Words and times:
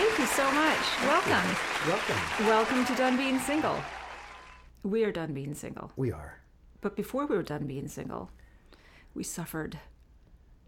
Thank 0.00 0.18
you 0.18 0.24
so 0.28 0.50
much. 0.52 0.78
Welcome. 1.02 1.56
Welcome. 1.86 2.46
Welcome 2.46 2.86
to 2.86 2.94
Done 2.94 3.18
Being 3.18 3.38
Single. 3.38 3.78
We 4.82 5.04
are 5.04 5.12
done 5.12 5.34
being 5.34 5.52
single. 5.52 5.92
We 5.94 6.10
are 6.10 6.40
But 6.80 6.96
before 6.96 7.26
we 7.26 7.36
were 7.36 7.42
done 7.42 7.66
being 7.66 7.86
single, 7.86 8.30
we 9.14 9.22
suffered. 9.22 9.78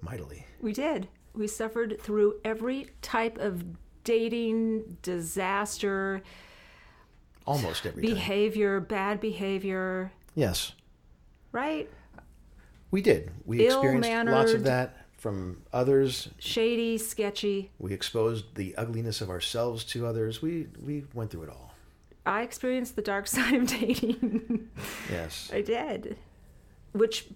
mightily. 0.03 0.45
We 0.61 0.75
did. 0.75 1.09
We 1.33 1.47
suffered 1.47 1.99
through 2.03 2.41
every 2.45 2.89
type 3.01 3.39
of 3.39 3.65
dating 4.05 4.99
disaster, 5.01 6.21
Almost 7.47 7.87
every 7.87 8.03
time. 8.03 8.13
behavior, 8.15 8.81
bad 8.81 9.19
behavior, 9.19 10.13
Yes, 10.35 10.73
right? 11.53 11.89
we 12.91 13.01
did. 13.01 13.31
We 13.47 13.65
experienced 13.65 14.11
lots 14.31 14.53
of 14.53 14.65
that 14.65 15.02
from 15.23 15.63
others. 15.73 16.29
Shady, 16.41 16.99
sketchy. 16.99 17.71
We 17.79 17.93
exposed 17.93 18.57
the 18.57 18.75
ugliness 18.77 19.21
of 19.21 19.31
ourselves 19.31 19.85
to 19.85 20.05
others. 20.05 20.43
We 20.43 20.67
we 20.85 21.05
went 21.15 21.31
through 21.31 21.45
it 21.45 21.49
all. 21.49 21.75
I 22.27 22.43
experienced 22.43 22.97
the 22.97 23.03
dark 23.03 23.27
side 23.35 23.55
of 23.55 23.69
dating. 23.69 24.69
Yes. 25.09 25.49
I 25.55 25.63
did, 25.63 26.19
which 26.91 27.29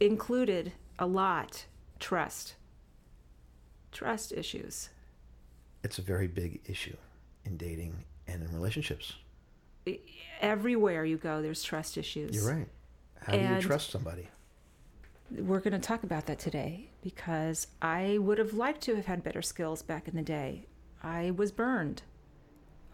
included 0.00 0.72
a 0.98 1.06
lot 1.06 1.66
trust, 2.00 2.54
trust 3.92 4.32
issues. 4.32 4.88
It's 5.82 5.98
a 5.98 6.02
very 6.02 6.28
big 6.28 6.62
issue 6.64 6.96
in 7.44 7.58
dating 7.58 8.04
and 8.26 8.42
in 8.42 8.54
relationships. 8.54 9.16
Everywhere 10.40 11.04
you 11.04 11.18
go, 11.18 11.42
there's 11.42 11.62
trust 11.62 11.98
issues. 11.98 12.34
You're 12.34 12.54
right. 12.54 12.68
How 13.20 13.32
do 13.32 13.38
you 13.38 13.60
trust 13.60 13.90
somebody? 13.90 14.28
We're 15.30 15.60
going 15.60 15.72
to 15.72 15.78
talk 15.78 16.04
about 16.04 16.24
that 16.26 16.38
today 16.38 16.88
because 17.04 17.66
I 17.82 18.16
would 18.18 18.38
have 18.38 18.54
liked 18.54 18.80
to 18.84 18.96
have 18.96 19.04
had 19.04 19.22
better 19.22 19.42
skills 19.42 19.82
back 19.82 20.08
in 20.08 20.16
the 20.16 20.22
day. 20.22 20.64
I 21.02 21.32
was 21.32 21.52
burned. 21.52 22.02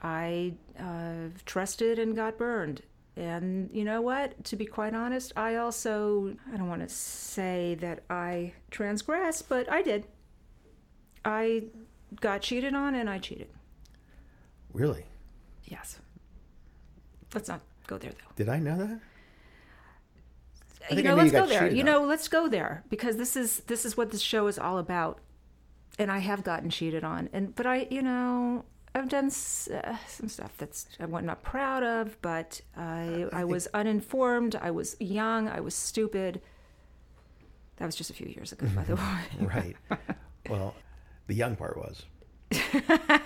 I 0.02 0.54
uh, 0.78 1.28
trusted 1.46 2.00
and 2.00 2.16
got 2.16 2.36
burned. 2.36 2.82
And 3.16 3.70
you 3.72 3.84
know 3.84 4.00
what? 4.00 4.42
To 4.46 4.56
be 4.56 4.66
quite 4.66 4.94
honest, 4.94 5.32
I 5.36 5.56
also, 5.56 6.34
I 6.52 6.56
don't 6.56 6.68
want 6.68 6.82
to 6.82 6.88
say 6.88 7.76
that 7.80 8.02
I 8.10 8.52
transgressed, 8.72 9.48
but 9.48 9.70
I 9.70 9.80
did. 9.82 10.06
I 11.24 11.64
got 12.20 12.42
cheated 12.42 12.74
on 12.74 12.96
and 12.96 13.08
I 13.08 13.18
cheated. 13.18 13.48
Really? 14.72 15.04
Yes. 15.66 16.00
Let's 17.32 17.48
not 17.48 17.60
go 17.86 17.96
there 17.96 18.10
though. 18.10 18.32
Did 18.34 18.48
I 18.48 18.58
know 18.58 18.76
that? 18.76 19.00
I 20.90 20.94
you 20.94 21.02
know, 21.02 21.14
let's 21.14 21.32
go 21.32 21.46
there. 21.46 21.70
You 21.70 21.80
on. 21.80 21.86
know, 21.86 22.02
let's 22.04 22.28
go 22.28 22.48
there 22.48 22.84
because 22.88 23.16
this 23.16 23.36
is 23.36 23.60
this 23.66 23.84
is 23.84 23.96
what 23.96 24.10
this 24.10 24.20
show 24.20 24.46
is 24.46 24.58
all 24.58 24.78
about. 24.78 25.18
And 25.98 26.10
I 26.10 26.18
have 26.18 26.42
gotten 26.44 26.70
cheated 26.70 27.04
on, 27.04 27.28
and 27.32 27.54
but 27.54 27.66
I, 27.66 27.86
you 27.90 28.00
know, 28.00 28.64
I've 28.94 29.08
done 29.08 29.26
s- 29.26 29.68
uh, 29.68 29.96
some 30.08 30.28
stuff 30.28 30.52
that's 30.56 30.86
I'm 30.98 31.10
not 31.26 31.42
proud 31.42 31.82
of, 31.82 32.20
but 32.22 32.60
I 32.76 33.26
I 33.32 33.44
was 33.44 33.68
uninformed. 33.74 34.56
I 34.56 34.70
was 34.70 34.96
young. 34.98 35.48
I 35.48 35.60
was 35.60 35.74
stupid. 35.74 36.40
That 37.76 37.86
was 37.86 37.96
just 37.96 38.10
a 38.10 38.14
few 38.14 38.26
years 38.28 38.52
ago, 38.52 38.66
by 38.74 38.84
the 38.84 38.96
way. 38.96 39.02
Right. 39.40 39.76
well, 40.48 40.74
the 41.26 41.34
young 41.34 41.56
part 41.56 41.76
was. 41.78 42.02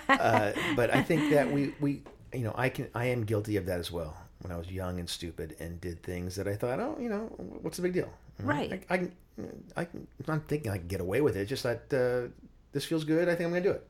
uh, 0.07 0.53
but 0.75 0.93
I 0.93 1.01
think 1.01 1.31
that 1.31 1.51
we, 1.51 1.73
we, 1.81 2.03
you 2.33 2.39
know, 2.41 2.53
I 2.55 2.69
can, 2.69 2.87
I 2.95 3.07
am 3.07 3.25
guilty 3.25 3.57
of 3.57 3.65
that 3.65 3.79
as 3.79 3.91
well. 3.91 4.15
When 4.45 4.51
I 4.51 4.57
was 4.59 4.69
young 4.71 4.99
and 4.99 5.09
stupid 5.09 5.55
and 5.59 5.81
did 5.81 6.03
things 6.03 6.35
that 6.35 6.47
I 6.47 6.55
thought, 6.55 6.79
oh, 6.79 6.95
you 6.99 7.09
know, 7.09 7.23
what's 7.63 7.77
the 7.77 7.81
big 7.83 7.93
deal? 7.93 8.11
You 8.37 8.45
know, 8.45 8.51
Right. 8.51 8.83
I, 8.91 8.93
I, 8.95 9.07
I, 9.75 9.81
I'm 9.81 10.07
not 10.27 10.47
thinking 10.47 10.69
I 10.71 10.77
can 10.77 10.87
get 10.87 11.01
away 11.01 11.19
with 11.21 11.35
it. 11.35 11.41
It's 11.41 11.49
just 11.49 11.63
that 11.63 11.91
uh, 11.91 12.29
this 12.71 12.85
feels 12.85 13.03
good. 13.05 13.27
I 13.27 13.33
think 13.33 13.45
I'm 13.47 13.49
going 13.53 13.63
to 13.63 13.69
do 13.69 13.73
it. 13.75 13.87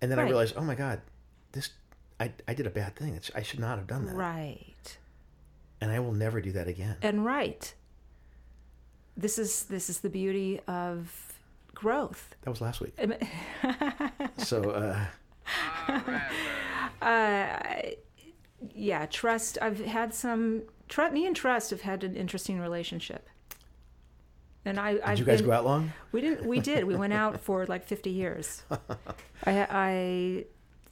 And 0.00 0.12
then 0.12 0.20
I 0.20 0.22
Right. 0.22 0.28
realized, 0.28 0.54
oh 0.56 0.60
my 0.62 0.76
God, 0.76 1.00
this, 1.50 1.70
I, 2.20 2.30
I 2.46 2.54
did 2.54 2.68
a 2.68 2.70
bad 2.70 2.94
thing. 2.94 3.14
It's, 3.16 3.32
I 3.34 3.42
should 3.42 3.58
not 3.58 3.78
have 3.78 3.88
done 3.88 4.06
that. 4.06 4.14
Right. 4.14 4.98
And 5.80 5.90
I 5.90 5.98
will 5.98 6.12
never 6.12 6.40
do 6.40 6.52
that 6.52 6.68
again. 6.68 6.96
And 7.02 7.24
right. 7.24 7.74
This 9.16 9.38
is 9.40 9.64
this 9.64 9.90
is 9.90 10.00
the 10.00 10.08
beauty 10.08 10.60
of 10.68 11.34
growth. 11.74 12.36
That 12.42 12.50
was 12.50 12.60
last 12.60 12.80
week. 12.80 12.94
So, 14.38 14.70
uh, 14.70 15.04
Uh, 17.02 17.56
yeah, 18.74 19.06
trust. 19.06 19.58
I've 19.60 19.80
had 19.84 20.14
some. 20.14 20.62
trust. 20.88 21.12
me 21.12 21.26
and 21.26 21.34
trust 21.36 21.70
have 21.70 21.82
had 21.82 22.04
an 22.04 22.14
interesting 22.16 22.60
relationship. 22.60 23.28
And 24.64 24.80
I, 24.80 24.94
did 24.94 25.02
I've 25.02 25.18
you 25.18 25.24
guys 25.26 25.40
been- 25.40 25.50
go 25.50 25.52
out 25.56 25.64
long? 25.64 25.92
We 26.12 26.20
didn't. 26.20 26.46
We 26.46 26.60
did. 26.60 26.84
We 26.84 26.96
went 26.96 27.12
out 27.12 27.40
for 27.40 27.66
like 27.66 27.84
fifty 27.84 28.10
years. 28.10 28.62
I, 29.46 29.66
I, 29.70 30.44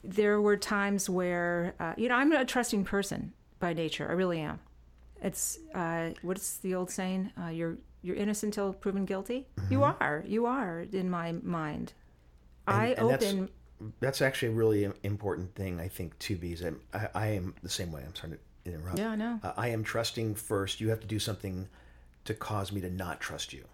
there 0.04 0.40
were 0.40 0.56
times 0.58 1.08
where, 1.08 1.74
uh, 1.80 1.94
you 1.96 2.08
know, 2.08 2.16
I'm 2.16 2.32
a 2.32 2.44
trusting 2.44 2.84
person 2.84 3.32
by 3.60 3.72
nature. 3.72 4.06
I 4.08 4.12
really 4.12 4.40
am. 4.40 4.60
It's 5.22 5.58
uh, 5.74 6.10
what's 6.22 6.58
the 6.58 6.74
old 6.74 6.90
saying? 6.90 7.30
Uh, 7.42 7.48
you're 7.48 7.78
you're 8.02 8.16
innocent 8.16 8.56
until 8.56 8.72
proven 8.74 9.04
guilty. 9.06 9.46
You 9.70 9.84
are. 9.84 10.24
You 10.26 10.46
are 10.46 10.80
in 10.92 11.08
my 11.08 11.32
mind. 11.32 11.92
I 12.66 12.94
Mm-hmm. 12.98 13.06
and 13.08 13.12
open. 13.14 13.48
That's 14.00 14.22
actually 14.22 14.48
a 14.48 14.52
really 14.52 14.90
important 15.02 15.54
thing, 15.54 15.80
I 15.80 15.88
think, 15.88 16.18
too, 16.18 16.36
because 16.36 16.62
I'm, 16.62 16.80
I, 16.92 17.08
I 17.14 17.26
am 17.28 17.54
the 17.62 17.68
same 17.68 17.90
way. 17.92 18.02
I'm 18.06 18.14
sorry 18.14 18.38
to 18.64 18.70
interrupt. 18.72 18.98
Yeah, 18.98 19.10
I 19.10 19.16
know. 19.16 19.40
Uh, 19.42 19.52
I 19.56 19.68
am 19.68 19.82
trusting 19.84 20.34
first. 20.34 20.80
You 20.80 20.90
have 20.90 21.00
to 21.00 21.06
do 21.06 21.18
something 21.18 21.68
to 22.24 22.34
cause 22.34 22.72
me 22.72 22.80
to 22.80 22.90
not 22.90 23.20
trust 23.20 23.52
you. 23.52 23.64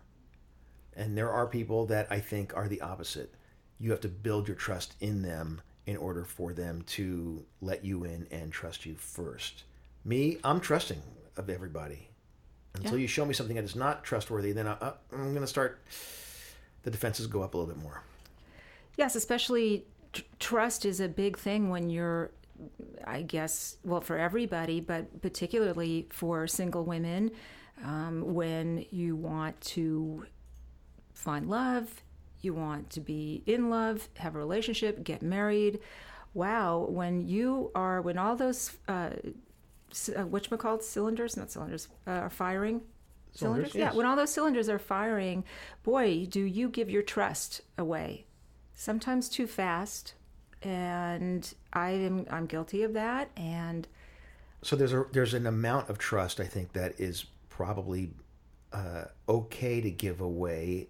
And 0.96 1.16
there 1.16 1.30
are 1.30 1.46
people 1.46 1.86
that 1.86 2.06
I 2.10 2.20
think 2.20 2.56
are 2.56 2.68
the 2.68 2.80
opposite. 2.80 3.34
You 3.78 3.90
have 3.90 4.00
to 4.00 4.08
build 4.08 4.48
your 4.48 4.56
trust 4.56 4.94
in 5.00 5.22
them 5.22 5.60
in 5.86 5.96
order 5.96 6.24
for 6.24 6.52
them 6.52 6.82
to 6.88 7.44
let 7.60 7.84
you 7.84 8.04
in 8.04 8.26
and 8.30 8.52
trust 8.52 8.84
you 8.84 8.94
first. 8.96 9.64
Me, 10.04 10.38
I'm 10.44 10.60
trusting 10.60 11.02
of 11.36 11.48
everybody. 11.48 12.08
Until 12.74 12.92
Yeah. 12.92 13.02
you 13.02 13.06
show 13.06 13.24
me 13.24 13.34
something 13.34 13.56
that 13.56 13.64
is 13.64 13.76
not 13.76 14.04
trustworthy, 14.04 14.52
then 14.52 14.66
I, 14.66 14.72
uh, 14.72 14.92
I'm 15.12 15.30
going 15.30 15.40
to 15.40 15.46
start, 15.46 15.80
the 16.82 16.90
defenses 16.90 17.26
go 17.26 17.42
up 17.42 17.54
a 17.54 17.58
little 17.58 17.72
bit 17.72 17.82
more. 17.82 18.02
Yes, 18.96 19.14
especially 19.14 19.86
tr- 20.12 20.22
trust 20.38 20.84
is 20.84 21.00
a 21.00 21.08
big 21.08 21.38
thing 21.38 21.70
when 21.70 21.90
you're, 21.90 22.30
I 23.04 23.22
guess, 23.22 23.76
well, 23.84 24.00
for 24.00 24.18
everybody, 24.18 24.80
but 24.80 25.20
particularly 25.22 26.06
for 26.10 26.46
single 26.46 26.84
women, 26.84 27.30
um, 27.84 28.34
when 28.34 28.84
you 28.90 29.14
want 29.16 29.60
to 29.62 30.26
find 31.14 31.48
love, 31.48 32.02
you 32.40 32.54
want 32.54 32.90
to 32.90 33.00
be 33.00 33.42
in 33.46 33.70
love, 33.70 34.08
have 34.16 34.34
a 34.34 34.38
relationship, 34.38 35.02
get 35.04 35.22
married. 35.22 35.80
Wow, 36.34 36.86
when 36.88 37.26
you 37.26 37.70
are, 37.74 38.00
when 38.00 38.18
all 38.18 38.36
those, 38.36 38.76
uh, 38.86 39.10
c- 39.92 40.14
uh, 40.14 40.24
whatchamacallit, 40.24 40.82
cylinders, 40.82 41.36
not 41.36 41.50
cylinders, 41.50 41.88
uh, 42.06 42.10
are 42.12 42.30
firing. 42.30 42.82
Cylinders, 43.32 43.74
Yeah, 43.74 43.86
yes. 43.86 43.94
when 43.94 44.06
all 44.06 44.16
those 44.16 44.30
cylinders 44.32 44.68
are 44.68 44.78
firing, 44.78 45.44
boy, 45.82 46.26
do 46.28 46.40
you 46.40 46.68
give 46.68 46.90
your 46.90 47.02
trust 47.02 47.60
away 47.76 48.24
sometimes 48.78 49.28
too 49.28 49.46
fast 49.46 50.14
and 50.62 51.52
i 51.72 51.90
am 51.90 52.24
i'm 52.30 52.46
guilty 52.46 52.82
of 52.84 52.92
that 52.94 53.28
and 53.36 53.86
So 54.62 54.76
there's 54.76 54.92
a 54.92 55.04
there's 55.12 55.34
an 55.34 55.46
amount 55.46 55.90
of 55.90 55.98
trust 55.98 56.38
I 56.40 56.44
think 56.44 56.72
that 56.74 56.98
is 56.98 57.26
probably 57.48 58.10
uh, 58.72 59.04
okay 59.28 59.80
to 59.80 59.90
give 59.90 60.20
away, 60.20 60.88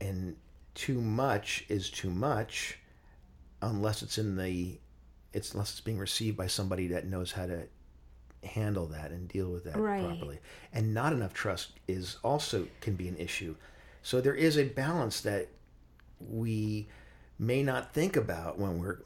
and 0.00 0.36
too 0.74 1.00
much 1.00 1.64
is 1.68 1.90
too 1.90 2.10
much, 2.10 2.78
unless 3.62 4.02
it's 4.02 4.16
in 4.18 4.36
the, 4.36 4.78
it's 5.32 5.52
unless 5.52 5.70
it's 5.72 5.80
being 5.80 5.98
received 5.98 6.36
by 6.36 6.46
somebody 6.46 6.86
that 6.88 7.06
knows 7.06 7.32
how 7.32 7.46
to 7.46 7.62
handle 8.42 8.86
that 8.86 9.10
and 9.10 9.28
deal 9.28 9.50
with 9.50 9.64
that 9.64 9.76
Right. 9.76 10.02
properly. 10.06 10.38
And 10.72 10.94
not 10.94 11.12
enough 11.12 11.34
trust 11.34 11.72
is 11.88 12.16
also 12.24 12.66
can 12.80 12.94
be 12.94 13.08
an 13.08 13.16
issue. 13.16 13.54
So 14.02 14.20
there 14.20 14.34
is 14.36 14.56
a 14.56 14.64
balance 14.64 15.20
that 15.22 15.48
we 16.20 16.88
may 17.38 17.62
not 17.62 17.92
think 17.92 18.16
about 18.16 18.58
when 18.58 18.78
we're 18.78 18.98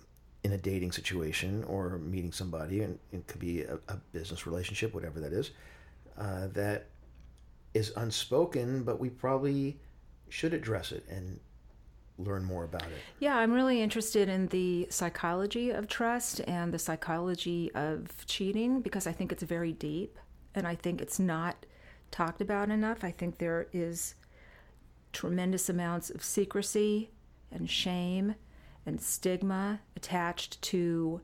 in 0.45 0.53
a 0.53 0.59
dating 0.59 0.93
situation 0.93 1.65
or 1.65 1.99
meeting 1.99 2.33
somebody, 2.33 2.83
and 2.83 2.99
it 3.13 3.27
could 3.27 3.41
be 3.41 3.63
a, 3.63 3.79
a 3.89 3.97
business 4.13 4.47
relationship, 4.47 4.95
whatever 4.95 5.21
that 5.21 5.33
is, 5.33 5.51
uh, 6.19 6.49
that 6.49 6.87
is 7.75 7.93
unspoken, 7.97 8.83
but 8.83 8.99
we 8.99 9.09
probably 9.09 9.79
should 10.29 10.53
address 10.53 10.93
it 10.93 11.05
and 11.09 11.39
learn 12.19 12.45
more 12.45 12.65
about 12.65 12.83
it. 12.83 12.99
Yeah, 13.19 13.37
I'm 13.37 13.53
really 13.53 13.81
interested 13.81 14.29
in 14.29 14.49
the 14.49 14.87
psychology 14.91 15.71
of 15.71 15.89
trust 15.89 16.41
and 16.47 16.73
the 16.73 16.79
psychology 16.79 17.71
of 17.75 18.27
cheating 18.27 18.81
because 18.81 19.07
I 19.07 19.13
think 19.13 19.33
it's 19.33 19.43
very 19.43 19.73
deep 19.73 20.19
and 20.55 20.67
I 20.67 20.75
think 20.75 21.01
it's 21.01 21.19
not 21.19 21.67
talked 22.11 22.41
about 22.41 22.71
enough. 22.71 23.05
I 23.05 23.11
think 23.11 23.39
there 23.39 23.67
is 23.73 24.15
tremendous 25.13 25.69
amounts 25.69 26.11
of 26.11 26.25
secrecy 26.25 27.11
and 27.51 27.69
shame 27.69 28.35
and 28.85 29.01
stigma 29.01 29.81
attached 29.97 30.61
to 30.63 31.21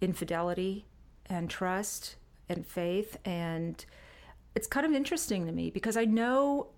infidelity 0.00 0.86
and 1.26 1.50
trust 1.50 2.16
and 2.48 2.66
faith. 2.66 3.16
And 3.24 3.84
it's 4.54 4.66
kind 4.66 4.86
of 4.86 4.92
interesting 4.92 5.46
to 5.46 5.52
me 5.52 5.70
because 5.70 5.96
I 5.96 6.04
know 6.04 6.68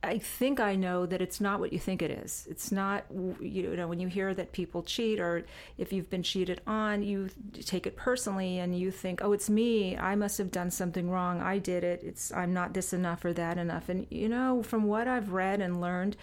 I 0.00 0.18
think 0.18 0.60
I 0.60 0.76
know 0.76 1.06
that 1.06 1.20
it's 1.20 1.40
not 1.40 1.58
what 1.58 1.72
you 1.72 1.78
think 1.80 2.02
it 2.02 2.10
is. 2.12 2.46
It's 2.48 2.70
not, 2.70 3.04
you 3.40 3.74
know, 3.74 3.88
when 3.88 3.98
you 3.98 4.06
hear 4.06 4.32
that 4.32 4.52
people 4.52 4.84
cheat 4.84 5.18
or 5.18 5.44
if 5.76 5.92
you've 5.92 6.08
been 6.08 6.22
cheated 6.22 6.60
on, 6.68 7.02
you 7.02 7.28
take 7.64 7.84
it 7.84 7.96
personally 7.96 8.60
and 8.60 8.78
you 8.78 8.92
think, 8.92 9.24
oh, 9.24 9.32
it's 9.32 9.50
me. 9.50 9.98
I 9.98 10.14
must 10.14 10.38
have 10.38 10.52
done 10.52 10.70
something 10.70 11.10
wrong. 11.10 11.42
I 11.42 11.58
did 11.58 11.82
it. 11.82 12.02
It's, 12.04 12.32
I'm 12.32 12.54
not 12.54 12.74
this 12.74 12.92
enough 12.92 13.24
or 13.24 13.32
that 13.32 13.58
enough. 13.58 13.88
And, 13.88 14.06
you 14.08 14.28
know, 14.28 14.62
from 14.62 14.84
what 14.84 15.08
I've 15.08 15.32
read 15.32 15.60
and 15.60 15.80
learned, 15.80 16.16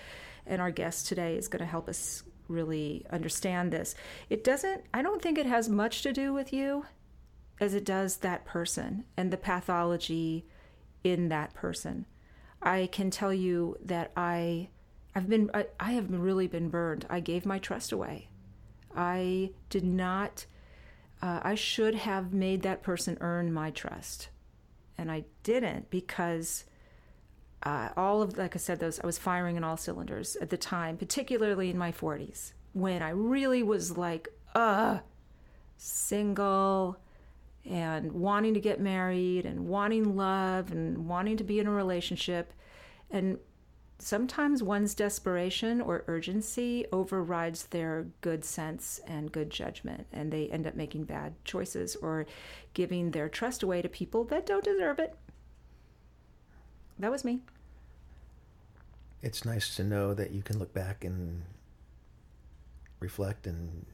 and 0.46 0.62
our 0.62 0.72
guest 0.72 1.08
today 1.08 1.36
is 1.36 1.50
going 1.50 1.60
to 1.60 1.66
help 1.66 1.90
us 1.90 2.24
really 2.48 3.06
understand 3.10 3.74
this, 3.74 3.94
it 4.30 4.46
doesn't, 4.46 4.84
I 4.94 5.02
don't 5.02 5.22
think 5.22 5.38
it 5.38 5.48
has 5.48 5.68
much 5.68 6.02
to 6.04 6.14
do 6.14 6.32
with 6.34 6.54
you 6.54 6.86
as 7.60 7.74
it 7.74 7.84
does 7.84 8.18
that 8.18 8.46
person 8.46 9.04
and 9.18 9.32
the 9.32 9.38
pathology 9.38 10.46
in 11.04 11.28
that 11.30 11.54
person 11.54 12.06
I 12.66 12.90
can 12.92 13.12
tell 13.12 13.34
you 13.34 13.78
that 13.86 14.12
I 14.18 14.70
I've 15.14 15.30
been 15.30 15.50
I, 15.54 15.68
I 15.80 15.94
have 15.94 16.12
really 16.12 16.48
been 16.48 16.70
burned. 16.70 17.06
I 17.10 17.20
gave 17.20 17.46
my 17.46 17.60
trust 17.60 17.92
away. 17.92 18.28
I 18.96 19.52
did 19.70 19.84
not 19.84 20.46
uh, 21.22 21.40
I 21.44 21.56
should 21.56 21.96
have 21.96 22.34
made 22.34 22.64
that 22.64 22.84
person 22.84 23.18
earn 23.22 23.54
my 23.54 23.72
trust. 23.72 24.30
And 24.98 25.12
I 25.12 25.26
didn't 25.44 25.90
because 25.90 26.66
uh, 27.64 27.90
all 27.96 28.22
of 28.22 28.38
like 28.38 28.56
I 28.56 28.60
said 28.60 28.80
those 28.80 29.00
I 29.00 29.06
was 29.06 29.18
firing 29.18 29.56
in 29.56 29.64
all 29.64 29.78
cylinders 29.78 30.36
at 30.38 30.50
the 30.50 30.58
time, 30.58 30.98
particularly 30.98 31.70
in 31.70 31.78
my 31.78 31.92
40s 31.92 32.54
when 32.76 33.02
I 33.02 33.10
really 33.10 33.64
was 33.64 33.98
like 33.98 34.28
uh 34.54 35.00
single 35.78 36.98
and 37.70 38.12
wanting 38.12 38.54
to 38.54 38.60
get 38.60 38.80
married 38.80 39.46
and 39.46 39.68
wanting 39.68 40.16
love 40.16 40.72
and 40.72 41.08
wanting 41.08 41.38
to 41.38 41.44
be 41.44 41.60
in 41.60 41.68
a 41.68 41.72
relationship. 41.72 42.54
And 43.10 43.40
sometimes 43.98 44.62
one's 44.62 44.94
desperation 44.94 45.82
or 45.82 46.04
urgency 46.08 46.86
overrides 46.92 47.64
their 47.68 48.08
good 48.22 48.44
sense 48.46 49.00
and 49.08 49.32
good 49.32 49.50
judgment, 49.50 50.06
and 50.12 50.32
they 50.32 50.48
end 50.50 50.68
up 50.68 50.76
making 50.76 51.06
bad 51.06 51.34
choices 51.44 51.96
or 51.96 52.26
giving 52.74 53.12
their 53.12 53.30
trust 53.30 53.64
away 53.64 53.82
to 53.82 53.90
people 53.90 54.24
that 54.26 54.46
don't 54.46 54.64
deserve 54.64 55.00
it. 55.00 55.16
That 57.00 57.12
was 57.12 57.26
me. 57.26 57.42
It's 59.22 59.44
nice 59.44 59.76
to 59.76 59.84
know 59.84 60.14
that 60.14 60.32
you 60.32 60.44
can 60.44 60.60
look 60.60 60.74
back 60.74 61.04
and 61.04 61.44
reflect 63.00 63.48
and 63.48 63.86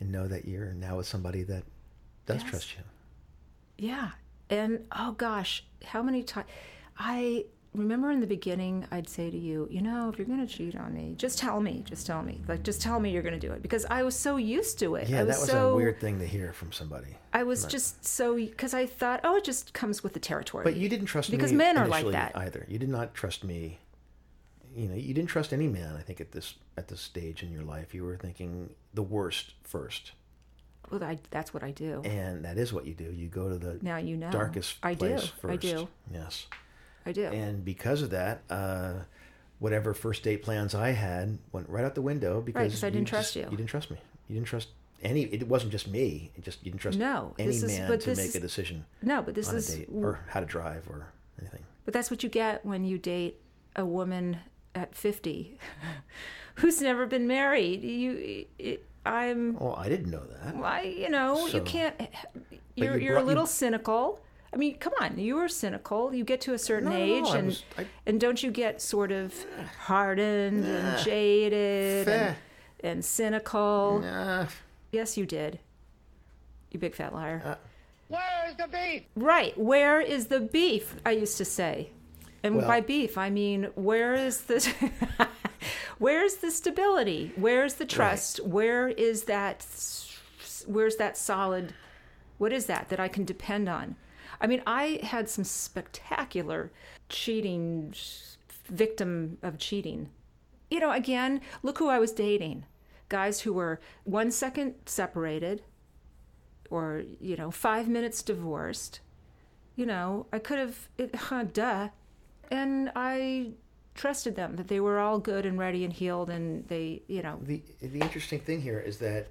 and 0.00 0.10
know 0.12 0.28
that 0.28 0.46
you're 0.46 0.72
now 0.74 0.96
with 0.96 1.06
somebody 1.06 1.42
that 1.44 1.64
does 2.26 2.42
yes. 2.42 2.50
trust 2.50 2.74
you. 2.76 2.82
Yeah. 3.78 4.10
And 4.50 4.86
oh 4.92 5.12
gosh, 5.12 5.64
how 5.84 6.02
many 6.02 6.22
times 6.22 6.48
I 6.98 7.44
remember 7.74 8.10
in 8.10 8.20
the 8.20 8.26
beginning 8.26 8.86
I'd 8.90 9.08
say 9.08 9.30
to 9.30 9.36
you, 9.36 9.68
you 9.70 9.82
know, 9.82 10.08
if 10.08 10.18
you're 10.18 10.26
going 10.26 10.44
to 10.44 10.52
cheat 10.52 10.74
on 10.76 10.94
me, 10.94 11.14
just 11.16 11.38
tell 11.38 11.60
me, 11.60 11.84
just 11.86 12.06
tell 12.06 12.22
me. 12.22 12.40
Like 12.48 12.62
just 12.62 12.80
tell 12.80 12.98
me 12.98 13.10
you're 13.10 13.22
going 13.22 13.38
to 13.38 13.46
do 13.46 13.52
it 13.52 13.62
because 13.62 13.84
I 13.90 14.02
was 14.02 14.16
so 14.16 14.36
used 14.36 14.78
to 14.80 14.94
it. 14.96 15.08
Yeah, 15.08 15.24
was 15.24 15.36
that 15.36 15.40
was 15.40 15.50
so, 15.50 15.72
a 15.72 15.76
weird 15.76 16.00
thing 16.00 16.18
to 16.18 16.26
hear 16.26 16.52
from 16.52 16.72
somebody. 16.72 17.16
I 17.32 17.42
was 17.42 17.62
but, 17.62 17.70
just 17.70 18.04
so 18.04 18.36
because 18.36 18.74
I 18.74 18.86
thought, 18.86 19.20
oh, 19.24 19.36
it 19.36 19.44
just 19.44 19.74
comes 19.74 20.02
with 20.02 20.14
the 20.14 20.20
territory. 20.20 20.64
But 20.64 20.76
you 20.76 20.88
didn't 20.88 21.06
trust 21.06 21.30
because 21.30 21.52
me 21.52 21.58
men 21.58 21.76
are 21.76 21.86
like 21.88 22.10
that 22.10 22.32
either. 22.36 22.66
You 22.68 22.78
did 22.78 22.88
not 22.88 23.14
trust 23.14 23.44
me. 23.44 23.78
You 24.78 24.88
know, 24.88 24.94
you 24.94 25.12
didn't 25.12 25.28
trust 25.28 25.52
any 25.52 25.66
man. 25.66 25.96
I 25.96 26.02
think 26.02 26.20
at 26.20 26.30
this 26.30 26.54
at 26.76 26.86
this 26.86 27.00
stage 27.00 27.42
in 27.42 27.50
your 27.50 27.64
life, 27.64 27.94
you 27.94 28.04
were 28.04 28.16
thinking 28.16 28.70
the 28.94 29.02
worst 29.02 29.54
first. 29.64 30.12
Well, 30.90 31.02
I, 31.02 31.18
that's 31.30 31.52
what 31.52 31.62
I 31.62 31.72
do. 31.72 32.00
And 32.04 32.44
that 32.44 32.56
is 32.56 32.72
what 32.72 32.86
you 32.86 32.94
do. 32.94 33.04
You 33.12 33.26
go 33.26 33.48
to 33.48 33.58
the 33.58 33.78
now 33.82 33.96
you 33.96 34.16
know 34.16 34.30
darkest 34.30 34.76
I 34.82 34.94
place 34.94 35.22
do. 35.22 35.28
first. 35.40 35.52
I 35.52 35.56
do. 35.56 35.88
Yes. 36.12 36.46
I 37.04 37.12
do. 37.12 37.24
And 37.24 37.64
because 37.64 38.02
of 38.02 38.10
that, 38.10 38.42
uh, 38.48 38.92
whatever 39.58 39.94
first 39.94 40.22
date 40.22 40.42
plans 40.42 40.74
I 40.74 40.90
had 40.90 41.38
went 41.52 41.68
right 41.68 41.84
out 41.84 41.94
the 41.94 42.02
window 42.02 42.40
because 42.40 42.82
right, 42.82 42.86
I 42.86 42.90
didn't 42.90 43.08
trust 43.08 43.34
just, 43.34 43.36
you. 43.36 43.50
You 43.50 43.56
didn't 43.56 43.70
trust 43.70 43.90
me. 43.90 43.98
You 44.28 44.34
didn't 44.36 44.46
trust 44.46 44.68
any. 45.02 45.22
It 45.22 45.48
wasn't 45.48 45.72
just 45.72 45.88
me. 45.88 46.30
It 46.36 46.44
just 46.44 46.64
you 46.64 46.70
didn't 46.70 46.82
trust 46.82 46.98
no, 46.98 47.34
any 47.36 47.50
is, 47.50 47.64
man 47.64 47.98
to 47.98 48.14
make 48.14 48.34
a 48.34 48.40
decision. 48.40 48.84
No, 49.02 49.22
but 49.22 49.34
this 49.34 49.52
is 49.52 49.84
or 49.92 50.20
how 50.28 50.38
to 50.38 50.46
drive 50.46 50.88
or 50.88 51.08
anything. 51.40 51.64
But 51.84 51.94
that's 51.94 52.10
what 52.10 52.22
you 52.22 52.28
get 52.28 52.64
when 52.64 52.84
you 52.84 52.98
date 52.98 53.40
a 53.74 53.84
woman 53.84 54.38
at 54.74 54.94
fifty 54.94 55.58
who's 56.56 56.80
never 56.80 57.06
been 57.06 57.26
married. 57.26 57.82
You. 57.82 58.46
It, 58.58 58.84
I'm. 59.06 59.56
Oh, 59.60 59.74
I 59.74 59.88
didn't 59.88 60.10
know 60.10 60.24
that. 60.24 60.56
Why, 60.56 60.82
you 60.82 61.08
know, 61.08 61.46
so, 61.48 61.56
you 61.56 61.62
can't. 61.62 61.94
You're 62.74 62.98
you 62.98 63.06
you're 63.06 63.16
a 63.16 63.22
little 63.22 63.44
you, 63.44 63.48
cynical. 63.48 64.20
I 64.52 64.56
mean, 64.56 64.78
come 64.78 64.92
on, 65.00 65.18
you 65.18 65.38
are 65.38 65.48
cynical. 65.48 66.12
You 66.14 66.24
get 66.24 66.40
to 66.42 66.54
a 66.54 66.58
certain 66.58 66.90
no, 66.90 66.96
age, 66.96 67.24
no, 67.24 67.32
and 67.32 67.46
was, 67.46 67.64
I, 67.76 67.86
and 68.06 68.20
don't 68.20 68.42
you 68.42 68.50
get 68.50 68.80
sort 68.80 69.12
of 69.12 69.34
hardened 69.78 70.62
nah, 70.62 70.68
and 70.68 71.04
jaded 71.04 72.08
and, 72.08 72.36
and, 72.82 73.04
cynical? 73.04 74.00
Nah. 74.00 74.46
Yes, 74.90 75.16
you 75.16 75.26
did. 75.26 75.58
You 76.70 76.78
big 76.78 76.94
fat 76.94 77.14
liar. 77.14 77.42
Uh, 77.44 77.54
Where 78.08 78.48
is 78.48 78.56
the 78.56 78.68
beef? 78.68 79.02
Right. 79.16 79.58
Where 79.58 80.00
is 80.00 80.26
the 80.26 80.40
beef? 80.40 80.96
I 81.04 81.12
used 81.12 81.36
to 81.38 81.44
say, 81.44 81.90
and 82.42 82.56
well, 82.56 82.66
by 82.66 82.80
beef 82.80 83.18
I 83.18 83.30
mean 83.30 83.64
where 83.74 84.14
is 84.14 84.42
the 84.42 84.74
where's 85.98 86.36
the 86.36 86.50
stability? 86.50 87.32
Where's 87.36 87.74
the 87.74 87.84
trust? 87.84 88.38
Right. 88.40 88.48
Where 88.48 88.88
is 88.88 89.24
that? 89.24 89.66
Where's 90.66 90.96
that 90.96 91.16
solid? 91.16 91.74
What 92.38 92.52
is 92.52 92.66
that 92.66 92.88
that 92.88 93.00
I 93.00 93.08
can 93.08 93.24
depend 93.24 93.68
on? 93.68 93.96
I 94.40 94.46
mean, 94.46 94.62
I 94.66 95.00
had 95.02 95.28
some 95.28 95.42
spectacular 95.42 96.70
cheating, 97.08 97.92
victim 98.66 99.38
of 99.42 99.58
cheating. 99.58 100.10
You 100.70 100.78
know, 100.78 100.92
again, 100.92 101.40
look 101.62 101.78
who 101.78 101.88
I 101.88 101.98
was 101.98 102.12
dating 102.12 102.64
guys 103.08 103.40
who 103.40 103.52
were 103.52 103.80
one 104.04 104.30
second 104.30 104.74
separated 104.86 105.62
or, 106.70 107.02
you 107.20 107.36
know, 107.36 107.50
five 107.50 107.88
minutes 107.88 108.22
divorced. 108.22 109.00
You 109.76 109.86
know, 109.86 110.26
I 110.32 110.38
could 110.38 110.58
have, 110.58 110.88
it, 110.98 111.14
huh, 111.14 111.44
duh. 111.52 111.88
And 112.50 112.90
I 112.94 113.52
trusted 113.94 114.36
them 114.36 114.56
that 114.56 114.68
they 114.68 114.80
were 114.80 114.98
all 114.98 115.18
good 115.18 115.44
and 115.44 115.58
ready 115.58 115.84
and 115.84 115.92
healed 115.92 116.30
and 116.30 116.66
they, 116.68 117.02
you 117.08 117.22
know. 117.22 117.38
The, 117.42 117.62
the 117.80 118.00
interesting 118.00 118.40
thing 118.40 118.60
here 118.60 118.78
is 118.78 118.98
that 118.98 119.28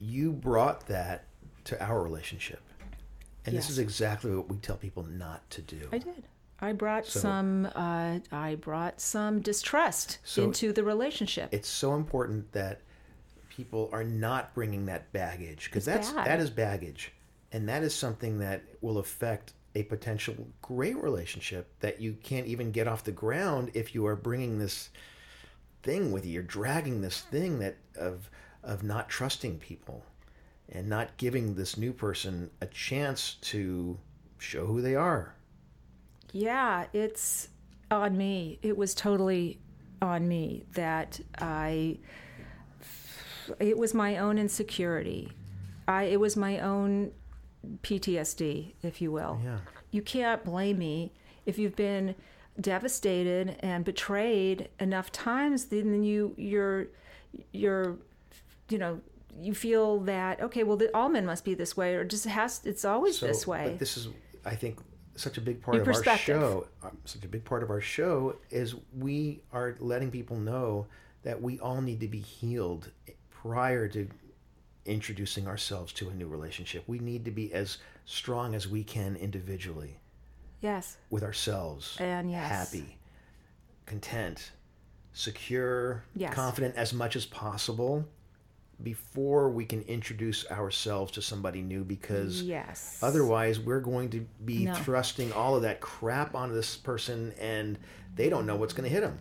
you 0.00 0.32
brought 0.32 0.86
that 0.86 1.24
to 1.64 1.82
our 1.82 2.02
relationship. 2.02 2.60
And 3.44 3.54
yes. 3.54 3.64
this 3.64 3.70
is 3.70 3.78
exactly 3.78 4.34
what 4.34 4.48
we 4.48 4.56
tell 4.58 4.76
people 4.76 5.04
not 5.04 5.48
to 5.50 5.62
do. 5.62 5.88
I 5.92 5.98
did. 5.98 6.24
I 6.60 6.72
brought 6.72 7.06
so, 7.06 7.18
some. 7.18 7.68
Uh, 7.74 8.20
I 8.30 8.54
brought 8.54 9.00
some 9.00 9.40
distrust 9.40 10.18
so 10.22 10.44
into 10.44 10.72
the 10.72 10.84
relationship. 10.84 11.48
It's 11.52 11.68
so 11.68 11.94
important 11.94 12.52
that 12.52 12.80
people 13.50 13.90
are 13.92 14.04
not 14.04 14.54
bringing 14.54 14.86
that 14.86 15.12
baggage 15.12 15.64
because 15.64 15.84
that's 15.84 16.12
bad. 16.12 16.26
that 16.26 16.38
is 16.38 16.50
baggage, 16.50 17.12
and 17.50 17.68
that 17.68 17.82
is 17.82 17.92
something 17.92 18.38
that 18.38 18.62
will 18.80 18.98
affect 18.98 19.54
a 19.74 19.82
potential 19.84 20.34
great 20.60 20.96
relationship 20.96 21.72
that 21.80 22.00
you 22.00 22.16
can't 22.22 22.46
even 22.46 22.72
get 22.72 22.86
off 22.86 23.04
the 23.04 23.12
ground 23.12 23.70
if 23.74 23.94
you 23.94 24.06
are 24.06 24.16
bringing 24.16 24.58
this 24.58 24.90
thing 25.82 26.12
with 26.12 26.26
you. 26.26 26.32
You're 26.32 26.42
dragging 26.42 27.00
this 27.00 27.20
thing 27.20 27.58
that 27.60 27.76
of 27.98 28.30
of 28.62 28.82
not 28.82 29.08
trusting 29.08 29.58
people 29.58 30.04
and 30.68 30.88
not 30.88 31.16
giving 31.16 31.54
this 31.54 31.76
new 31.76 31.92
person 31.92 32.50
a 32.60 32.66
chance 32.66 33.34
to 33.40 33.98
show 34.38 34.66
who 34.66 34.80
they 34.80 34.94
are. 34.94 35.34
Yeah, 36.32 36.86
it's 36.92 37.48
on 37.90 38.16
me. 38.16 38.58
It 38.62 38.76
was 38.76 38.94
totally 38.94 39.58
on 40.00 40.26
me 40.26 40.64
that 40.72 41.20
I 41.38 41.98
it 43.58 43.76
was 43.76 43.94
my 43.94 44.18
own 44.18 44.38
insecurity. 44.38 45.32
I 45.88 46.04
it 46.04 46.20
was 46.20 46.36
my 46.36 46.60
own 46.60 47.12
PTSD, 47.82 48.74
if 48.82 49.00
you 49.00 49.12
will. 49.12 49.40
Yeah. 49.44 49.58
You 49.90 50.02
can't 50.02 50.44
blame 50.44 50.78
me 50.78 51.12
if 51.46 51.58
you've 51.58 51.76
been 51.76 52.14
devastated 52.60 53.56
and 53.60 53.84
betrayed 53.84 54.68
enough 54.78 55.10
times 55.10 55.66
then 55.66 56.04
you 56.04 56.34
you're 56.36 56.88
you're 57.50 57.96
you 58.68 58.76
know 58.76 59.00
you 59.40 59.54
feel 59.54 60.00
that 60.00 60.40
okay, 60.40 60.62
well, 60.64 60.76
the, 60.76 60.94
all 60.96 61.08
men 61.08 61.26
must 61.26 61.44
be 61.44 61.54
this 61.54 61.76
way, 61.76 61.94
or 61.94 62.04
just 62.04 62.26
has 62.26 62.60
it's 62.64 62.84
always 62.84 63.18
so, 63.18 63.26
this 63.26 63.46
way. 63.46 63.64
But 63.70 63.78
this 63.78 63.96
is, 63.96 64.08
I 64.44 64.54
think, 64.54 64.78
such 65.16 65.38
a 65.38 65.40
big 65.40 65.62
part 65.62 65.76
Your 65.76 65.82
of 65.82 66.06
our 66.06 66.16
show, 66.16 66.66
um, 66.82 66.96
such 67.04 67.24
a 67.24 67.28
big 67.28 67.44
part 67.44 67.62
of 67.62 67.70
our 67.70 67.80
show 67.80 68.36
is 68.50 68.74
we 68.96 69.40
are 69.52 69.76
letting 69.78 70.10
people 70.10 70.36
know 70.36 70.86
that 71.22 71.40
we 71.40 71.58
all 71.60 71.80
need 71.80 72.00
to 72.00 72.08
be 72.08 72.20
healed 72.20 72.90
prior 73.30 73.88
to 73.88 74.08
introducing 74.86 75.46
ourselves 75.46 75.92
to 75.94 76.08
a 76.08 76.14
new 76.14 76.26
relationship. 76.28 76.84
We 76.86 76.98
need 76.98 77.24
to 77.26 77.30
be 77.30 77.52
as 77.52 77.78
strong 78.04 78.54
as 78.54 78.66
we 78.68 78.82
can 78.84 79.16
individually 79.16 79.98
Yes. 80.60 80.96
with 81.10 81.22
ourselves, 81.22 81.96
And 82.00 82.30
yes. 82.30 82.48
happy, 82.48 82.98
content, 83.86 84.52
secure, 85.12 86.04
Yes. 86.14 86.34
confident 86.34 86.74
as 86.76 86.92
much 86.92 87.16
as 87.16 87.26
possible 87.26 88.06
before 88.82 89.48
we 89.50 89.64
can 89.64 89.82
introduce 89.82 90.50
ourselves 90.50 91.12
to 91.12 91.22
somebody 91.22 91.62
new 91.62 91.84
because 91.84 92.42
Yes. 92.42 92.98
Otherwise, 93.02 93.60
we're 93.60 93.80
going 93.80 94.10
to 94.10 94.26
be 94.44 94.64
No. 94.64 94.74
thrusting 94.74 95.32
all 95.32 95.54
of 95.54 95.62
that 95.62 95.80
crap 95.80 96.34
onto 96.34 96.54
this 96.54 96.76
person, 96.76 97.32
and 97.38 97.78
they 98.16 98.28
don't 98.28 98.46
know 98.46 98.56
what's 98.56 98.72
going 98.72 98.88
to 98.88 98.90
hit 98.94 99.02
them. 99.02 99.18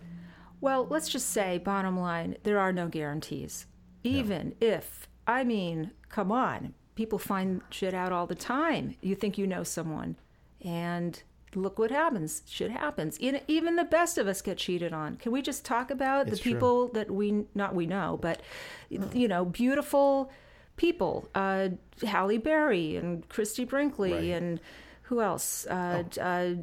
Well, 0.59 0.85
let's 0.87 1.09
just 1.09 1.29
say, 1.29 1.57
bottom 1.59 1.99
line, 1.99 2.37
there 2.43 2.59
are 2.59 2.71
no 2.73 2.87
guarantees. 2.87 3.67
Even 4.03 4.55
if, 4.59 5.07
I 5.27 5.43
mean, 5.43 5.91
come 6.09 6.31
on, 6.31 6.73
people 6.95 7.19
find 7.19 7.61
shit 7.69 7.93
out 7.93 8.11
all 8.11 8.27
the 8.27 8.35
time. 8.35 8.95
You 9.01 9.15
think 9.15 9.37
you 9.37 9.45
know 9.47 9.63
someone, 9.63 10.15
and 10.63 11.21
look 11.55 11.77
what 11.79 11.91
happens. 11.91 12.41
Shit 12.47 12.71
happens. 12.71 13.19
Even 13.19 13.75
the 13.75 13.83
best 13.83 14.17
of 14.17 14.27
us 14.27 14.41
get 14.41 14.57
cheated 14.57 14.93
on. 14.93 15.17
Can 15.17 15.31
we 15.31 15.41
just 15.41 15.65
talk 15.65 15.91
about 15.91 16.27
It's 16.27 16.37
the 16.37 16.43
true. 16.43 16.53
people 16.53 16.87
that 16.89 17.11
we, 17.11 17.43
not 17.53 17.75
we 17.75 17.85
know, 17.85 18.17
but, 18.21 18.41
you 18.89 19.27
know, 19.27 19.43
beautiful 19.45 20.31
people? 20.77 21.27
Uh, 21.35 21.69
Halle 22.05 22.37
Berry 22.37 22.95
and 22.95 23.27
Christy 23.27 23.65
Brinkley 23.65 24.13
Right. 24.13 24.23
and 24.41 24.61
who 25.03 25.19
else? 25.21 25.65
Uh, 25.67 26.03
uh, 26.21 26.53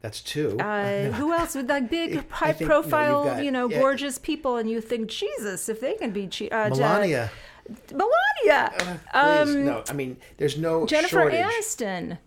That's 0.00 0.20
two. 0.20 0.58
uh, 0.58 1.04
who 1.12 1.32
else 1.32 1.54
with 1.54 1.68
like 1.70 1.88
big, 1.88 2.16
I 2.32 2.34
high 2.34 2.52
think, 2.52 2.62
you 2.62 2.66
know, 2.68 2.74
you've 2.76 2.88
profile, 2.90 3.24
got- 3.24 3.44
you 3.44 3.50
know, 3.52 3.68
yeah. 3.70 3.78
gorgeous 3.78 4.18
people, 4.18 4.56
and 4.56 4.68
you 4.68 4.80
think, 4.80 5.08
Jesus, 5.10 5.68
if 5.68 5.80
they 5.80 5.94
can 5.94 6.10
be 6.10 6.26
che- 6.26 6.50
uh, 6.50 6.70
Melania. 6.70 7.24
uh, 7.26 7.28
Melania, 7.92 8.72
Please, 8.78 8.98
um, 9.14 9.64
no, 9.64 9.84
I 9.88 9.92
mean, 9.92 10.16
there's 10.36 10.56
no 10.58 10.86
Jennifer 10.86 11.30
shortage. 11.30 11.44
Aniston. 11.44 12.18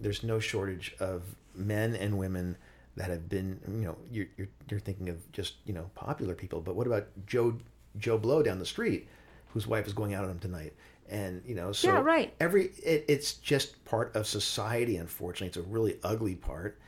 There's 0.00 0.22
no 0.22 0.38
shortage 0.38 0.94
of 1.00 1.22
men 1.54 1.94
and 1.94 2.18
women 2.18 2.56
that 2.96 3.08
have 3.08 3.28
been, 3.28 3.58
you 3.66 3.84
know, 3.84 3.96
you're, 4.10 4.26
you're, 4.36 4.48
you're 4.68 4.80
thinking 4.80 5.08
of 5.08 5.32
just, 5.32 5.54
you 5.64 5.72
know, 5.72 5.90
popular 5.94 6.34
people. 6.34 6.60
But 6.60 6.76
what 6.76 6.86
about 6.86 7.06
Joe 7.26 7.56
Joe 7.98 8.18
Blow 8.18 8.42
down 8.42 8.58
the 8.58 8.66
street, 8.66 9.08
whose 9.48 9.66
wife 9.66 9.86
is 9.86 9.92
going 9.92 10.14
out 10.14 10.24
on 10.24 10.30
him 10.30 10.38
tonight? 10.38 10.74
And 11.08 11.42
you 11.46 11.54
know, 11.54 11.72
so 11.72 11.88
Yeah, 11.88 12.00
right. 12.00 12.34
Every 12.40 12.66
it, 12.82 13.04
it's 13.08 13.34
just 13.34 13.84
part 13.84 14.14
of 14.16 14.26
society. 14.26 14.96
Unfortunately, 14.96 15.48
it's 15.48 15.56
a 15.56 15.62
really 15.62 15.98
ugly 16.02 16.34
part, 16.34 16.78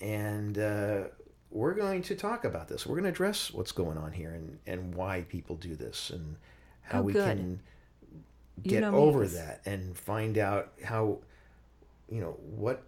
and 0.00 0.58
uh, 0.58 1.04
we're 1.50 1.74
going 1.74 2.02
to 2.02 2.14
talk 2.14 2.44
about 2.44 2.68
this. 2.68 2.86
We're 2.86 2.96
going 2.96 3.04
to 3.04 3.10
address 3.10 3.52
what's 3.52 3.72
going 3.72 3.96
on 3.96 4.12
here 4.12 4.32
and 4.32 4.58
and 4.66 4.94
why 4.94 5.22
people 5.28 5.56
do 5.56 5.76
this 5.76 6.10
and 6.10 6.36
how 6.82 7.00
Oh, 7.00 7.02
we 7.02 7.14
good. 7.14 7.24
can 7.34 7.60
You 8.62 8.70
get 8.70 8.80
know 8.80 8.92
me. 8.92 8.98
over 8.98 9.26
that 9.28 9.62
and 9.66 9.96
find 9.96 10.38
out 10.38 10.72
how 10.84 11.18
you 12.10 12.20
know 12.20 12.36
what 12.40 12.84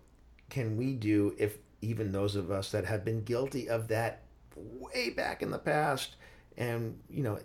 can 0.51 0.77
we 0.77 0.95
do 0.95 1.35
if 1.39 1.59
even 1.81 2.13
those 2.13 2.37
of 2.37 2.51
us 2.51 2.71
that 2.73 2.85
have 2.85 3.05
been 3.05 3.23
guilty 3.25 3.69
of 3.69 3.89
that 3.89 4.23
way 4.57 5.11
back 5.11 5.43
in 5.43 5.51
the 5.51 5.59
past 5.59 6.17
and 6.57 6.99
you 7.11 7.23
know 7.23 7.39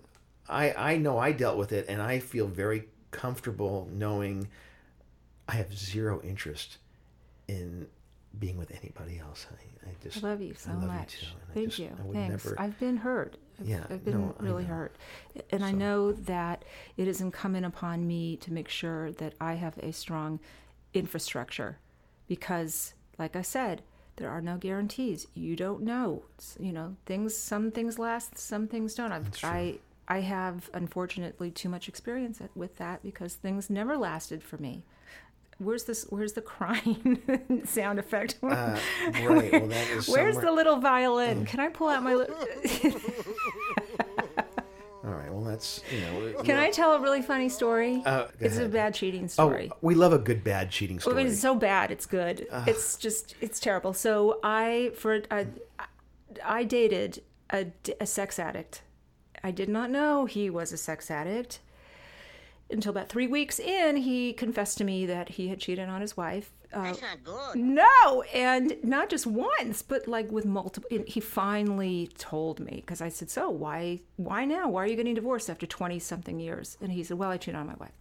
i 0.50 0.72
i 0.74 0.98
know 0.98 1.18
i 1.18 1.32
dealt 1.32 1.58
with 1.58 1.72
it 1.72 1.86
and 1.88 2.02
i 2.02 2.20
feel 2.20 2.48
very 2.48 2.86
comfortable 3.12 3.88
knowing 3.92 4.48
i 5.48 5.54
have 5.54 5.76
zero 5.78 6.22
interest 6.24 6.78
in 7.48 7.88
being 8.40 8.58
with 8.58 8.72
anybody 8.72 9.18
else 9.20 9.48
i, 9.52 9.90
I 9.90 9.94
just 10.04 10.24
I 10.24 10.30
love 10.30 10.42
you 10.42 10.54
so 10.56 10.72
love 10.72 10.84
much. 10.84 11.20
too, 11.20 11.26
Thank 11.54 11.68
just- 11.70 11.80
you. 11.80 11.90
Thanks. 12.14 12.46
never- 12.46 12.62
I've 12.62 12.78
been 12.80 12.98
hurt. 12.98 13.38
I've, 13.60 13.68
Yeah, 13.68 13.84
I've 13.90 14.06
been 14.06 14.22
no, 14.22 14.36
really 14.40 14.66
hurt, 14.66 14.96
and 15.52 15.64
I 15.66 15.72
know 15.72 16.12
that 16.12 16.64
it 16.98 17.08
is 17.08 17.22
incumbent 17.22 17.66
upon 17.66 18.06
me 18.06 18.36
to 18.38 18.54
make 18.54 18.70
sure 18.70 19.12
that 19.14 19.34
I 19.42 19.54
have 19.56 19.78
a 19.80 19.92
strong 19.92 20.40
infrastructure, 20.94 21.78
because, 22.28 22.94
like 23.18 23.36
I 23.36 23.42
said, 23.42 23.82
there 24.18 24.30
are 24.30 24.42
no 24.42 24.58
guarantees. 24.58 25.28
You 25.34 25.56
don't 25.56 25.82
know. 25.84 26.24
It's- 26.36 26.58
you 26.60 26.72
know, 26.72 26.96
things. 27.06 27.36
Some 27.38 27.72
things 27.72 27.98
last. 28.00 28.38
Some 28.38 28.68
things 28.68 28.94
don't. 28.96 29.12
I've, 29.12 29.30
I 29.44 29.80
I 30.08 30.22
have 30.22 30.70
unfortunately 30.74 31.52
too 31.52 31.70
much 31.70 31.88
experience 31.90 32.40
with 32.56 32.78
that 32.78 33.04
because 33.04 33.36
things 33.36 33.70
never 33.70 33.98
lasted 33.98 34.42
for 34.44 34.58
me. 34.58 34.84
Where's 35.60 35.86
this? 35.86 36.06
Where's 36.10 36.34
the 36.34 36.42
crying 36.42 37.62
sound 37.66 38.00
effect? 38.00 38.38
uh, 38.44 38.48
right 39.06 39.52
well 39.52 39.68
that 39.68 39.88
is 39.90 40.08
Where's 40.08 40.36
somewhere- 40.36 40.46
the 40.46 40.52
little 40.52 40.78
violin? 40.78 41.46
Can 41.46 41.60
I 41.60 41.70
pull 41.70 41.90
out 41.90 42.04
my? 42.04 42.14
Li- 42.16 42.28
all 45.04 45.14
right 45.14 45.32
well 45.32 45.44
that's 45.44 45.82
you 45.92 46.02
know 46.02 46.44
Can 46.44 46.58
I 46.58 46.70
tell 46.70 46.94
a 46.94 47.00
really 47.00 47.22
funny 47.22 47.50
story? 47.50 48.02
Uh, 48.06 48.28
it's 48.40 48.58
a 48.58 48.68
bad 48.68 48.94
cheating 48.94 49.28
story 49.30 49.70
oh 49.72 49.78
we 49.82 49.96
love 49.96 50.12
a 50.14 50.18
good 50.20 50.44
bad 50.44 50.70
cheating 50.70 51.00
story 51.00 51.24
it's 51.24 51.40
so 51.40 51.56
bad, 51.56 51.92
it's 51.92 52.06
good. 52.06 52.46
it's 52.68 52.98
just, 52.98 53.36
it's 53.42 53.60
terrible. 53.60 53.94
So 53.94 54.40
I, 54.44 54.92
for, 54.96 55.22
I, 55.32 55.48
I 56.44 56.64
dated 56.66 57.22
a 57.50 58.06
sex 58.06 58.38
addict. 58.40 58.82
I 59.44 59.52
did 59.52 59.70
not 59.70 59.90
know 59.90 60.26
he 60.26 60.50
was 60.50 60.74
a 60.74 60.78
sex 60.78 61.10
addict 61.10 61.60
until 62.70 62.90
about 62.92 63.10
three 63.10 63.28
weeks 63.28 63.60
in. 63.60 63.98
He 63.98 64.34
confessed 64.34 64.78
to 64.80 64.84
me 64.84 65.06
that 65.06 65.30
he 65.30 65.48
had 65.48 65.60
cheated 65.60 65.88
on 65.90 66.02
his 66.02 66.18
wife. 66.18 66.52
Uh, 66.74 66.84
That's 66.84 67.02
not 67.02 67.24
good. 67.24 67.56
No, 67.56 68.24
and 68.34 68.76
not 68.84 69.10
just 69.10 69.26
once, 69.26 69.82
but 69.82 70.08
like 70.08 70.30
with 70.32 70.46
multiple. 70.46 70.90
and 70.92 71.08
He 71.08 71.20
finally 71.22 72.10
told 72.18 72.60
me 72.60 72.84
because 72.86 73.00
I 73.02 73.08
said, 73.10 73.30
"So 73.30 73.50
why? 73.50 74.02
Why 74.18 74.44
now? 74.44 74.68
Why 74.70 74.84
are 74.84 74.88
you 74.88 74.98
getting 74.98 75.16
divorced 75.16 75.50
after 75.50 75.66
twenty 75.66 75.98
something 76.00 76.40
years?" 76.40 76.78
And 76.82 76.92
he 76.92 77.04
said, 77.04 77.18
"Well, 77.18 77.30
I 77.32 77.38
cheated 77.38 77.56
on 77.56 77.68
my 77.68 77.76
wife." 77.76 77.94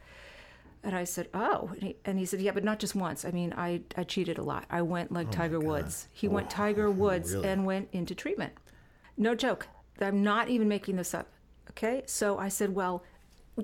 And 0.82 0.96
I 0.96 1.04
said, 1.04 1.28
"Oh," 1.32 1.70
and 1.74 1.82
he, 1.82 1.96
and 2.04 2.18
he 2.18 2.26
said, 2.26 2.40
"Yeah, 2.40 2.50
but 2.52 2.64
not 2.64 2.80
just 2.80 2.96
once. 2.96 3.24
I 3.24 3.30
mean, 3.30 3.54
I 3.56 3.82
I 3.96 4.02
cheated 4.02 4.36
a 4.38 4.42
lot. 4.42 4.64
I 4.68 4.82
went 4.82 5.12
like 5.12 5.30
Tiger 5.30 5.60
Woods. 5.60 6.08
He 6.12 6.26
went 6.26 6.50
Tiger 6.50 6.90
Woods 6.90 7.34
really? 7.34 7.48
and 7.48 7.66
went 7.66 7.88
into 7.92 8.16
treatment. 8.16 8.52
No 9.16 9.36
joke. 9.36 9.68
I'm 10.00 10.24
not 10.24 10.48
even 10.48 10.66
making 10.66 10.96
this 10.96 11.14
up. 11.14 11.28
Okay. 11.70 12.02
So 12.06 12.36
I 12.36 12.48
said, 12.48 12.74
"Well, 12.74 13.04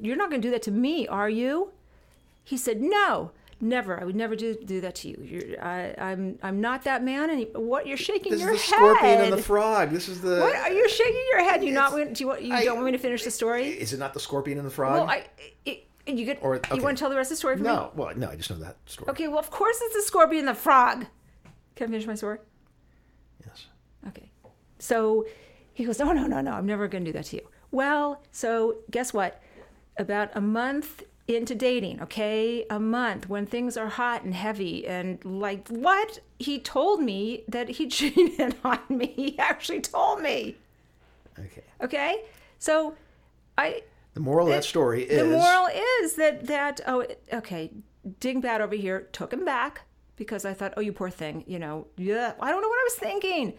you're 0.00 0.16
not 0.16 0.30
going 0.30 0.40
to 0.42 0.46
do 0.49 0.52
that 0.52 0.62
to 0.62 0.70
me, 0.70 1.06
are 1.08 1.28
you?" 1.30 1.72
He 2.44 2.56
said, 2.56 2.80
"No, 2.80 3.30
never. 3.61 4.00
I 4.00 4.04
would 4.04 4.16
never 4.16 4.34
do 4.34 4.54
do 4.54 4.80
that 4.80 4.94
to 4.96 5.08
you. 5.08 5.18
You're, 5.22 5.64
I, 5.64 5.94
I'm 5.99 6.38
I'm 6.42 6.61
not 6.61 6.84
that 6.84 7.02
man." 7.04 7.30
And 7.30 7.38
he, 7.40 7.44
what 7.54 7.87
you're 7.87 7.96
shaking 7.96 8.32
this 8.32 8.40
your 8.40 8.52
is 8.54 8.61
the 8.68 8.76
head? 8.76 8.78
scorpion 8.78 9.20
and 9.20 9.32
the 9.32 9.42
frog 9.42 9.90
this 9.90 10.08
is 10.08 10.20
the 10.20 10.40
what 10.40 10.56
are 10.56 10.72
you 10.72 10.88
shaking 10.88 11.22
your 11.32 11.44
head? 11.44 11.62
You 11.64 11.72
not 11.72 11.92
do 11.92 12.25
you 12.25 12.26
want 12.28 12.42
you 12.42 12.54
I- 12.54 12.64
don't 12.64 12.76
want 12.76 12.87
me 12.87 12.92
to 12.92 12.99
finish 12.99 13.22
the 13.25 13.30
story? 13.30 13.68
Is 13.68 13.92
it 13.92 13.99
not 13.99 14.14
the 14.14 14.20
scorpion 14.20 14.58
and 14.58 14.66
the 14.66 14.70
frog? 14.72 14.94
Well, 14.94 15.08
I 15.08 15.26
it, 15.64 15.87
you 16.06 16.25
get 16.25 16.38
Or- 16.42 16.61
you 16.75 16.82
want 16.82 16.96
to 16.99 17.00
tell 17.02 17.11
the 17.11 17.16
rest 17.16 17.30
of 17.30 17.37
the 17.37 17.38
story 17.38 17.56
for 17.56 17.62
me? 17.62 17.68
no. 17.68 17.92
Well, 17.94 18.12
no, 18.16 18.28
I 18.28 18.34
just 18.37 18.50
know 18.50 18.56
that 18.56 18.76
story. 18.87 19.08
Okay. 19.11 19.28
Well, 19.28 19.38
of 19.38 19.50
course 19.50 19.78
it's 19.82 19.94
the 19.94 20.02
scorpion 20.02 20.49
and 20.49 20.56
the 20.56 20.61
frog. 20.61 21.06
Can 21.76 21.87
I 21.87 21.90
finish 21.90 22.06
my 22.08 22.16
story? 22.16 22.38
Yes. 23.46 23.66
Okay. 24.08 24.30
So 24.80 25.26
he 25.75 25.84
goes, 25.84 26.00
Oh, 26.00 26.11
no, 26.12 26.26
no, 26.26 26.40
no, 26.40 26.50
I'm 26.52 26.66
never 26.66 26.88
going 26.88 27.04
to 27.04 27.12
do 27.12 27.16
that 27.16 27.26
to 27.26 27.37
you. 27.37 27.49
Well, 27.70 28.20
so 28.32 28.78
guess 28.90 29.12
what? 29.14 29.40
About 30.02 30.30
a 30.35 30.40
month 30.40 31.04
into 31.28 31.54
dating, 31.54 32.02
okay? 32.02 32.66
A 32.68 32.80
month 32.80 33.28
when 33.28 33.47
things 33.47 33.76
are 33.76 33.88
hot 33.88 34.25
and 34.25 34.35
heavy 34.35 34.87
and 34.87 35.25
like, 35.25 35.68
what? 35.68 36.18
He 36.38 36.59
told 36.59 37.00
me 37.00 37.44
that 37.49 37.68
he 37.68 37.87
cheated 37.97 38.56
on 38.64 38.80
me. 38.88 39.12
He 39.16 39.38
actually 39.38 39.80
told 39.80 40.21
me. 40.21 40.56
Okay. 41.38 41.62
Okay? 41.80 42.25
So 42.59 42.94
I. 43.56 43.82
The 44.14 44.21
moral 44.21 44.49
of 44.49 44.52
that 44.52 44.64
story 44.64 45.04
is 45.04 45.18
The 45.18 45.25
moral 45.25 45.68
is 46.00 46.14
that 46.16 46.47
that 46.47 46.80
oh 46.87 47.06
okay, 47.32 47.71
Dingbat 48.21 48.61
over 48.61 48.75
here 48.75 49.09
took 49.12 49.32
him 49.32 49.44
back 49.44 49.82
because 50.16 50.44
I 50.44 50.52
thought 50.52 50.75
oh 50.76 50.82
you 50.82 50.92
poor 50.92 51.09
thing 51.09 51.44
you 51.47 51.59
know 51.59 51.87
yeah 51.97 52.35
I 52.38 52.50
don't 52.50 52.61
know 52.61 52.68
what 52.68 52.78
I 52.78 52.85
was 52.85 52.94
thinking. 52.97 53.54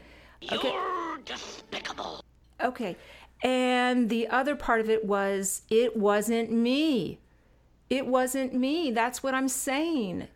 Okay. 0.51 0.71
You're 0.71 1.17
despicable. 1.25 2.23
Okay. 2.61 2.95
And 3.43 4.09
the 4.09 4.27
other 4.29 4.55
part 4.55 4.79
of 4.81 4.89
it 4.89 5.05
was 5.05 5.61
it 5.69 5.95
wasn't 5.97 6.51
me. 6.51 7.19
It 7.89 8.07
wasn't 8.07 8.53
me. 8.55 8.89
That's 8.91 9.21
what 9.21 9.33
I'm 9.35 9.49
saying. 9.49 10.27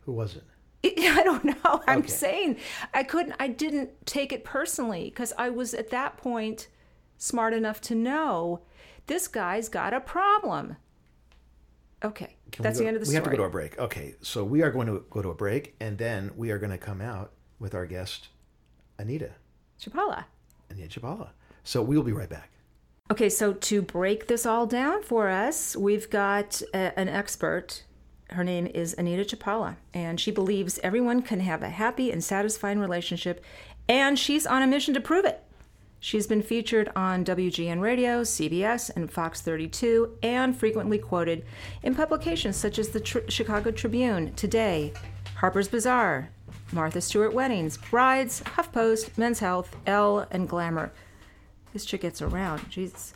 who 0.00 0.12
was 0.12 0.36
it? 0.36 0.44
It- 0.82 0.98
I 1.18 1.22
don't 1.22 1.44
know. 1.44 1.82
I'm 1.86 2.00
Okay. 2.00 2.08
saying 2.08 2.56
I 2.92 3.02
couldn't, 3.04 3.34
I 3.40 3.48
didn't 3.48 4.04
take 4.06 4.32
it 4.32 4.44
personally 4.44 5.04
because 5.04 5.32
I 5.38 5.48
was 5.48 5.72
at 5.74 5.90
that 5.90 6.16
point 6.18 6.68
smart 7.16 7.54
enough 7.54 7.80
to 7.82 7.94
know 7.94 8.60
this 9.06 9.26
guy's 9.28 9.68
got 9.68 9.94
a 9.94 10.00
problem. 10.00 10.76
Okay. 12.04 12.36
Can 12.50 12.62
That's 12.64 12.78
go- 12.78 12.82
the 12.84 12.88
end 12.88 12.96
of 12.96 13.02
the 13.02 13.08
we 13.08 13.12
story. 13.14 13.24
have 13.24 13.30
to 13.32 13.36
go 13.36 13.42
to 13.44 13.48
a 13.48 13.50
break. 13.50 13.78
Okay, 13.78 14.14
so 14.20 14.44
we 14.44 14.60
are 14.62 14.70
going 14.70 14.86
to 14.88 15.04
go 15.08 15.22
to 15.22 15.30
a 15.30 15.34
break, 15.34 15.74
and 15.80 15.96
then 15.96 16.32
we 16.36 16.50
are 16.50 16.58
going 16.58 16.70
to 16.72 16.78
come 16.78 17.00
out 17.00 17.32
with 17.58 17.74
our 17.74 17.86
guest, 17.86 18.28
Anita, 18.98 19.30
Chlipala. 19.80 20.24
Anita 20.68 21.00
Chlipala. 21.00 21.30
So 21.64 21.82
we 21.82 21.96
will 21.96 22.04
be 22.04 22.12
right 22.12 22.28
back. 22.28 22.50
Okay, 23.10 23.28
so 23.28 23.52
to 23.52 23.82
break 23.82 24.26
this 24.26 24.46
all 24.46 24.66
down 24.66 25.02
for 25.02 25.28
us, 25.28 25.76
we've 25.76 26.08
got 26.08 26.62
a, 26.72 26.98
an 26.98 27.08
expert, 27.08 27.84
Her 28.30 28.44
name 28.44 28.66
is 28.66 28.94
Anita 28.96 29.36
Chlipala, 29.36 29.76
and 29.92 30.18
she 30.18 30.30
believes 30.30 30.80
everyone 30.82 31.20
can 31.20 31.40
have 31.40 31.62
a 31.62 31.68
happy 31.68 32.10
and 32.10 32.24
satisfying 32.24 32.78
relationship, 32.78 33.44
and 33.88 34.18
she's 34.18 34.46
on 34.46 34.62
a 34.62 34.66
mission 34.66 34.94
to 34.94 35.00
prove 35.00 35.26
it. 35.26 35.42
She's 36.00 36.26
been 36.26 36.42
featured 36.42 36.90
on 36.96 37.24
WGN 37.24 37.80
Radio, 37.80 38.22
CBS, 38.22 38.90
and 38.96 39.10
Fox 39.10 39.40
32, 39.42 40.16
and 40.22 40.56
frequently 40.56 40.98
quoted 40.98 41.44
in 41.82 41.94
publications 41.94 42.56
such 42.56 42.78
as 42.78 42.88
the 42.88 43.00
Tr- 43.00 43.28
Chicago 43.28 43.70
Tribune, 43.70 44.32
Today, 44.34 44.92
Harper's 45.36 45.68
Bazaar, 45.68 46.30
Martha 46.72 47.00
Stewart 47.00 47.34
Weddings, 47.34 47.76
Brides, 47.76 48.40
HuffPost, 48.40 49.16
Men's 49.18 49.40
Health, 49.40 49.76
Elle, 49.86 50.26
and 50.30 50.48
Glamour. 50.48 50.90
This 51.72 51.84
chick 51.84 52.02
gets 52.02 52.20
around. 52.20 52.68
Jesus. 52.70 53.14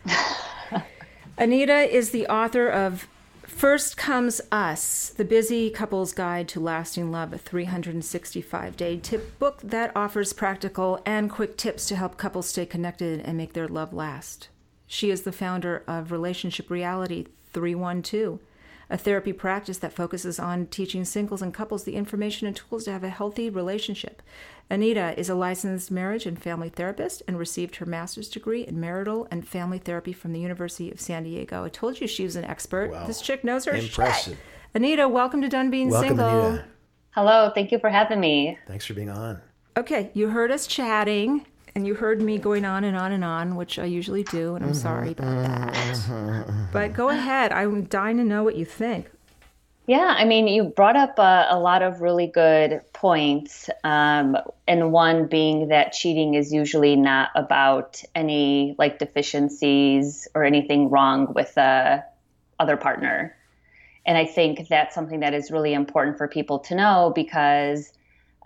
Anita 1.39 1.95
is 1.95 2.11
the 2.11 2.27
author 2.27 2.69
of 2.69 3.07
First 3.43 3.97
Comes 3.97 4.41
Us, 4.51 5.11
the 5.11 5.25
busy 5.25 5.71
couple's 5.71 6.13
guide 6.13 6.49
to 6.49 6.61
lasting 6.61 7.11
love, 7.11 7.33
a 7.33 7.39
365 7.39 8.77
day 8.77 8.99
tip 8.99 9.39
book 9.39 9.61
that 9.63 9.93
offers 9.95 10.33
practical 10.33 11.01
and 11.07 11.31
quick 11.31 11.57
tips 11.57 11.87
to 11.89 11.97
help 11.97 12.17
couples 12.17 12.49
stay 12.49 12.67
connected 12.67 13.21
and 13.21 13.37
make 13.37 13.53
their 13.53 13.69
love 13.69 13.93
last. 13.93 14.49
She 14.87 15.11
is 15.11 15.23
the 15.23 15.33
founder 15.33 15.85
of 15.87 16.13
Relationship 16.13 16.71
Reality 16.71 17.27
312, 17.53 18.41
a 18.89 18.97
therapy 18.97 19.33
practice 19.33 19.79
that 19.79 19.93
focuses 19.93 20.39
on 20.39 20.67
teaching 20.67 21.05
singles 21.05 21.43
and 21.43 21.53
couples 21.53 21.85
the 21.85 21.97
information 21.97 22.47
and 22.47 22.57
tools 22.57 22.85
to 22.85 22.93
have 22.93 23.03
a 23.03 23.09
healthy 23.09 23.51
relationship. 23.51 24.23
Anita 24.71 25.19
is 25.19 25.29
a 25.29 25.35
licensed 25.35 25.91
marriage 25.91 26.27
and 26.27 26.41
family 26.41 26.69
therapist 26.69 27.23
and 27.27 27.39
received 27.39 27.77
her 27.77 27.87
master's 27.87 28.29
degree 28.29 28.67
in 28.67 28.81
marital 28.81 29.27
and 29.31 29.47
family 29.47 29.79
therapy 29.79 30.13
from 30.13 30.33
the 30.33 30.41
University 30.41 30.91
of 30.91 31.01
San 31.01 31.25
Diego. 31.25 31.65
I 31.65 31.69
told 31.69 32.01
you 32.01 32.07
she 32.07 32.25
was 32.25 32.37
an 32.37 32.45
expert. 32.45 32.93
Wow. 32.93 33.07
This 33.07 33.21
chick 33.21 33.45
knows 33.45 33.65
her 33.65 33.73
Impressive. 33.73 34.35
shit. 34.35 34.43
Anita, 34.75 35.09
welcome 35.09 35.41
to 35.43 35.49
Done 35.49 35.71
Being 35.71 35.91
Welcome, 35.91 36.09
Single. 36.09 36.47
Anita. 36.47 36.65
Hello, 37.11 37.51
thank 37.55 37.73
you 37.73 37.79
for 37.79 37.89
having 37.89 38.21
me. 38.21 38.59
Thanks 38.67 38.85
for 38.85 38.95
being 38.95 39.11
on. 39.11 39.41
Okay, 39.77 40.11
you 40.15 40.29
heard 40.29 40.51
us 40.51 40.67
chatting 40.67 41.47
and 41.77 41.87
you 41.87 41.95
heard 41.95 42.23
me 42.23 42.39
going 42.39 42.65
on 42.65 42.85
and 42.85 42.97
on 42.97 43.13
and 43.13 43.23
on, 43.23 43.55
which 43.55 43.79
I 43.79 43.85
usually 43.85 44.23
do, 44.23 44.55
and 44.55 44.65
I'm 44.65 44.71
Mm-hmm, 44.71 44.79
sorry 44.79 45.13
about 45.13 45.43
that. 45.43 46.71
But 46.73 46.95
go 46.95 47.11
ahead. 47.11 47.53
I'm 47.53 47.85
dying 47.85 48.17
to 48.17 48.25
know 48.25 48.43
what 48.43 48.57
you 48.57 48.65
think. 48.65 49.11
Yeah, 49.87 50.15
I 50.17 50.25
mean, 50.25 50.49
you 50.49 50.65
brought 50.65 50.97
up 50.97 51.19
a, 51.19 51.47
a 51.51 51.59
lot 51.59 51.83
of 51.83 52.01
really 52.01 52.29
good 52.29 52.81
points, 52.95 53.69
um, 53.85 54.39
and 54.67 54.91
one 54.91 55.27
being 55.27 55.69
that 55.69 55.93
cheating 55.93 56.33
is 56.33 56.51
usually 56.51 56.97
not 56.97 57.29
about 57.35 58.03
any 58.15 58.75
like 58.79 58.99
deficiencies 58.99 60.27
or 60.35 60.45
anything 60.45 60.89
wrong 60.89 61.35
with 61.35 61.55
the 61.55 62.03
other 62.59 62.79
partner. 62.79 63.37
And 64.07 64.17
I 64.17 64.25
think 64.25 64.69
that's 64.69 64.95
something 64.95 65.21
that 65.21 65.35
is 65.35 65.51
really 65.51 65.75
important 65.75 66.17
for 66.17 66.27
people 66.27 66.59
to 66.61 66.75
know 66.75 67.13
because, 67.15 67.93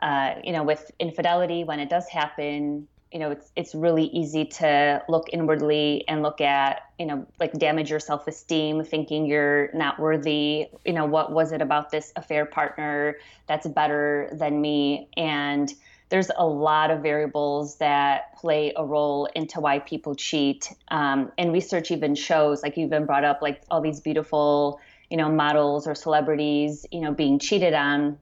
uh, 0.03 0.35
you 0.43 0.53
know, 0.53 0.65
with 0.65 0.91
infidelity, 0.99 1.63
when 1.63 1.79
it 1.79 1.89
does 1.89 2.09
happen, 2.09 2.89
you 3.13 3.19
know, 3.19 3.33
it's 3.33 3.51
it's 3.57 3.75
really 3.75 4.05
easy 4.05 4.45
to 4.45 5.03
look 5.09 5.29
inwardly 5.33 6.05
and 6.07 6.23
look 6.23 6.41
at, 6.41 6.83
you 6.99 7.07
know, 7.07 7.27
like 7.41 7.53
damage 7.55 7.91
your 7.91 7.99
self-esteem, 7.99 8.85
thinking 8.85 9.27
you're 9.27 9.71
not 9.75 9.99
worthy. 9.99 10.69
You 10.85 10.93
know, 10.93 11.07
what 11.07 11.33
was 11.33 11.51
it 11.51 11.61
about 11.61 11.91
this 11.91 12.13
affair 12.15 12.47
partner 12.47 13.17
that's 13.49 13.67
better 13.67 14.31
than 14.33 14.61
me? 14.61 15.09
And 15.17 15.73
there's 16.09 16.31
a 16.37 16.47
lot 16.47 16.91
of 16.91 17.03
variables 17.03 17.77
that 17.79 18.37
play 18.37 18.73
a 18.77 18.85
role 18.85 19.27
into 19.35 19.61
why 19.61 19.81
people 19.81 20.15
cheat. 20.15 20.73
Um, 20.89 21.33
and 21.37 21.53
research 21.53 21.91
even 21.91 22.15
shows, 22.15 22.63
like 22.63 22.77
you've 22.77 22.91
been 22.91 23.07
brought 23.07 23.25
up, 23.25 23.43
like 23.43 23.63
all 23.71 23.81
these 23.81 24.01
beautiful, 24.01 24.81
you 25.09 25.17
know, 25.17 25.29
models 25.29 25.87
or 25.87 25.95
celebrities, 25.95 26.87
you 26.93 27.01
know, 27.01 27.13
being 27.13 27.39
cheated 27.39 27.75
on. 27.75 28.19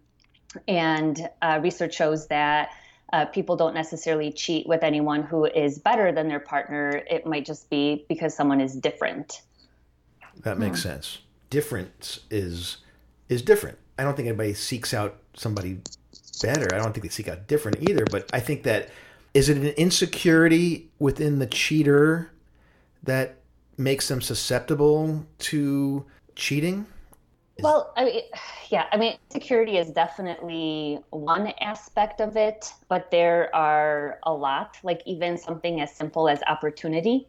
And 0.67 1.29
uh, 1.43 1.61
research 1.63 1.95
shows 1.95 2.29
that 2.29 2.71
uh, 3.13 3.25
people 3.27 3.57
don't 3.57 3.75
necessarily 3.75 4.31
cheat 4.33 4.67
with 4.67 4.83
anyone 4.83 5.23
who 5.23 5.47
is 5.47 5.79
better 5.79 6.13
than 6.13 6.29
their 6.29 6.41
partner. 6.41 7.03
It 7.11 7.27
might 7.27 7.45
just 7.45 7.71
be 7.71 8.05
because 8.09 8.35
someone 8.35 8.61
is 8.61 8.75
different. 8.75 9.43
That 10.43 10.59
makes 10.59 10.83
sense. 10.83 11.19
Difference 11.51 12.21
is 12.31 12.79
is 13.29 13.43
different. 13.43 13.79
I 13.99 14.05
don't 14.05 14.15
think 14.15 14.29
anybody 14.29 14.55
seeks 14.55 14.95
out 14.95 15.17
somebody 15.35 15.79
better. 16.43 16.75
I 16.75 16.79
don't 16.79 16.93
think 16.93 17.03
they 17.03 17.09
seek 17.09 17.29
out 17.29 17.47
different 17.47 17.89
either. 17.89 18.05
But 18.11 18.29
I 18.33 18.41
think 18.41 18.63
that 18.63 18.91
is 19.35 19.49
it 19.49 19.57
an 19.57 19.69
insecurity 19.69 20.91
within 20.99 21.39
the 21.39 21.47
cheater 21.47 22.31
that 23.03 23.37
makes 23.77 24.09
them 24.09 24.21
susceptible 24.21 25.27
to 25.39 26.05
cheating? 26.35 26.87
Well, 27.61 27.93
I 27.97 28.05
mean, 28.05 28.23
yeah, 28.69 28.87
I 28.93 28.97
mean, 28.97 29.19
security 29.31 29.79
is 29.79 29.91
definitely 29.91 31.01
one 31.11 31.53
aspect 31.61 32.21
of 32.21 32.37
it, 32.37 32.73
but 32.89 33.11
there 33.11 33.55
are 33.55 34.19
a 34.23 34.33
lot, 34.33 34.79
like 34.83 35.03
even 35.07 35.37
something 35.37 35.81
as 35.81 35.95
simple 35.95 36.29
as 36.29 36.41
opportunity. 36.47 37.27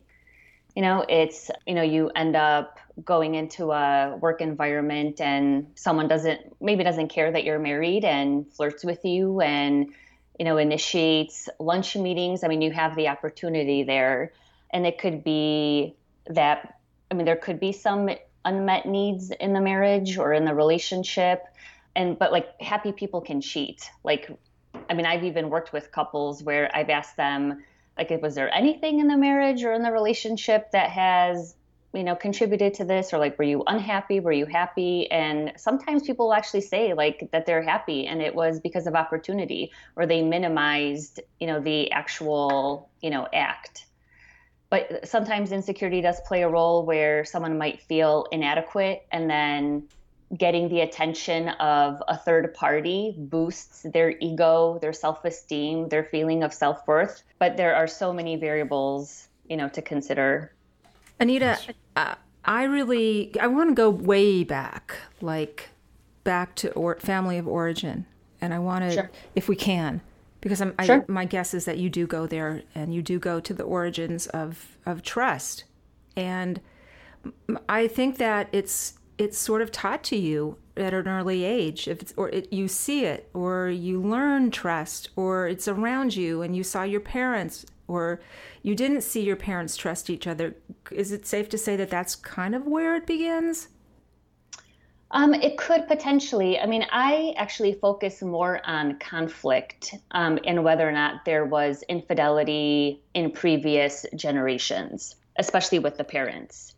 You 0.75 0.83
know, 0.83 1.03
it's, 1.09 1.49
you 1.65 1.73
know, 1.73 1.81
you 1.81 2.09
end 2.15 2.35
up 2.35 2.77
going 3.03 3.35
into 3.35 3.71
a 3.71 4.17
work 4.17 4.39
environment 4.39 5.19
and 5.19 5.67
someone 5.75 6.07
doesn't, 6.07 6.39
maybe 6.61 6.83
doesn't 6.83 7.07
care 7.09 7.31
that 7.31 7.43
you're 7.43 7.59
married 7.59 8.05
and 8.05 8.51
flirts 8.53 8.85
with 8.85 9.03
you 9.03 9.41
and, 9.41 9.93
you 10.37 10.45
know, 10.45 10.57
initiates 10.57 11.49
lunch 11.59 11.95
meetings. 11.95 12.43
I 12.43 12.47
mean, 12.47 12.61
you 12.61 12.71
have 12.71 12.95
the 12.95 13.07
opportunity 13.07 13.83
there. 13.83 14.31
And 14.71 14.85
it 14.85 14.99
could 14.99 15.23
be 15.23 15.95
that, 16.27 16.75
I 17.09 17.15
mean, 17.15 17.25
there 17.25 17.35
could 17.35 17.59
be 17.59 17.71
some 17.71 18.09
unmet 18.49 18.85
needs 18.85 19.31
in 19.31 19.53
the 19.53 19.61
marriage 19.61 20.17
or 20.17 20.33
in 20.33 20.45
the 20.45 20.53
relationship. 20.53 21.43
And 21.95 22.17
but 22.17 22.31
like 22.31 22.59
happy 22.61 22.91
people 22.91 23.21
can 23.21 23.41
cheat. 23.41 23.89
Like 24.03 24.29
i 24.87 24.93
mean 24.93 25.05
i've 25.05 25.23
even 25.23 25.49
worked 25.49 25.73
with 25.73 25.91
couples 25.91 26.43
where 26.43 26.69
i've 26.75 26.91
asked 26.91 27.17
them 27.17 27.63
like 27.97 28.09
was 28.21 28.35
there 28.35 28.53
anything 28.53 28.99
in 28.99 29.07
the 29.07 29.17
marriage 29.17 29.63
or 29.63 29.73
in 29.73 29.83
the 29.83 29.91
relationship 29.91 30.71
that 30.71 30.89
has 30.89 31.55
you 31.93 32.03
know 32.03 32.15
contributed 32.15 32.73
to 32.75 32.85
this? 32.85 33.13
Or 33.13 33.17
like 33.17 33.37
were 33.37 33.45
you 33.45 33.63
unhappy? 33.67 34.19
Were 34.19 34.31
you 34.31 34.45
happy? 34.45 35.09
And 35.11 35.53
sometimes 35.57 36.03
people 36.03 36.27
will 36.27 36.33
actually 36.33 36.61
say 36.61 36.93
like 36.93 37.29
that 37.31 37.45
they're 37.45 37.63
happy 37.63 38.07
and 38.07 38.21
it 38.21 38.35
was 38.35 38.59
because 38.59 38.87
of 38.87 38.95
opportunity 38.95 39.71
or 39.95 40.05
they 40.05 40.21
minimized 40.21 41.19
you 41.39 41.47
know 41.47 41.59
the 41.59 41.91
actual 41.91 42.89
you 43.01 43.09
know 43.09 43.27
act 43.33 43.85
but 44.69 45.07
sometimes 45.07 45.51
insecurity 45.51 46.01
does 46.01 46.19
play 46.21 46.43
a 46.43 46.49
role 46.49 46.85
where 46.85 47.25
someone 47.25 47.57
might 47.57 47.81
feel 47.81 48.27
inadequate 48.31 49.05
and 49.11 49.29
then 49.29 49.83
getting 50.37 50.69
the 50.69 50.81
attention 50.81 51.49
of 51.49 52.03
a 52.07 52.15
third 52.15 52.53
party 52.53 53.15
boosts 53.17 53.81
their 53.93 54.13
ego 54.19 54.77
their 54.79 54.93
self-esteem 54.93 55.89
their 55.89 56.03
feeling 56.03 56.43
of 56.43 56.53
self-worth. 56.53 57.23
But 57.39 57.57
there 57.57 57.75
are 57.75 57.87
so 57.87 58.13
many 58.13 58.35
variables 58.35 59.27
you 59.49 59.57
know 59.57 59.67
to 59.69 59.81
consider. 59.81 60.53
Anita, 61.19 61.57
uh, 61.95 62.15
I 62.45 62.63
really 62.63 63.31
I 63.39 63.47
want 63.47 63.69
to 63.69 63.75
go 63.75 63.89
way 63.89 64.43
back, 64.43 64.95
like 65.19 65.69
back 66.23 66.55
to 66.55 66.71
or, 66.73 66.95
family 66.99 67.37
of 67.37 67.47
origin, 67.47 68.05
and 68.39 68.53
I 68.53 68.59
want 68.59 68.85
to, 68.85 68.91
Sure. 68.91 69.11
if 69.35 69.49
we 69.49 69.55
can, 69.55 70.01
because 70.41 70.61
I'm, 70.61 70.73
Sure. 70.83 71.05
I, 71.07 71.11
my 71.11 71.25
guess 71.25 71.53
is 71.53 71.65
that 71.65 71.77
you 71.77 71.89
do 71.89 72.07
go 72.07 72.25
there 72.27 72.63
and 72.75 72.93
you 72.93 73.01
do 73.01 73.19
go 73.19 73.39
to 73.39 73.53
the 73.53 73.63
origins 73.63 74.27
of 74.27 74.77
of 74.85 75.01
trust, 75.03 75.65
and 76.15 76.61
I 77.67 77.87
think 77.87 78.17
that 78.17 78.49
it's 78.51 78.93
it's 79.17 79.37
sort 79.37 79.61
of 79.61 79.71
taught 79.71 80.03
to 80.05 80.15
you 80.15 80.57
at 80.77 80.93
an 80.93 81.07
early 81.07 81.43
age. 81.43 81.87
If 81.87 82.01
it's 82.01 82.13
or 82.15 82.29
it, 82.29 82.51
you 82.53 82.67
see 82.67 83.05
it 83.05 83.29
or 83.33 83.69
you 83.69 84.01
learn 84.01 84.51
trust 84.51 85.09
or 85.15 85.47
it's 85.47 85.67
around 85.67 86.15
you 86.15 86.41
and 86.41 86.55
you 86.55 86.63
saw 86.63 86.83
your 86.83 87.01
parents 87.01 87.65
or 87.87 88.21
you 88.61 88.75
didn't 88.75 89.01
see 89.01 89.21
your 89.21 89.35
parents 89.35 89.75
trust 89.75 90.09
each 90.09 90.25
other. 90.25 90.55
Is 90.91 91.11
it 91.11 91.25
safe 91.25 91.49
to 91.49 91.57
say 91.57 91.75
that 91.75 91.89
that's 91.89 92.15
kind 92.15 92.55
of 92.55 92.65
where 92.65 92.95
it 92.95 93.05
begins 93.05 93.67
Um, 95.11 95.33
it 95.33 95.57
could 95.57 95.87
potentially. 95.87 96.59
I 96.59 96.67
mean, 96.67 96.85
I 96.91 97.33
actually 97.35 97.73
focus 97.73 98.21
more 98.21 98.61
on 98.63 98.99
conflict 98.99 99.95
um, 100.11 100.37
and 100.45 100.63
whether 100.63 100.87
or 100.87 100.91
not 100.91 101.25
there 101.25 101.45
was 101.45 101.83
infidelity 101.89 103.01
in 103.15 103.31
previous 103.31 104.05
generations, 104.15 105.15
especially 105.37 105.79
with 105.79 105.97
the 105.97 106.03
parents. 106.03 106.75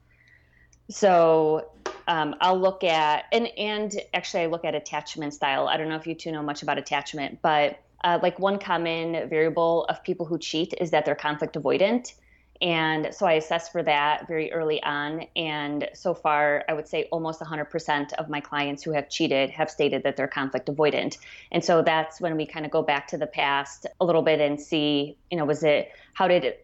So 0.89 1.71
um, 2.07 2.35
I'll 2.39 2.59
look 2.59 2.83
at 2.83 3.25
and 3.31 3.47
and 3.57 3.93
actually 4.13 4.43
I 4.43 4.45
look 4.47 4.63
at 4.63 4.75
attachment 4.75 5.33
style. 5.33 5.67
I 5.67 5.77
don't 5.77 5.89
know 5.89 5.95
if 5.95 6.07
you 6.07 6.15
two 6.15 6.31
know 6.31 6.41
much 6.43 6.63
about 6.63 6.77
attachment, 6.77 7.39
but 7.41 7.79
uh, 8.03 8.19
like 8.21 8.39
one 8.39 8.59
common 8.59 9.29
variable 9.29 9.85
of 9.85 10.03
people 10.03 10.25
who 10.25 10.39
cheat 10.39 10.73
is 10.79 10.91
that 10.91 11.05
they're 11.05 11.15
conflict 11.15 11.55
avoidant. 11.55 12.13
And 12.61 13.09
so 13.11 13.25
I 13.25 13.33
assess 13.33 13.69
for 13.69 13.81
that 13.83 14.27
very 14.27 14.51
early 14.51 14.81
on. 14.83 15.25
And 15.35 15.89
so 15.93 16.13
far, 16.13 16.63
I 16.69 16.73
would 16.73 16.87
say 16.87 17.07
almost 17.11 17.41
100% 17.41 18.13
of 18.13 18.29
my 18.29 18.39
clients 18.39 18.83
who 18.83 18.91
have 18.91 19.09
cheated 19.09 19.49
have 19.49 19.69
stated 19.69 20.03
that 20.03 20.15
they're 20.15 20.27
conflict 20.27 20.67
avoidant. 20.67 21.17
And 21.51 21.65
so 21.65 21.81
that's 21.81 22.21
when 22.21 22.37
we 22.37 22.45
kind 22.45 22.65
of 22.65 22.71
go 22.71 22.83
back 22.83 23.07
to 23.07 23.17
the 23.17 23.25
past 23.25 23.87
a 23.99 24.05
little 24.05 24.21
bit 24.21 24.39
and 24.39 24.61
see, 24.61 25.17
you 25.31 25.37
know, 25.37 25.45
was 25.45 25.63
it 25.63 25.91
how 26.13 26.27
did 26.27 26.55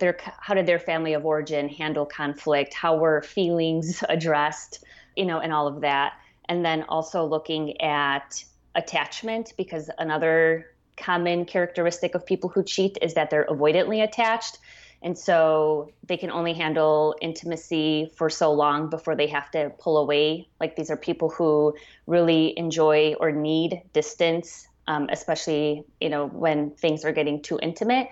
their 0.00 0.16
how 0.40 0.54
did 0.54 0.66
their 0.66 0.80
family 0.80 1.12
of 1.12 1.24
origin 1.24 1.68
handle 1.68 2.06
conflict? 2.06 2.74
How 2.74 2.96
were 2.96 3.22
feelings 3.22 4.02
addressed? 4.08 4.84
You 5.16 5.26
know, 5.26 5.38
and 5.38 5.52
all 5.52 5.68
of 5.68 5.82
that. 5.82 6.14
and 6.46 6.64
then 6.64 6.82
also 6.88 7.24
looking 7.24 7.80
at 7.80 8.44
attachment 8.74 9.52
because 9.56 9.88
another 9.98 10.66
common 10.96 11.44
characteristic 11.44 12.14
of 12.14 12.24
people 12.24 12.50
who 12.50 12.62
cheat 12.62 12.98
is 13.02 13.14
that 13.14 13.30
they're 13.30 13.46
avoidantly 13.46 14.02
attached. 14.02 14.58
And 15.04 15.18
so 15.18 15.92
they 16.02 16.16
can 16.16 16.30
only 16.30 16.54
handle 16.54 17.14
intimacy 17.20 18.10
for 18.16 18.30
so 18.30 18.52
long 18.52 18.88
before 18.88 19.14
they 19.14 19.26
have 19.26 19.50
to 19.50 19.70
pull 19.78 19.98
away. 19.98 20.48
Like 20.58 20.76
these 20.76 20.90
are 20.90 20.96
people 20.96 21.28
who 21.28 21.76
really 22.06 22.58
enjoy 22.58 23.14
or 23.20 23.30
need 23.30 23.82
distance, 23.92 24.66
um, 24.88 25.10
especially 25.12 25.84
you 26.00 26.08
know 26.08 26.26
when 26.26 26.70
things 26.70 27.04
are 27.04 27.12
getting 27.12 27.42
too 27.42 27.58
intimate. 27.60 28.08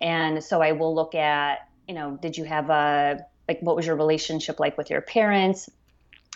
And 0.00 0.42
so 0.42 0.62
I 0.62 0.70
will 0.70 0.94
look 0.94 1.16
at 1.16 1.68
you 1.88 1.94
know 1.94 2.16
did 2.22 2.38
you 2.38 2.44
have 2.44 2.70
a 2.70 3.26
like 3.48 3.58
what 3.60 3.74
was 3.74 3.84
your 3.84 3.96
relationship 3.96 4.60
like 4.60 4.78
with 4.78 4.88
your 4.88 5.00
parents? 5.00 5.68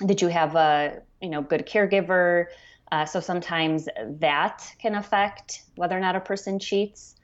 Did 0.05 0.21
you 0.23 0.29
have 0.29 0.57
a 0.57 1.03
you 1.23 1.31
know 1.31 1.41
good 1.41 1.67
caregiver? 1.67 2.47
Uh, 2.91 3.05
so 3.05 3.21
sometimes 3.21 3.89
that 4.19 4.65
can 4.81 4.97
affect 4.97 5.63
whether 5.77 5.97
or 5.97 6.01
not 6.01 6.17
a 6.17 6.21
person 6.21 6.59
cheats. 6.59 7.15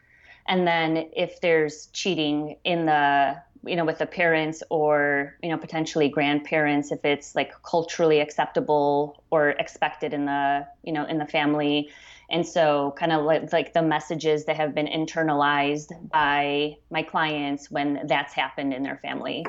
And 0.48 0.66
then 0.66 1.08
if 1.14 1.40
there's 1.40 1.86
cheating 1.92 2.56
in 2.64 2.86
the 2.86 3.36
you 3.64 3.74
know 3.74 3.84
with 3.84 3.98
the 3.98 4.06
parents 4.06 4.62
or 4.70 5.36
you 5.42 5.48
know 5.48 5.58
potentially 5.58 6.08
grandparents 6.08 6.92
if 6.92 7.04
it's 7.04 7.34
like 7.34 7.50
culturally 7.64 8.20
acceptable 8.20 9.24
or 9.30 9.50
expected 9.50 10.14
in 10.14 10.24
the 10.24 10.66
you 10.82 10.92
know 10.92 11.04
in 11.04 11.18
the 11.18 11.26
family. 11.26 11.90
And 12.28 12.44
so 12.44 12.92
kind 12.98 13.12
of 13.12 13.24
like, 13.24 13.52
like 13.52 13.72
the 13.72 13.82
messages 13.82 14.46
that 14.46 14.56
have 14.56 14.74
been 14.74 14.88
internalized 14.88 15.92
by 16.10 16.76
my 16.90 17.02
clients 17.04 17.70
when 17.70 18.04
that's 18.06 18.34
happened 18.34 18.74
in 18.74 18.82
their 18.82 18.96
family. 18.96 19.46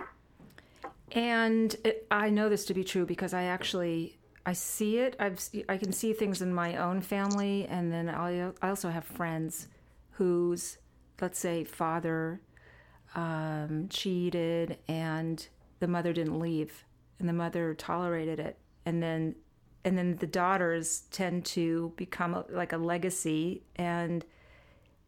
And 1.11 1.75
it, 1.83 2.05
i 2.11 2.29
know 2.29 2.49
this 2.49 2.65
to 2.65 2.73
be 2.73 2.83
true 2.83 3.05
because 3.05 3.33
i 3.33 3.43
actually 3.43 4.17
I 4.47 4.53
see 4.53 4.99
it. 4.99 5.17
I've 5.19 5.41
I 5.67 5.75
can 5.77 5.91
see 5.91 6.13
things 6.13 6.41
in 6.41 6.53
my 6.53 6.77
own 6.77 7.01
family, 7.01 7.67
and 7.69 7.91
then 7.91 8.07
I 8.07 8.53
I 8.61 8.69
also 8.69 8.89
have 8.89 9.03
friends 9.03 9.67
whose 10.11 10.77
let's 11.21 11.39
say 11.39 11.63
father 11.63 12.41
um, 13.15 13.87
cheated 13.89 14.77
and 14.87 15.47
the 15.79 15.87
mother 15.87 16.13
didn't 16.13 16.39
leave, 16.39 16.85
and 17.19 17.27
the 17.27 17.33
mother 17.33 17.73
tolerated 17.73 18.39
it, 18.39 18.57
and 18.85 19.01
then 19.01 19.35
and 19.83 19.97
then 19.97 20.17
the 20.17 20.27
daughters 20.27 21.03
tend 21.11 21.45
to 21.45 21.93
become 21.95 22.33
a, 22.33 22.45
like 22.49 22.73
a 22.73 22.77
legacy 22.77 23.63
and 23.77 24.25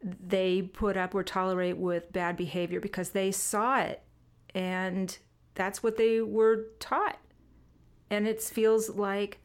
they 0.02 0.62
put 0.62 0.96
up 0.96 1.14
or 1.14 1.22
tolerate 1.22 1.76
with 1.76 2.12
bad 2.12 2.36
behavior 2.36 2.80
because 2.80 3.10
they 3.10 3.30
saw 3.30 3.80
it. 3.80 4.02
And 4.54 5.16
that's 5.54 5.82
what 5.82 5.98
they 5.98 6.22
were 6.22 6.68
taught. 6.78 7.18
And 8.08 8.26
it 8.26 8.42
feels 8.42 8.88
like 8.88 9.40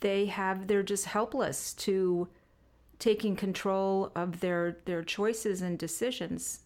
they 0.00 0.26
have 0.26 0.68
they're 0.68 0.82
just 0.82 1.06
helpless 1.06 1.74
to 1.74 2.28
taking 3.00 3.34
control 3.34 4.12
of 4.14 4.38
their 4.40 4.78
their 4.84 5.02
choices 5.02 5.62
and 5.62 5.78
decisions. 5.78 6.60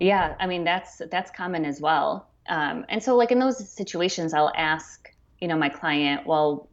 Yeah 0.00 0.34
i 0.40 0.46
mean 0.46 0.64
that's 0.64 1.02
that's 1.10 1.30
common 1.30 1.64
as 1.64 1.80
well. 1.80 2.30
Um, 2.48 2.84
and 2.88 3.02
so 3.02 3.16
like 3.16 3.32
in 3.32 3.38
those 3.38 3.68
situations 3.70 4.34
i'll 4.34 4.52
ask 4.56 5.10
you 5.40 5.48
know 5.48 5.56
my 5.56 5.68
client 5.68 6.26
well 6.26 6.68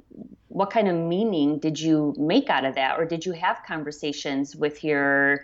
what 0.47 0.69
kind 0.69 0.89
of 0.89 0.95
meaning 0.95 1.59
did 1.59 1.79
you 1.79 2.13
make 2.17 2.49
out 2.49 2.65
of 2.65 2.75
that? 2.75 2.99
Or 2.99 3.05
did 3.05 3.25
you 3.25 3.31
have 3.31 3.61
conversations 3.65 4.55
with 4.55 4.83
your 4.83 5.43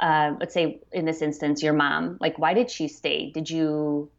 uh, 0.00 0.34
let's 0.40 0.54
say 0.54 0.80
in 0.92 1.04
this 1.04 1.22
instance 1.22 1.62
your 1.62 1.74
mom? 1.74 2.18
Like 2.20 2.38
why 2.38 2.54
did 2.54 2.70
she 2.70 2.88
stay? 2.88 3.30
Did 3.30 3.48
you 3.50 4.10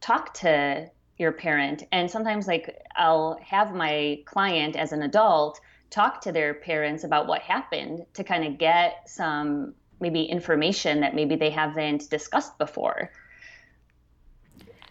talk 0.00 0.34
to 0.34 0.90
your 1.20 1.32
parent. 1.32 1.84
And 1.92 2.10
sometimes, 2.10 2.48
like, 2.48 2.82
I'll 2.96 3.38
have 3.44 3.74
my 3.74 4.22
client 4.24 4.74
as 4.74 4.92
an 4.92 5.02
adult 5.02 5.60
talk 5.90 6.20
to 6.22 6.32
their 6.32 6.54
parents 6.54 7.04
about 7.04 7.26
what 7.26 7.42
happened 7.42 8.06
to 8.14 8.24
kind 8.24 8.44
of 8.44 8.58
get 8.58 9.08
some 9.08 9.74
maybe 10.00 10.22
information 10.22 11.00
that 11.00 11.14
maybe 11.14 11.36
they 11.36 11.50
haven't 11.50 12.08
discussed 12.08 12.56
before. 12.58 13.12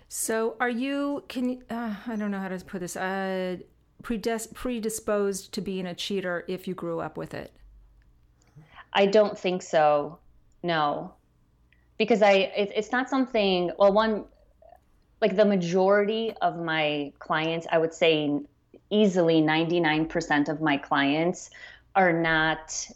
So, 0.07 0.55
are 0.59 0.69
you, 0.69 1.23
can 1.27 1.63
uh, 1.69 1.95
I 2.07 2.15
don't 2.15 2.31
know 2.31 2.39
how 2.39 2.47
to 2.47 2.59
put 2.65 2.81
this, 2.81 2.95
uh, 2.95 3.57
predis- 4.03 4.53
predisposed 4.53 5.53
to 5.53 5.61
being 5.61 5.85
a 5.85 5.95
cheater 5.95 6.45
if 6.47 6.67
you 6.67 6.73
grew 6.73 6.99
up 6.99 7.17
with 7.17 7.33
it? 7.33 7.53
I 8.93 9.05
don't 9.05 9.37
think 9.37 9.61
so. 9.61 10.19
No. 10.63 11.13
Because 11.97 12.21
I, 12.21 12.31
it, 12.31 12.71
it's 12.75 12.91
not 12.91 13.09
something, 13.09 13.71
well, 13.77 13.93
one, 13.93 14.25
like 15.21 15.35
the 15.35 15.45
majority 15.45 16.33
of 16.41 16.57
my 16.57 17.11
clients, 17.19 17.67
I 17.71 17.77
would 17.77 17.93
say 17.93 18.39
easily 18.89 19.41
99% 19.41 20.49
of 20.49 20.61
my 20.61 20.77
clients 20.77 21.49
are 21.95 22.13
not 22.13 22.87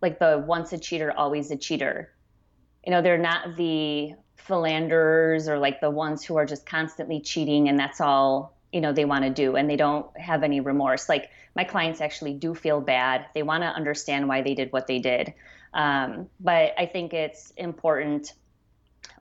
like 0.00 0.18
the 0.18 0.42
once 0.46 0.72
a 0.72 0.78
cheater, 0.78 1.12
always 1.12 1.50
a 1.50 1.56
cheater. 1.56 2.12
You 2.84 2.92
know, 2.92 3.02
they're 3.02 3.18
not 3.18 3.56
the 3.56 4.14
philanderers 4.36 5.48
or 5.48 5.58
like 5.58 5.80
the 5.80 5.90
ones 5.90 6.22
who 6.22 6.36
are 6.36 6.44
just 6.44 6.66
constantly 6.66 7.20
cheating 7.20 7.68
and 7.68 7.78
that's 7.78 8.00
all, 8.00 8.56
you 8.72 8.80
know, 8.80 8.92
they 8.92 9.06
want 9.06 9.24
to 9.24 9.30
do 9.30 9.56
and 9.56 9.68
they 9.68 9.76
don't 9.76 10.06
have 10.18 10.42
any 10.42 10.60
remorse. 10.60 11.08
Like 11.08 11.30
my 11.56 11.64
clients 11.64 12.00
actually 12.00 12.34
do 12.34 12.54
feel 12.54 12.80
bad. 12.80 13.26
They 13.34 13.42
want 13.42 13.62
to 13.62 13.68
understand 13.68 14.28
why 14.28 14.42
they 14.42 14.54
did 14.54 14.72
what 14.72 14.86
they 14.86 14.98
did. 14.98 15.32
Um, 15.72 16.28
but 16.40 16.74
I 16.78 16.86
think 16.86 17.14
it's 17.14 17.52
important 17.56 18.34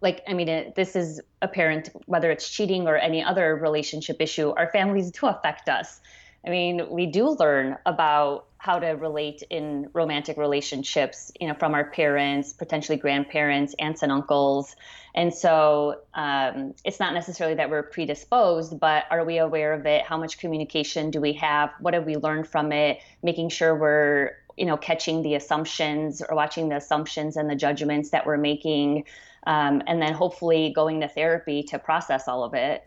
like 0.03 0.21
i 0.27 0.33
mean 0.33 0.49
it, 0.49 0.75
this 0.75 0.95
is 0.95 1.21
apparent 1.41 1.89
whether 2.05 2.29
it's 2.29 2.47
cheating 2.47 2.87
or 2.87 2.97
any 2.97 3.23
other 3.23 3.55
relationship 3.55 4.17
issue 4.19 4.49
our 4.51 4.69
families 4.71 5.09
do 5.09 5.25
affect 5.25 5.69
us. 5.69 6.01
I 6.45 6.49
mean 6.49 6.89
we 6.91 7.05
do 7.07 7.29
learn 7.39 7.77
about 7.85 8.47
how 8.57 8.79
to 8.79 8.87
relate 8.89 9.43
in 9.49 9.89
romantic 9.93 10.37
relationships 10.37 11.31
you 11.39 11.47
know 11.47 11.53
from 11.53 11.73
our 11.73 11.89
parents 11.89 12.53
potentially 12.53 12.97
grandparents 12.97 13.73
aunts 13.79 14.03
and 14.03 14.11
uncles. 14.11 14.75
And 15.15 15.33
so 15.33 16.01
um, 16.15 16.73
it's 16.83 16.99
not 16.99 17.13
necessarily 17.13 17.55
that 17.55 17.69
we're 17.69 17.83
predisposed 17.83 18.79
but 18.79 19.05
are 19.09 19.23
we 19.23 19.37
aware 19.37 19.73
of 19.73 19.85
it? 19.85 20.03
How 20.03 20.17
much 20.17 20.37
communication 20.37 21.11
do 21.11 21.21
we 21.21 21.33
have? 21.33 21.71
What 21.79 21.93
have 21.93 22.05
we 22.05 22.17
learned 22.17 22.47
from 22.47 22.71
it? 22.71 22.99
Making 23.21 23.49
sure 23.49 23.73
we're 23.73 24.31
you 24.57 24.65
know 24.65 24.77
catching 24.77 25.23
the 25.23 25.35
assumptions 25.35 26.21
or 26.21 26.35
watching 26.35 26.69
the 26.69 26.75
assumptions 26.75 27.37
and 27.37 27.49
the 27.49 27.55
judgments 27.55 28.09
that 28.09 28.25
we're 28.25 28.37
making 28.37 29.05
um, 29.45 29.81
and 29.87 30.01
then 30.01 30.13
hopefully 30.13 30.71
going 30.75 31.01
to 31.01 31.07
therapy 31.07 31.63
to 31.63 31.79
process 31.79 32.27
all 32.27 32.43
of 32.43 32.53
it. 32.53 32.83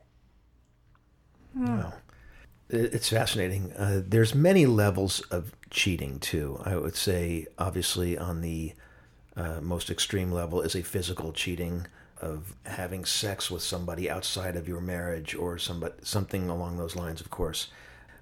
Wow. 1.55 1.92
It's 2.69 3.09
fascinating. 3.09 3.73
Uh, 3.75 4.03
there's 4.05 4.35
many 4.35 4.66
levels 4.66 5.21
of 5.31 5.53
cheating 5.71 6.19
too. 6.19 6.61
I 6.64 6.77
would 6.77 6.97
say, 6.97 7.47
obviously, 7.59 8.19
on 8.19 8.40
the 8.40 8.73
uh, 9.37 9.61
most 9.61 9.90
extreme 9.90 10.33
level 10.33 10.62
is 10.62 10.75
a 10.75 10.83
physical 10.83 11.33
cheating 11.33 11.87
of 12.21 12.55
having 12.64 13.05
sex 13.05 13.51
with 13.51 13.62
somebody 13.62 14.11
outside 14.11 14.57
of 14.57 14.66
your 14.66 14.81
marriage 14.81 15.35
or 15.35 15.59
somebody, 15.59 15.95
something 16.03 16.49
along 16.49 16.77
those 16.77 16.97
lines, 16.97 17.21
of 17.21 17.31
course. 17.31 17.69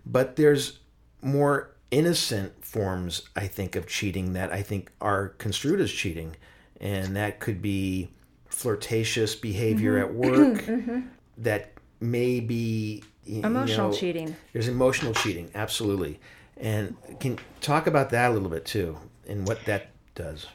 But 0.05 0.37
there's 0.37 0.81
more 1.23 1.75
innocent 1.91 2.65
forms, 2.65 3.29
I 3.37 3.47
think, 3.47 3.77
of 3.77 3.87
cheating 3.87 4.33
that 4.35 4.53
I 4.53 4.63
think 4.63 4.91
are 5.01 5.29
construed 5.29 5.81
as 5.81 5.93
cheating, 5.93 6.37
and 6.81 7.17
that 7.17 7.41
could 7.41 7.63
be 7.63 8.11
flirtatious 8.55 9.35
behavior 9.35 10.05
mm-hmm. 10.05 10.05
at 10.05 10.15
work 10.15 10.63
mm-hmm. 10.65 11.01
that 11.39 11.73
may 12.01 12.41
be 12.41 13.03
emotional 13.27 13.91
know, 13.91 13.97
cheating. 13.97 14.37
There's 14.53 14.69
emotional 14.69 15.13
cheating, 15.13 15.51
absolutely. 15.55 16.21
And 16.57 16.97
can 17.19 17.39
talk 17.61 17.87
about 17.87 18.11
that 18.11 18.31
a 18.31 18.33
little 18.35 18.49
bit 18.49 18.65
too, 18.65 18.97
and 19.27 19.47
what 19.47 19.65
that 19.65 19.91
does. 20.15 20.47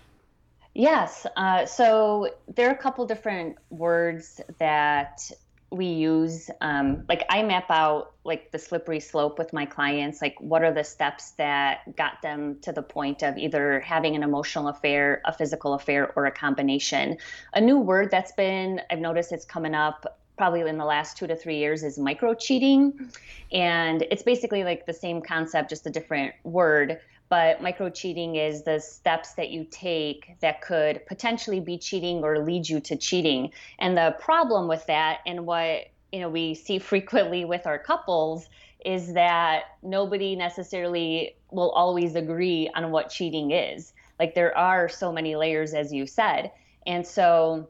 Yes. 0.74 1.26
Uh, 1.36 1.66
so 1.66 2.30
there 2.56 2.70
are 2.70 2.74
a 2.74 2.78
couple 2.78 3.06
different 3.06 3.58
words 3.70 4.40
that 4.60 5.30
we 5.72 5.86
use 5.86 6.50
um, 6.62 7.04
like 7.08 7.24
i 7.30 7.44
map 7.44 7.70
out 7.70 8.14
like 8.24 8.52
the 8.52 8.60
slippery 8.60 9.00
slope 9.00 9.38
with 9.38 9.54
my 9.54 9.66
clients 9.66 10.22
like 10.22 10.36
what 10.40 10.64
are 10.64 10.74
the 10.74 10.84
steps 10.84 11.32
that 11.32 11.96
got 11.96 12.22
them 12.22 12.58
to 12.62 12.72
the 12.72 12.82
point 12.82 13.22
of 13.22 13.38
either 13.38 13.80
having 13.82 14.16
an 14.16 14.24
emotional 14.24 14.68
affair 14.68 15.22
a 15.26 15.34
physical 15.34 15.74
affair 15.74 16.12
or 16.16 16.26
a 16.26 16.32
combination. 16.32 17.18
A 17.54 17.62
new 17.62 17.80
word 17.80 18.10
that's 18.12 18.32
been 18.34 18.82
i've 18.90 19.00
noticed 19.00 19.32
it's 19.32 19.46
coming 19.46 19.76
up 19.76 20.20
probably 20.38 20.62
in 20.62 20.78
the 20.78 20.86
last 20.86 21.18
two 21.18 21.28
to 21.28 21.36
three 21.36 21.58
years 21.58 21.84
is 21.84 22.00
micro 22.00 22.34
cheating 22.34 23.12
and 23.52 24.04
it's 24.10 24.24
basically 24.24 24.64
like 24.64 24.86
the 24.86 24.94
same 24.94 25.22
concept 25.22 25.70
just 25.70 25.86
a 25.86 25.90
different 25.90 26.34
word 26.44 27.00
but 27.30 27.62
micro 27.62 27.90
cheating 27.90 28.36
is 28.36 28.64
the 28.64 28.80
steps 28.80 29.34
that 29.34 29.50
you 29.52 29.66
take 29.70 30.36
that 30.42 30.62
could 30.62 31.06
potentially 31.06 31.60
be 31.60 31.78
cheating 31.78 32.24
or 32.24 32.40
lead 32.40 32.68
you 32.68 32.80
to 32.82 32.98
cheating. 32.98 33.52
And 33.78 33.96
the 33.96 34.16
problem 34.20 34.68
with 34.68 34.86
that 34.88 35.20
and 35.26 35.46
what 35.46 35.86
you 36.12 36.20
know 36.20 36.30
we 36.30 36.56
see 36.56 36.80
frequently 36.92 37.46
with 37.46 37.68
our 37.68 37.78
couples 37.78 38.50
is 38.84 39.14
that 39.14 39.64
nobody 39.84 40.36
necessarily 40.36 41.36
will 41.52 41.70
always 41.72 42.16
agree 42.16 42.70
on 42.74 42.92
what 42.92 43.10
cheating 43.10 43.52
is. 43.52 43.94
Like 44.20 44.36
there 44.36 44.58
are 44.58 44.90
so 44.90 45.12
many 45.12 45.36
layers 45.36 45.74
as 45.74 45.94
you 45.94 46.08
said. 46.08 46.52
And 46.88 47.06
so 47.06 47.68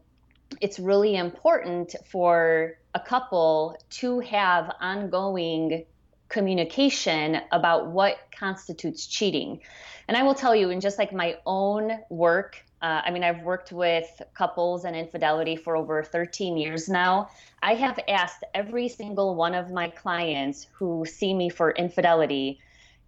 it's 0.62 0.80
really 0.80 1.15
important 1.15 1.95
for 2.06 2.78
a 2.95 3.00
couple 3.00 3.78
to 3.89 4.19
have 4.19 4.74
ongoing 4.80 5.86
communication 6.30 7.42
about 7.52 7.88
what 7.88 8.18
constitutes 8.38 9.08
cheating. 9.08 9.60
And 10.08 10.15
I 10.15 10.24
will 10.24 10.36
tell 10.36 10.56
you, 10.56 10.70
in 10.70 10.80
just 10.80 10.98
like 10.98 11.12
my 11.12 11.38
own 11.46 12.00
work, 12.10 12.63
uh, 12.82 13.02
I 13.04 13.12
mean, 13.12 13.24
I've 13.24 13.44
worked 13.44 13.72
with 13.72 14.22
couples 14.34 14.86
and 14.86 14.96
infidelity 14.96 15.56
for 15.56 15.76
over 15.76 16.02
13 16.02 16.56
years 16.56 16.88
now. 16.88 17.30
I 17.62 17.74
have 17.76 18.00
asked 18.08 18.44
every 18.54 18.88
single 18.88 19.36
one 19.36 19.54
of 19.54 19.70
my 19.70 19.89
clients 19.89 20.68
who 20.74 21.06
see 21.06 21.34
me 21.34 21.50
for 21.50 21.72
infidelity, 21.72 22.60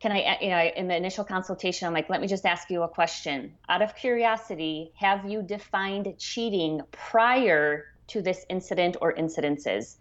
can 0.01 0.11
I, 0.11 0.39
you 0.41 0.49
know, 0.49 0.59
in 0.59 0.87
the 0.87 0.95
initial 0.95 1.23
consultation, 1.23 1.87
I'm 1.87 1.93
like, 1.93 2.09
let 2.09 2.21
me 2.21 2.27
just 2.27 2.45
ask 2.45 2.71
you 2.71 2.81
a 2.81 2.87
question. 2.87 3.53
Out 3.69 3.83
of 3.83 3.95
curiosity, 3.95 4.91
have 4.95 5.29
you 5.29 5.43
defined 5.43 6.11
cheating 6.17 6.81
prior 6.91 7.85
to 8.07 8.21
this 8.21 8.43
incident 8.49 8.97
or 8.99 9.13
incidences? 9.13 9.97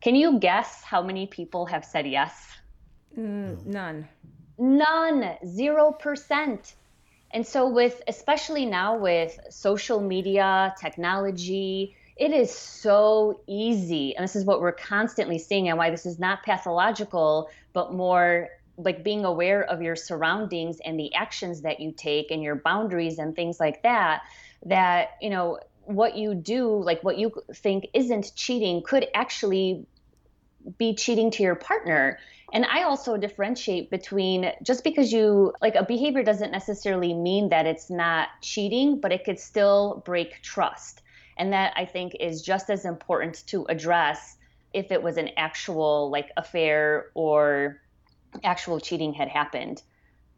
Can 0.00 0.14
you 0.14 0.38
guess 0.38 0.82
how 0.82 1.02
many 1.02 1.26
people 1.26 1.66
have 1.66 1.84
said 1.84 2.06
yes? 2.06 2.34
Mm, 3.18 3.64
none. 3.66 4.08
None. 4.58 5.36
Zero 5.46 5.92
percent. 5.92 6.74
And 7.32 7.46
so, 7.46 7.68
with 7.68 8.02
especially 8.08 8.66
now 8.66 8.96
with 8.96 9.38
social 9.50 10.00
media, 10.00 10.74
technology, 10.80 11.96
it 12.16 12.32
is 12.32 12.50
so 12.54 13.40
easy. 13.46 14.16
And 14.16 14.24
this 14.24 14.36
is 14.36 14.44
what 14.44 14.60
we're 14.60 14.72
constantly 14.72 15.38
seeing, 15.38 15.68
and 15.68 15.76
why 15.76 15.90
this 15.90 16.06
is 16.06 16.18
not 16.18 16.42
pathological, 16.44 17.50
but 17.72 17.92
more 17.92 18.48
like 18.78 19.02
being 19.02 19.24
aware 19.24 19.64
of 19.64 19.82
your 19.82 19.96
surroundings 19.96 20.78
and 20.84 20.98
the 20.98 21.12
actions 21.14 21.62
that 21.62 21.80
you 21.80 21.92
take 21.92 22.30
and 22.30 22.42
your 22.42 22.56
boundaries 22.56 23.18
and 23.18 23.34
things 23.34 23.58
like 23.58 23.82
that. 23.82 24.22
That, 24.64 25.10
you 25.20 25.30
know, 25.30 25.58
what 25.86 26.16
you 26.16 26.34
do, 26.34 26.82
like 26.82 27.02
what 27.02 27.18
you 27.18 27.32
think 27.54 27.86
isn't 27.94 28.32
cheating, 28.34 28.82
could 28.84 29.06
actually 29.14 29.86
be 30.78 30.94
cheating 30.94 31.30
to 31.30 31.42
your 31.42 31.54
partner. 31.54 32.18
And 32.52 32.64
I 32.64 32.82
also 32.82 33.16
differentiate 33.16 33.90
between 33.90 34.52
just 34.62 34.84
because 34.84 35.12
you 35.12 35.52
like 35.60 35.74
a 35.74 35.84
behavior 35.84 36.22
doesn't 36.22 36.50
necessarily 36.50 37.14
mean 37.14 37.48
that 37.50 37.66
it's 37.66 37.90
not 37.90 38.28
cheating, 38.42 39.00
but 39.00 39.12
it 39.12 39.24
could 39.24 39.38
still 39.38 40.02
break 40.04 40.42
trust. 40.42 41.02
And 41.38 41.52
that 41.52 41.72
I 41.76 41.84
think 41.84 42.16
is 42.18 42.42
just 42.42 42.70
as 42.70 42.84
important 42.84 43.46
to 43.48 43.66
address 43.68 44.36
if 44.72 44.90
it 44.90 45.02
was 45.02 45.16
an 45.16 45.30
actual 45.36 46.10
like 46.10 46.30
affair 46.36 47.06
or 47.14 47.80
actual 48.42 48.80
cheating 48.80 49.12
had 49.12 49.28
happened. 49.28 49.82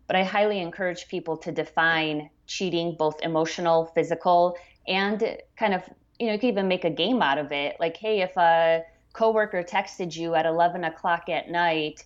But 0.07 0.17
I 0.17 0.25
highly 0.25 0.61
encourage 0.61 1.09
people 1.09 1.37
to 1.39 1.53
define 1.53 2.31
cheating, 2.47 2.97
both 2.99 3.21
emotional, 3.23 3.93
physical, 3.95 4.57
and 4.89 5.39
kind 5.57 5.75
of, 5.75 5.83
you 6.19 6.27
know, 6.27 6.33
you 6.33 6.39
could 6.39 6.49
even 6.49 6.67
make 6.67 6.85
a 6.85 6.91
game 6.91 7.23
out 7.23 7.39
of 7.39 7.53
it. 7.53 7.77
Like, 7.79 7.97
hey, 7.97 8.23
if 8.23 8.37
a 8.37 8.83
coworker 9.13 9.63
texted 9.63 10.17
you 10.17 10.35
at 10.35 10.47
11 10.47 10.85
o'clock 10.85 11.29
at 11.29 11.51
night, 11.51 12.05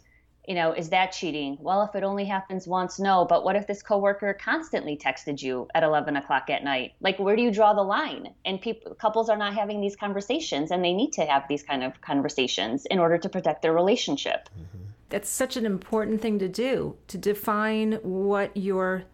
you 0.49 0.57
know, 0.57 0.73
is 0.73 0.89
that 0.89 1.13
cheating? 1.13 1.57
Well, 1.61 1.83
if 1.83 1.95
it 1.95 2.03
only 2.03 2.25
happens 2.25 2.67
once, 2.67 2.99
no. 2.99 3.25
But 3.25 3.45
what 3.45 3.55
if 3.55 3.69
this 3.69 3.81
coworker 3.81 4.35
constantly 4.35 4.97
texted 4.97 5.41
you 5.41 5.69
at 5.75 5.85
11 5.85 6.17
o'clock 6.17 6.51
at 6.51 6.65
night? 6.65 6.95
Like, 7.01 7.19
where 7.21 7.37
do 7.37 7.43
you 7.43 7.53
draw 7.53 7.73
the 7.75 7.83
line? 7.83 8.35
And 8.45 8.61
people, 8.61 8.95
couples 8.97 9.29
are 9.29 9.37
not 9.37 9.55
having 9.55 9.81
these 9.81 9.95
conversations, 9.95 10.73
and 10.73 10.85
they 10.85 10.93
need 10.93 11.13
to 11.13 11.25
have 11.25 11.47
these 11.49 11.63
kind 11.63 11.85
of 11.85 12.01
conversations 12.01 12.87
in 12.87 12.99
order 12.99 13.19
to 13.19 13.29
protect 13.29 13.63
their 13.63 13.73
relationship. 13.73 14.49
Mm-hmm. 14.59 14.85
That's 15.11 15.29
such 15.29 15.57
an 15.57 15.65
important 15.65 16.21
thing 16.21 16.41
to 16.41 16.49
do 16.49 16.97
to 17.07 17.19
define 17.19 17.93
what 18.03 18.57
your 18.57 19.05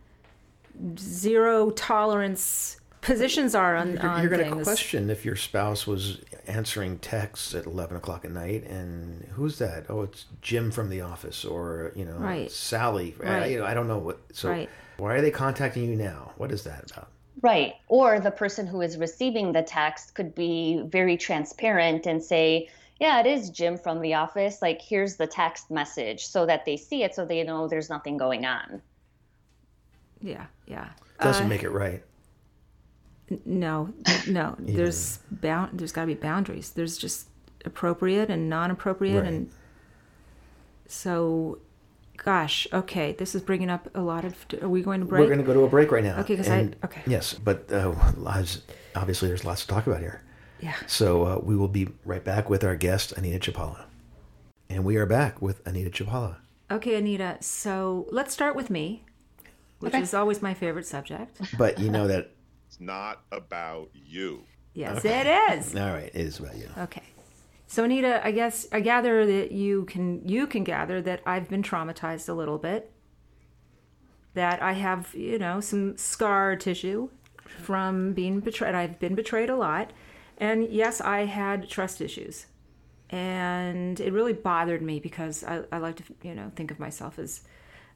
zero 0.96 1.70
tolerance 1.70 2.80
positions 3.00 3.54
are 3.54 3.76
on, 3.76 3.92
you're, 3.92 4.08
on 4.08 4.22
you're 4.22 4.30
going 4.30 4.58
to 4.58 4.62
question 4.62 5.10
if 5.10 5.24
your 5.24 5.36
spouse 5.36 5.86
was 5.86 6.18
answering 6.46 6.98
texts 6.98 7.54
at 7.54 7.66
11 7.66 7.96
o'clock 7.96 8.24
at 8.24 8.30
night 8.30 8.64
and 8.64 9.24
who's 9.34 9.58
that? 9.58 9.86
Oh 9.88 10.02
it's 10.02 10.26
jim 10.42 10.70
from 10.70 10.90
the 10.90 11.00
office 11.02 11.44
or 11.44 11.92
you 11.94 12.04
know 12.04 12.16
right. 12.16 12.50
sally. 12.50 13.14
Right. 13.18 13.42
I, 13.42 13.46
you 13.46 13.58
know, 13.58 13.64
I 13.64 13.74
don't 13.74 13.88
know 13.88 13.98
what 13.98 14.20
so 14.32 14.50
right. 14.50 14.68
why 14.96 15.14
are 15.14 15.20
they 15.20 15.30
contacting 15.30 15.84
you 15.84 15.96
now? 15.96 16.32
What 16.36 16.50
is 16.52 16.64
that 16.64 16.90
about? 16.90 17.08
Right. 17.40 17.74
Or 17.86 18.18
the 18.18 18.32
person 18.32 18.66
who 18.66 18.80
is 18.80 18.96
receiving 18.96 19.52
the 19.52 19.62
text 19.62 20.14
could 20.14 20.34
be 20.34 20.82
very 20.86 21.16
transparent 21.16 22.06
and 22.06 22.22
say 22.22 22.68
yeah 22.98 23.20
it 23.20 23.26
is 23.26 23.50
jim 23.50 23.76
from 23.78 24.00
the 24.00 24.14
office. 24.14 24.60
Like 24.62 24.80
here's 24.80 25.16
the 25.16 25.26
text 25.26 25.70
message 25.70 26.26
so 26.26 26.46
that 26.46 26.64
they 26.64 26.76
see 26.76 27.02
it 27.02 27.14
so 27.14 27.24
they 27.24 27.42
know 27.44 27.68
there's 27.68 27.90
nothing 27.90 28.16
going 28.16 28.44
on. 28.46 28.82
Yeah 30.20 30.46
yeah. 30.66 30.88
Doesn't 31.20 31.46
uh, 31.46 31.48
make 31.48 31.62
it 31.62 31.70
right 31.70 32.02
no, 33.44 33.92
no. 34.26 34.56
yeah. 34.64 34.76
There's 34.76 35.18
bound. 35.30 35.78
There's 35.78 35.92
got 35.92 36.02
to 36.02 36.06
be 36.06 36.14
boundaries. 36.14 36.70
There's 36.70 36.96
just 36.96 37.28
appropriate 37.64 38.30
and 38.30 38.48
non-appropriate, 38.48 39.20
right. 39.20 39.28
and 39.28 39.50
so, 40.86 41.58
gosh. 42.16 42.66
Okay, 42.72 43.12
this 43.12 43.34
is 43.34 43.42
bringing 43.42 43.70
up 43.70 43.88
a 43.94 44.00
lot 44.00 44.24
of. 44.24 44.34
Are 44.62 44.68
we 44.68 44.82
going 44.82 45.00
to 45.00 45.06
break? 45.06 45.20
We're 45.20 45.26
going 45.26 45.38
to 45.38 45.44
go 45.44 45.54
to 45.54 45.60
a 45.60 45.68
break 45.68 45.90
right 45.92 46.04
now. 46.04 46.18
Okay, 46.20 46.34
because 46.34 46.48
I 46.48 46.70
okay. 46.84 47.02
Yes, 47.06 47.34
but 47.34 47.70
uh, 47.72 47.94
obviously 48.94 49.28
there's 49.28 49.44
lots 49.44 49.62
to 49.62 49.68
talk 49.68 49.86
about 49.86 50.00
here. 50.00 50.22
Yeah. 50.60 50.74
So 50.86 51.24
uh, 51.24 51.40
we 51.42 51.56
will 51.56 51.68
be 51.68 51.88
right 52.04 52.24
back 52.24 52.50
with 52.50 52.64
our 52.64 52.76
guest 52.76 53.12
Anita 53.12 53.52
Chlipala, 53.52 53.84
and 54.68 54.84
we 54.84 54.96
are 54.96 55.06
back 55.06 55.40
with 55.40 55.66
Anita 55.66 55.90
Chlipala. 55.90 56.36
Okay, 56.70 56.96
Anita. 56.96 57.38
So 57.40 58.06
let's 58.10 58.32
start 58.32 58.56
with 58.56 58.68
me, 58.68 59.04
which 59.78 59.94
okay. 59.94 60.02
is 60.02 60.12
always 60.14 60.42
my 60.42 60.54
favorite 60.54 60.86
subject. 60.86 61.40
But 61.56 61.78
you 61.78 61.90
know 61.90 62.06
that 62.08 62.32
it's 62.68 62.80
not 62.80 63.22
about 63.32 63.88
you. 63.94 64.44
Yes, 64.74 64.98
okay. 64.98 65.20
it 65.22 65.58
is. 65.58 65.74
All 65.74 65.88
right, 65.88 66.10
it 66.14 66.14
is 66.14 66.38
about 66.38 66.56
you. 66.56 66.68
Okay. 66.76 67.02
So 67.66 67.84
Anita, 67.84 68.24
I 68.24 68.30
guess 68.30 68.66
I 68.70 68.80
gather 68.80 69.26
that 69.26 69.52
you 69.52 69.86
can 69.86 70.26
you 70.28 70.46
can 70.46 70.64
gather 70.64 71.00
that 71.02 71.22
I've 71.26 71.48
been 71.48 71.62
traumatized 71.62 72.28
a 72.28 72.34
little 72.34 72.58
bit. 72.58 72.92
That 74.34 74.62
I 74.62 74.72
have, 74.72 75.14
you 75.14 75.38
know, 75.38 75.60
some 75.60 75.96
scar 75.96 76.56
tissue 76.56 77.08
from 77.62 78.12
being 78.12 78.40
betrayed. 78.40 78.74
I've 78.74 79.00
been 79.00 79.14
betrayed 79.14 79.50
a 79.50 79.56
lot. 79.56 79.92
And 80.36 80.68
yes, 80.68 81.00
I 81.00 81.24
had 81.24 81.68
trust 81.68 82.00
issues. 82.00 82.46
And 83.10 83.98
it 83.98 84.12
really 84.12 84.34
bothered 84.34 84.82
me 84.82 85.00
because 85.00 85.42
I, 85.42 85.62
I 85.72 85.78
like 85.78 85.96
to, 85.96 86.02
you 86.22 86.34
know, 86.34 86.52
think 86.54 86.70
of 86.70 86.78
myself 86.78 87.18
as 87.18 87.40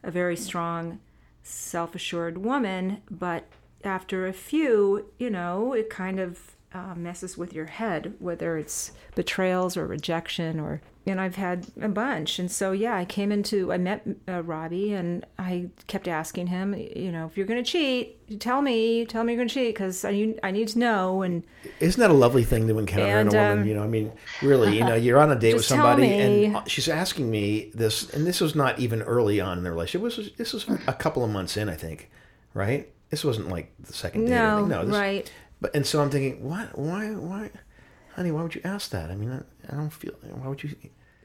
a 0.02 0.10
very 0.10 0.36
strong, 0.36 1.00
self 1.42 1.94
assured 1.94 2.38
woman, 2.38 3.02
but 3.10 3.46
after 3.84 4.26
a 4.26 4.32
few, 4.32 5.06
you 5.18 5.30
know, 5.30 5.72
it 5.72 5.90
kind 5.90 6.20
of 6.20 6.56
uh, 6.74 6.94
messes 6.94 7.36
with 7.36 7.52
your 7.52 7.66
head, 7.66 8.14
whether 8.18 8.56
it's 8.56 8.92
betrayals 9.14 9.76
or 9.76 9.86
rejection 9.86 10.58
or 10.58 10.80
and 11.04 11.20
I've 11.20 11.34
had 11.34 11.66
a 11.80 11.88
bunch. 11.88 12.38
And 12.38 12.50
so, 12.50 12.70
yeah, 12.72 12.96
I 12.96 13.04
came 13.04 13.32
into, 13.32 13.72
I 13.72 13.78
met 13.78 14.06
uh, 14.28 14.42
Robbie 14.42 14.92
and 14.92 15.26
I 15.36 15.70
kept 15.88 16.06
asking 16.06 16.46
him, 16.46 16.74
you 16.74 17.10
know, 17.10 17.26
if 17.26 17.36
you're 17.36 17.46
going 17.46 17.62
to 17.62 17.68
cheat, 17.68 18.38
tell 18.38 18.62
me, 18.62 19.04
tell 19.06 19.24
me 19.24 19.32
you're 19.32 19.38
going 19.38 19.48
to 19.48 19.54
cheat 19.54 19.74
because 19.74 20.04
I, 20.04 20.34
I 20.44 20.52
need 20.52 20.68
to 20.68 20.78
know. 20.78 21.22
And 21.22 21.44
isn't 21.80 22.00
that 22.00 22.10
a 22.10 22.14
lovely 22.14 22.44
thing 22.44 22.68
to 22.68 22.78
encounter 22.78 23.18
and, 23.18 23.32
in 23.32 23.36
a 23.36 23.42
woman? 23.42 23.58
Um, 23.62 23.68
you 23.68 23.74
know, 23.74 23.82
I 23.82 23.88
mean, 23.88 24.12
really, 24.42 24.76
you 24.76 24.84
know, 24.84 24.94
you're 24.94 25.18
on 25.18 25.32
a 25.32 25.36
date 25.36 25.54
with 25.54 25.64
somebody 25.64 26.06
and 26.06 26.70
she's 26.70 26.88
asking 26.88 27.28
me 27.30 27.72
this, 27.74 28.08
and 28.10 28.24
this 28.24 28.40
was 28.40 28.54
not 28.54 28.78
even 28.78 29.02
early 29.02 29.40
on 29.40 29.58
in 29.58 29.64
their 29.64 29.72
relationship. 29.72 30.02
It 30.02 30.16
was, 30.16 30.32
this 30.36 30.52
was 30.52 30.68
a 30.86 30.92
couple 30.92 31.24
of 31.24 31.30
months 31.30 31.56
in, 31.56 31.68
I 31.68 31.74
think, 31.74 32.10
right? 32.54 32.88
This 33.12 33.24
wasn't 33.24 33.50
like 33.50 33.70
the 33.78 33.92
second 33.92 34.22
date. 34.22 34.30
No, 34.30 34.64
no, 34.64 34.86
this, 34.86 34.96
right. 34.96 35.30
But 35.60 35.76
and 35.76 35.86
so 35.86 36.00
I'm 36.00 36.08
thinking, 36.08 36.42
what? 36.42 36.78
Why? 36.78 37.10
Why? 37.10 37.50
Honey, 38.16 38.30
why 38.30 38.42
would 38.42 38.54
you 38.54 38.62
ask 38.64 38.90
that? 38.92 39.10
I 39.10 39.14
mean, 39.14 39.30
I, 39.30 39.70
I 39.70 39.76
don't 39.76 39.90
feel. 39.90 40.14
Why 40.22 40.48
would 40.48 40.62
you? 40.62 40.74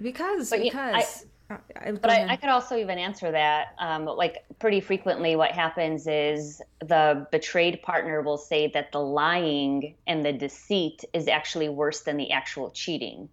Because 0.02 0.50
but 0.50 0.60
because. 0.60 1.26
I, 1.50 1.58
I, 1.78 1.92
but 1.92 2.10
I, 2.12 2.34
I, 2.34 2.36
could 2.36 2.50
also 2.50 2.76
even 2.76 2.98
answer 2.98 3.32
that. 3.32 3.68
Um, 3.80 4.04
like 4.04 4.44
pretty 4.60 4.82
frequently, 4.82 5.38
what 5.38 5.52
happens 5.52 6.08
is 6.08 6.62
the 6.82 7.26
betrayed 7.32 7.82
partner 7.84 8.22
will 8.22 8.38
say 8.38 8.68
that 8.74 8.92
the 8.92 9.00
lying 9.00 9.96
and 10.08 10.26
the 10.26 10.34
deceit 10.34 11.06
is 11.14 11.30
actually 11.30 11.70
worse 11.70 12.02
than 12.02 12.18
the 12.18 12.32
actual 12.32 12.70
cheating. 12.72 13.30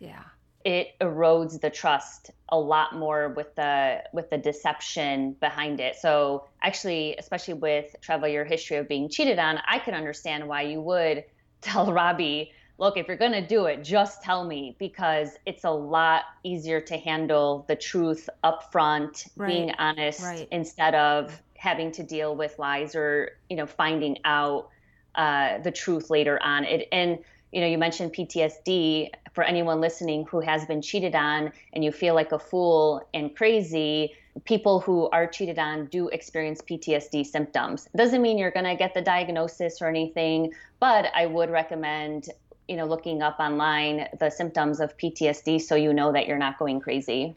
Yeah 0.00 0.24
it 0.66 0.98
erodes 1.00 1.60
the 1.60 1.70
trust 1.70 2.32
a 2.48 2.58
lot 2.58 2.92
more 2.96 3.28
with 3.36 3.54
the 3.54 4.02
with 4.12 4.28
the 4.30 4.36
deception 4.36 5.36
behind 5.38 5.78
it. 5.78 5.94
So 5.94 6.48
actually, 6.60 7.14
especially 7.18 7.54
with 7.54 7.94
Trevor, 8.00 8.26
your 8.26 8.44
history 8.44 8.76
of 8.78 8.88
being 8.88 9.08
cheated 9.08 9.38
on, 9.38 9.60
I 9.68 9.78
can 9.78 9.94
understand 9.94 10.48
why 10.48 10.62
you 10.62 10.80
would 10.80 11.22
tell 11.60 11.92
Robbie, 11.92 12.50
look, 12.78 12.96
if 12.96 13.06
you're 13.06 13.16
gonna 13.16 13.46
do 13.46 13.66
it, 13.66 13.84
just 13.84 14.24
tell 14.24 14.44
me 14.44 14.74
because 14.80 15.30
it's 15.46 15.62
a 15.62 15.70
lot 15.70 16.22
easier 16.42 16.80
to 16.80 16.96
handle 16.96 17.64
the 17.68 17.76
truth 17.76 18.28
up 18.42 18.72
front, 18.72 19.26
right. 19.36 19.46
being 19.46 19.70
honest 19.78 20.24
right. 20.24 20.48
instead 20.50 20.96
of 20.96 21.40
having 21.56 21.92
to 21.92 22.02
deal 22.02 22.34
with 22.34 22.58
lies 22.58 22.96
or 22.96 23.38
you 23.48 23.56
know 23.56 23.66
finding 23.66 24.18
out 24.24 24.70
uh, 25.14 25.58
the 25.58 25.70
truth 25.70 26.10
later 26.10 26.42
on. 26.42 26.64
It 26.64 26.88
and 26.90 27.20
you 27.52 27.60
know 27.60 27.66
you 27.66 27.78
mentioned 27.78 28.12
PTSD 28.12 29.10
for 29.32 29.44
anyone 29.44 29.80
listening 29.80 30.24
who 30.26 30.40
has 30.40 30.64
been 30.64 30.80
cheated 30.80 31.14
on 31.14 31.52
and 31.72 31.84
you 31.84 31.92
feel 31.92 32.14
like 32.14 32.32
a 32.32 32.38
fool 32.38 33.06
and 33.12 33.36
crazy, 33.36 34.14
people 34.44 34.80
who 34.80 35.08
are 35.10 35.26
cheated 35.26 35.58
on 35.58 35.86
do 35.86 36.08
experience 36.08 36.60
PTSD 36.62 37.24
symptoms. 37.26 37.88
Doesn't 37.94 38.22
mean 38.22 38.38
you're 38.38 38.50
going 38.50 38.64
to 38.64 38.74
get 38.74 38.94
the 38.94 39.02
diagnosis 39.02 39.80
or 39.80 39.88
anything, 39.88 40.52
but 40.80 41.10
I 41.14 41.26
would 41.26 41.50
recommend 41.50 42.28
you 42.68 42.76
know 42.76 42.84
looking 42.84 43.22
up 43.22 43.38
online 43.38 44.08
the 44.18 44.30
symptoms 44.30 44.80
of 44.80 44.96
PTSD 44.96 45.60
so 45.60 45.74
you 45.74 45.92
know 45.92 46.12
that 46.12 46.26
you're 46.26 46.38
not 46.38 46.58
going 46.58 46.80
crazy. 46.80 47.36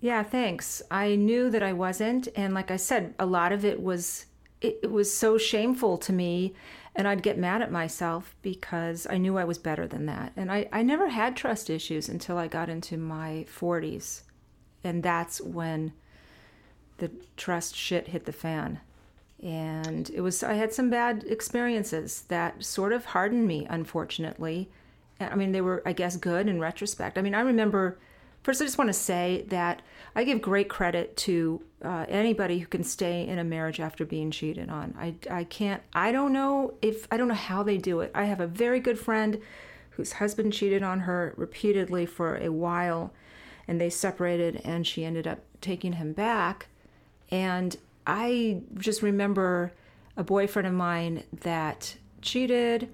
Yeah, 0.00 0.22
thanks. 0.22 0.80
I 0.90 1.16
knew 1.16 1.50
that 1.50 1.62
I 1.62 1.72
wasn't, 1.72 2.28
and 2.36 2.54
like 2.54 2.70
I 2.70 2.76
said, 2.76 3.14
a 3.18 3.26
lot 3.26 3.50
of 3.50 3.64
it 3.64 3.82
was 3.82 4.26
it, 4.60 4.78
it 4.82 4.90
was 4.90 5.12
so 5.12 5.38
shameful 5.38 5.98
to 5.98 6.12
me, 6.12 6.54
and 6.94 7.06
I'd 7.06 7.22
get 7.22 7.38
mad 7.38 7.62
at 7.62 7.72
myself 7.72 8.34
because 8.42 9.06
I 9.08 9.18
knew 9.18 9.38
I 9.38 9.44
was 9.44 9.58
better 9.58 9.86
than 9.86 10.06
that. 10.06 10.32
And 10.36 10.50
I, 10.50 10.68
I 10.72 10.82
never 10.82 11.08
had 11.08 11.36
trust 11.36 11.70
issues 11.70 12.08
until 12.08 12.38
I 12.38 12.48
got 12.48 12.68
into 12.68 12.96
my 12.96 13.46
40s, 13.48 14.22
and 14.82 15.02
that's 15.02 15.40
when 15.40 15.92
the 16.98 17.10
trust 17.36 17.74
shit 17.74 18.08
hit 18.08 18.24
the 18.24 18.32
fan. 18.32 18.80
And 19.42 20.10
it 20.10 20.20
was 20.20 20.42
I 20.42 20.54
had 20.54 20.72
some 20.72 20.90
bad 20.90 21.24
experiences 21.28 22.22
that 22.28 22.64
sort 22.64 22.92
of 22.92 23.06
hardened 23.06 23.46
me, 23.46 23.66
unfortunately. 23.70 24.68
I 25.20 25.34
mean, 25.36 25.52
they 25.52 25.60
were, 25.60 25.82
I 25.86 25.92
guess, 25.92 26.16
good 26.16 26.48
in 26.48 26.60
retrospect. 26.60 27.18
I 27.18 27.22
mean, 27.22 27.34
I 27.34 27.40
remember 27.40 27.98
First, 28.48 28.62
I 28.62 28.64
just 28.64 28.78
want 28.78 28.88
to 28.88 28.94
say 28.94 29.44
that 29.48 29.82
I 30.16 30.24
give 30.24 30.40
great 30.40 30.70
credit 30.70 31.14
to 31.18 31.60
uh, 31.84 32.06
anybody 32.08 32.60
who 32.60 32.66
can 32.66 32.82
stay 32.82 33.28
in 33.28 33.38
a 33.38 33.44
marriage 33.44 33.78
after 33.78 34.06
being 34.06 34.30
cheated 34.30 34.70
on. 34.70 34.94
I, 34.98 35.16
I 35.30 35.44
can't, 35.44 35.82
I 35.92 36.12
don't 36.12 36.32
know 36.32 36.72
if, 36.80 37.06
I 37.10 37.18
don't 37.18 37.28
know 37.28 37.34
how 37.34 37.62
they 37.62 37.76
do 37.76 38.00
it. 38.00 38.10
I 38.14 38.24
have 38.24 38.40
a 38.40 38.46
very 38.46 38.80
good 38.80 38.98
friend 38.98 39.42
whose 39.90 40.12
husband 40.12 40.54
cheated 40.54 40.82
on 40.82 41.00
her 41.00 41.34
repeatedly 41.36 42.06
for 42.06 42.38
a 42.38 42.48
while, 42.48 43.12
and 43.68 43.78
they 43.78 43.90
separated, 43.90 44.62
and 44.64 44.86
she 44.86 45.04
ended 45.04 45.26
up 45.26 45.40
taking 45.60 45.92
him 45.92 46.14
back. 46.14 46.68
And 47.30 47.76
I 48.06 48.62
just 48.78 49.02
remember 49.02 49.74
a 50.16 50.24
boyfriend 50.24 50.66
of 50.66 50.72
mine 50.72 51.24
that 51.42 51.98
cheated 52.22 52.88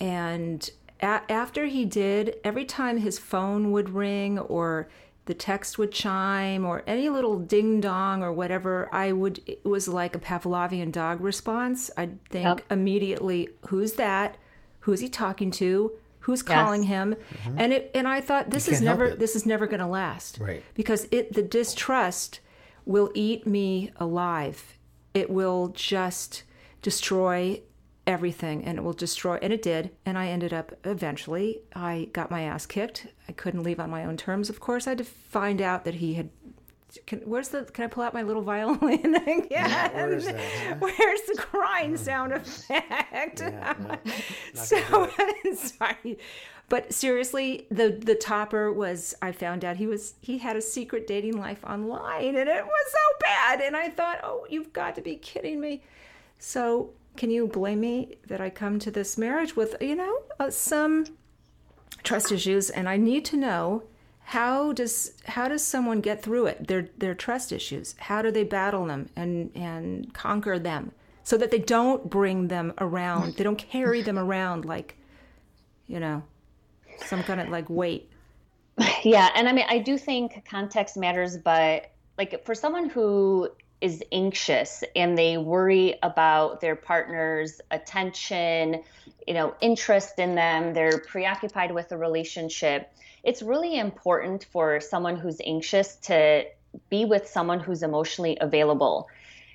and 0.00 0.68
a- 1.00 1.30
after 1.30 1.66
he 1.66 1.84
did, 1.84 2.36
every 2.44 2.64
time 2.64 2.98
his 2.98 3.18
phone 3.18 3.72
would 3.72 3.90
ring 3.90 4.38
or 4.38 4.88
the 5.26 5.34
text 5.34 5.76
would 5.76 5.90
chime 5.90 6.64
or 6.64 6.84
any 6.86 7.08
little 7.08 7.38
ding 7.38 7.80
dong 7.80 8.22
or 8.22 8.32
whatever, 8.32 8.88
I 8.92 9.12
would, 9.12 9.40
it 9.46 9.64
was 9.64 9.88
like 9.88 10.14
a 10.14 10.20
Pavlovian 10.20 10.92
dog 10.92 11.20
response. 11.20 11.90
I'd 11.96 12.22
think 12.26 12.44
yep. 12.44 12.64
immediately, 12.70 13.48
who's 13.68 13.94
that? 13.94 14.36
Who's 14.80 15.00
he 15.00 15.08
talking 15.08 15.50
to? 15.52 15.92
Who's 16.20 16.42
calling 16.42 16.82
yes. 16.82 16.88
him? 16.88 17.14
Mm-hmm. 17.14 17.58
And 17.58 17.72
it, 17.72 17.90
and 17.94 18.06
I 18.06 18.20
thought 18.20 18.50
this 18.50 18.68
is 18.68 18.80
never, 18.80 19.14
this 19.14 19.34
is 19.36 19.46
never 19.46 19.66
going 19.66 19.80
to 19.80 19.86
last. 19.86 20.38
Right. 20.38 20.62
Because 20.74 21.08
it, 21.10 21.32
the 21.32 21.42
distrust 21.42 22.40
will 22.84 23.10
eat 23.14 23.46
me 23.46 23.90
alive. 23.96 24.78
It 25.12 25.28
will 25.28 25.68
just 25.68 26.44
destroy 26.82 27.62
everything 28.06 28.64
and 28.64 28.78
it 28.78 28.82
will 28.82 28.92
destroy 28.92 29.36
and 29.42 29.52
it 29.52 29.62
did 29.62 29.90
and 30.04 30.16
i 30.16 30.28
ended 30.28 30.52
up 30.52 30.72
eventually 30.84 31.60
i 31.74 32.08
got 32.12 32.30
my 32.30 32.42
ass 32.42 32.64
kicked. 32.66 33.06
I 33.28 33.32
couldn't 33.32 33.62
leave 33.62 33.80
on 33.80 33.90
my 33.90 34.04
own 34.04 34.16
terms 34.16 34.48
of 34.48 34.60
course. 34.60 34.86
I 34.86 34.90
had 34.90 34.98
to 34.98 35.04
find 35.04 35.60
out 35.60 35.84
that 35.84 35.94
he 35.94 36.14
had 36.14 36.30
can, 37.04 37.18
where's 37.20 37.48
the 37.48 37.64
can 37.64 37.84
i 37.84 37.86
pull 37.88 38.04
out 38.04 38.14
my 38.14 38.22
little 38.22 38.42
violin 38.42 39.14
again? 39.14 39.46
Yeah, 39.50 39.92
where 39.92 40.12
is 40.12 40.24
that, 40.26 40.40
huh? 40.40 40.74
where's 40.78 41.20
the 41.22 41.34
crying 41.36 41.90
hmm. 41.90 41.96
sound 41.96 42.32
effect? 42.32 43.40
Yeah, 43.40 43.74
no, 44.54 44.62
so 44.62 45.10
sorry. 45.54 46.18
But 46.68 46.92
seriously 46.92 47.66
the 47.70 47.90
the 47.90 48.14
topper 48.14 48.72
was 48.72 49.14
i 49.20 49.32
found 49.32 49.64
out 49.64 49.76
he 49.76 49.86
was 49.86 50.14
he 50.20 50.38
had 50.38 50.56
a 50.56 50.62
secret 50.62 51.06
dating 51.06 51.38
life 51.38 51.64
online 51.64 52.36
and 52.36 52.48
it 52.48 52.64
was 52.64 52.92
so 52.92 53.18
bad 53.20 53.60
and 53.60 53.76
i 53.76 53.88
thought 53.88 54.18
oh 54.24 54.46
you've 54.48 54.72
got 54.72 54.94
to 54.94 55.02
be 55.02 55.16
kidding 55.16 55.60
me. 55.60 55.82
So 56.38 56.90
can 57.16 57.30
you 57.30 57.46
blame 57.46 57.80
me 57.80 58.16
that 58.26 58.40
I 58.40 58.50
come 58.50 58.78
to 58.80 58.90
this 58.90 59.16
marriage 59.18 59.56
with, 59.56 59.76
you 59.80 59.96
know, 59.96 60.22
uh, 60.38 60.50
some 60.50 61.06
trust 62.02 62.30
issues? 62.32 62.70
And 62.70 62.88
I 62.88 62.96
need 62.96 63.24
to 63.26 63.36
know 63.36 63.84
how 64.26 64.72
does 64.72 65.12
how 65.26 65.46
does 65.46 65.64
someone 65.64 66.00
get 66.00 66.22
through 66.22 66.46
it 66.46 66.66
their 66.66 66.88
their 66.98 67.14
trust 67.14 67.52
issues? 67.52 67.94
How 67.98 68.22
do 68.22 68.30
they 68.30 68.42
battle 68.44 68.86
them 68.86 69.08
and 69.14 69.52
and 69.54 70.12
conquer 70.12 70.58
them 70.58 70.92
so 71.22 71.36
that 71.36 71.50
they 71.50 71.60
don't 71.60 72.10
bring 72.10 72.48
them 72.48 72.74
around? 72.78 73.36
They 73.36 73.44
don't 73.44 73.58
carry 73.58 74.02
them 74.02 74.18
around 74.18 74.64
like 74.64 74.96
you 75.86 76.00
know 76.00 76.24
some 77.06 77.22
kind 77.22 77.40
of 77.40 77.48
like 77.48 77.70
weight. 77.70 78.10
Yeah 79.04 79.30
and 79.34 79.48
i 79.48 79.52
mean 79.52 79.64
i 79.70 79.78
do 79.78 79.96
think 79.96 80.44
context 80.44 80.96
matters 80.96 81.36
but 81.38 81.92
like 82.18 82.44
for 82.44 82.54
someone 82.54 82.90
who 82.90 83.48
is 83.80 84.02
anxious 84.10 84.82
and 84.94 85.16
they 85.16 85.36
worry 85.36 85.96
about 86.02 86.60
their 86.60 86.76
partner's 86.76 87.60
attention, 87.70 88.82
you 89.26 89.34
know, 89.34 89.54
interest 89.60 90.18
in 90.18 90.34
them, 90.34 90.72
they're 90.72 90.98
preoccupied 90.98 91.72
with 91.72 91.88
the 91.88 91.96
relationship. 91.96 92.92
It's 93.22 93.42
really 93.42 93.78
important 93.78 94.44
for 94.44 94.80
someone 94.80 95.16
who's 95.16 95.40
anxious 95.44 95.96
to 95.96 96.44
be 96.90 97.04
with 97.04 97.28
someone 97.28 97.60
who's 97.60 97.82
emotionally 97.82 98.38
available. 98.40 99.08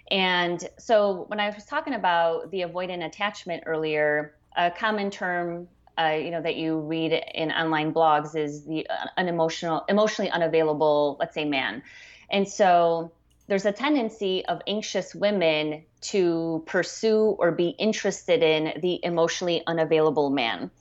And 0.09 0.63
so 0.77 1.25
when 1.27 1.39
I 1.39 1.49
was 1.49 1.65
talking 1.65 1.93
about 1.93 2.51
the 2.51 2.61
avoidant 2.61 3.05
attachment 3.05 3.63
earlier, 3.65 4.35
a 4.55 4.69
common 4.69 5.09
term 5.09 5.67
uh, 5.97 6.17
you 6.21 6.31
know 6.31 6.41
that 6.41 6.55
you 6.55 6.79
read 6.79 7.11
in 7.33 7.51
online 7.51 7.93
blogs 7.93 8.35
is 8.35 8.65
the 8.65 8.87
uh, 8.89 9.07
unemotional 9.17 9.83
emotionally 9.89 10.31
unavailable 10.31 11.17
let's 11.19 11.35
say 11.35 11.43
man 11.43 11.83
and 12.29 12.47
so 12.47 13.11
there's 13.51 13.65
a 13.65 13.71
tendency 13.73 14.45
of 14.45 14.61
anxious 14.65 15.13
women 15.13 15.83
to 15.99 16.63
pursue 16.67 17.35
or 17.37 17.51
be 17.51 17.75
interested 17.77 18.41
in 18.41 18.79
the 18.79 18.97
emotionally 19.03 19.61
unavailable 19.67 20.29
man. 20.29 20.71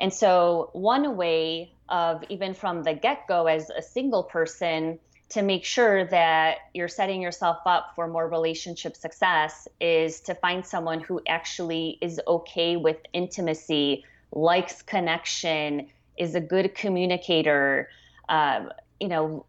And 0.00 0.12
so, 0.12 0.70
one 0.72 1.16
way 1.16 1.70
of 1.88 2.24
even 2.28 2.52
from 2.52 2.82
the 2.82 2.94
get 2.94 3.28
go 3.28 3.46
as 3.46 3.70
a 3.70 3.80
single 3.80 4.24
person 4.24 4.98
to 5.28 5.42
make 5.42 5.64
sure 5.64 6.04
that 6.04 6.56
you're 6.74 6.88
setting 6.88 7.22
yourself 7.22 7.58
up 7.64 7.92
for 7.94 8.08
more 8.08 8.28
relationship 8.28 8.96
success 8.96 9.68
is 9.80 10.18
to 10.22 10.34
find 10.34 10.66
someone 10.66 10.98
who 10.98 11.20
actually 11.28 11.96
is 12.00 12.20
okay 12.26 12.76
with 12.76 12.96
intimacy, 13.12 14.04
likes 14.32 14.82
connection, 14.82 15.86
is 16.18 16.34
a 16.34 16.40
good 16.40 16.74
communicator, 16.74 17.88
um, 18.28 18.72
you 18.98 19.06
know, 19.06 19.46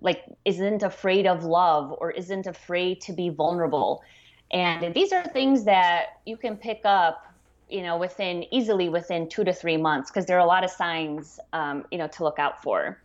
like 0.00 0.24
isn't 0.44 0.82
afraid 0.82 1.26
of 1.26 1.44
love 1.44 1.94
or 1.98 2.10
isn't 2.10 2.46
afraid 2.46 3.00
to 3.02 3.12
be 3.12 3.28
vulnerable. 3.28 4.02
And 4.50 4.94
these 4.94 5.12
are 5.12 5.24
things 5.24 5.64
that 5.64 6.20
you 6.26 6.36
can 6.36 6.56
pick 6.56 6.82
up 6.84 7.26
you 7.70 7.82
know 7.82 7.96
within 7.96 8.44
easily 8.52 8.90
within 8.90 9.28
two 9.28 9.42
to 9.42 9.52
three 9.52 9.78
months 9.78 10.10
because 10.10 10.26
there 10.26 10.36
are 10.36 10.44
a 10.44 10.46
lot 10.46 10.64
of 10.64 10.70
signs 10.70 11.40
um, 11.52 11.84
you 11.90 11.98
know 11.98 12.08
to 12.08 12.24
look 12.24 12.38
out 12.38 12.62
for. 12.62 13.00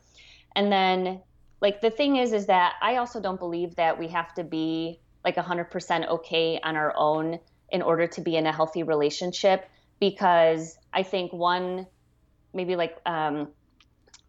And 0.56 0.72
then 0.72 1.22
like 1.62 1.82
the 1.82 1.90
thing 1.90 2.16
is 2.16 2.34
is 2.34 2.46
that 2.46 2.74
i 2.82 2.98
also 2.98 3.20
don't 3.22 3.40
believe 3.40 3.76
that 3.76 3.98
we 3.98 4.08
have 4.08 4.34
to 4.34 4.44
be 4.44 5.00
like 5.26 5.36
100% 5.36 6.08
okay 6.08 6.60
on 6.64 6.76
our 6.76 6.94
own 6.96 7.40
in 7.72 7.82
order 7.82 8.08
to 8.08 8.22
be 8.22 8.38
in 8.38 8.48
a 8.48 8.52
healthy 8.52 8.84
relationship 8.84 9.70
because 10.00 10.78
i 10.94 11.04
think 11.04 11.32
one 11.34 11.86
maybe 12.54 12.76
like 12.76 12.98
um, 13.06 13.48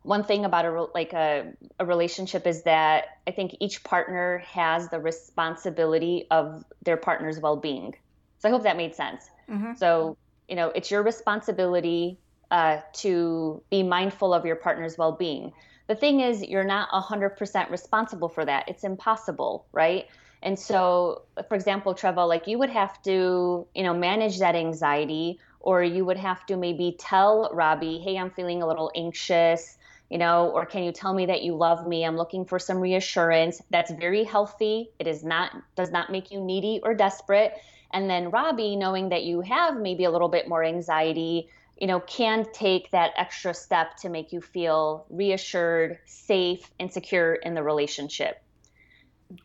one 0.03 0.25
thing 0.25 0.45
about 0.45 0.65
a 0.65 0.87
like 0.95 1.13
a, 1.13 1.53
a 1.79 1.85
relationship 1.85 2.47
is 2.47 2.63
that 2.63 3.05
I 3.27 3.33
think 3.33 3.57
each 3.61 3.85
partner 3.85 4.39
has 4.39 4.89
the 4.89 5.01
responsibility 5.01 6.27
of 6.31 6.65
their 6.83 6.97
partner's 6.97 7.39
well-being. 7.39 7.95
So 8.39 8.49
I 8.49 8.53
hope 8.53 8.63
that 8.63 8.77
made 8.77 8.95
sense. 8.95 9.29
Mm-hmm. 9.49 9.75
So 9.77 10.17
you 10.49 10.57
know, 10.57 10.71
it's 10.75 10.91
your 10.91 11.03
responsibility 11.03 12.19
uh, 12.51 12.79
to 12.93 13.63
be 13.71 13.83
mindful 13.83 14.35
of 14.35 14.45
your 14.45 14.57
partner's 14.57 14.99
well-being. 14.99 15.53
The 15.87 15.95
thing 15.95 16.21
is, 16.21 16.43
you're 16.43 16.65
not 16.65 16.89
100% 16.91 17.71
responsible 17.71 18.29
for 18.29 18.45
that. 18.45 18.69
It's 18.69 18.85
impossible, 18.85 19.67
right? 19.73 20.07
And 20.43 20.59
so, 20.59 21.23
for 21.49 21.55
example, 21.55 21.95
Trevor, 21.95 22.25
like 22.25 22.47
you 22.47 22.59
would 22.59 22.71
have 22.71 23.01
to, 23.03 23.67
you 23.75 23.83
know, 23.83 23.95
manage 23.95 24.39
that 24.39 24.57
anxiety, 24.57 25.39
or 25.61 25.83
you 25.83 26.05
would 26.05 26.17
have 26.17 26.45
to 26.47 26.57
maybe 26.57 26.97
tell 26.99 27.51
Robbie, 27.53 27.99
"Hey, 27.99 28.17
I'm 28.17 28.31
feeling 28.31 28.63
a 28.63 28.67
little 28.67 28.91
anxious." 28.95 29.77
You 30.11 30.19
know, 30.19 30.51
or 30.51 30.67
can 30.67 30.83
you 30.83 30.93
tell 30.93 31.15
me 31.15 31.27
that 31.27 31.43
you 31.43 31.55
love 31.55 31.87
me? 31.87 32.05
I'm 32.05 32.17
looking 32.17 32.45
for 32.45 32.59
some 32.59 32.79
reassurance. 32.79 33.63
That's 33.71 33.93
very 33.93 34.25
healthy. 34.25 34.91
It 34.99 35.07
is 35.07 35.23
not 35.23 35.53
does 35.77 35.91
not 35.91 36.11
make 36.11 36.33
you 36.33 36.41
needy 36.41 36.81
or 36.83 36.95
desperate. 36.95 37.55
And 37.93 38.11
then 38.11 38.31
Robbie, 38.31 38.77
knowing 38.77 39.09
that 39.11 39.23
you 39.23 39.41
have 39.41 39.77
maybe 39.77 40.05
a 40.05 40.11
little 40.11 40.29
bit 40.29 40.49
more 40.49 40.63
anxiety, 40.63 41.49
you 41.79 41.87
know, 41.87 42.01
can 42.01 42.45
take 42.53 42.91
that 42.91 43.13
extra 43.17 43.55
step 43.55 43.97
to 43.99 44.09
make 44.09 44.33
you 44.33 44.41
feel 44.41 45.07
reassured, 45.11 45.99
safe, 46.05 46.71
and 46.79 46.93
secure 46.93 47.35
in 47.35 47.55
the 47.55 47.63
relationship. 47.63 48.43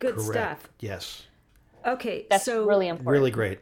Good 0.00 0.16
Correct. 0.16 0.32
stuff. 0.32 0.68
Yes. 0.80 1.22
Okay, 1.86 2.26
that's 2.28 2.44
so 2.44 2.66
really 2.66 2.88
important. 2.88 3.12
Really 3.12 3.30
great. 3.30 3.60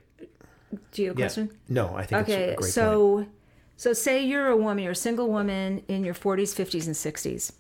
Do 0.92 1.02
you 1.02 1.08
have 1.08 1.18
a 1.18 1.20
question? 1.20 1.50
No, 1.68 1.94
I 1.94 2.06
think 2.06 2.22
okay, 2.22 2.56
so 2.62 3.16
point. 3.16 3.28
So, 3.76 3.92
say 3.92 4.24
you're 4.24 4.48
a 4.48 4.56
woman, 4.56 4.84
you're 4.84 4.92
a 4.92 4.96
single 4.96 5.28
woman 5.28 5.82
in 5.88 6.04
your 6.04 6.14
40s, 6.14 6.54
50s, 6.54 6.86
and 6.86 6.94
60s, 6.94 7.52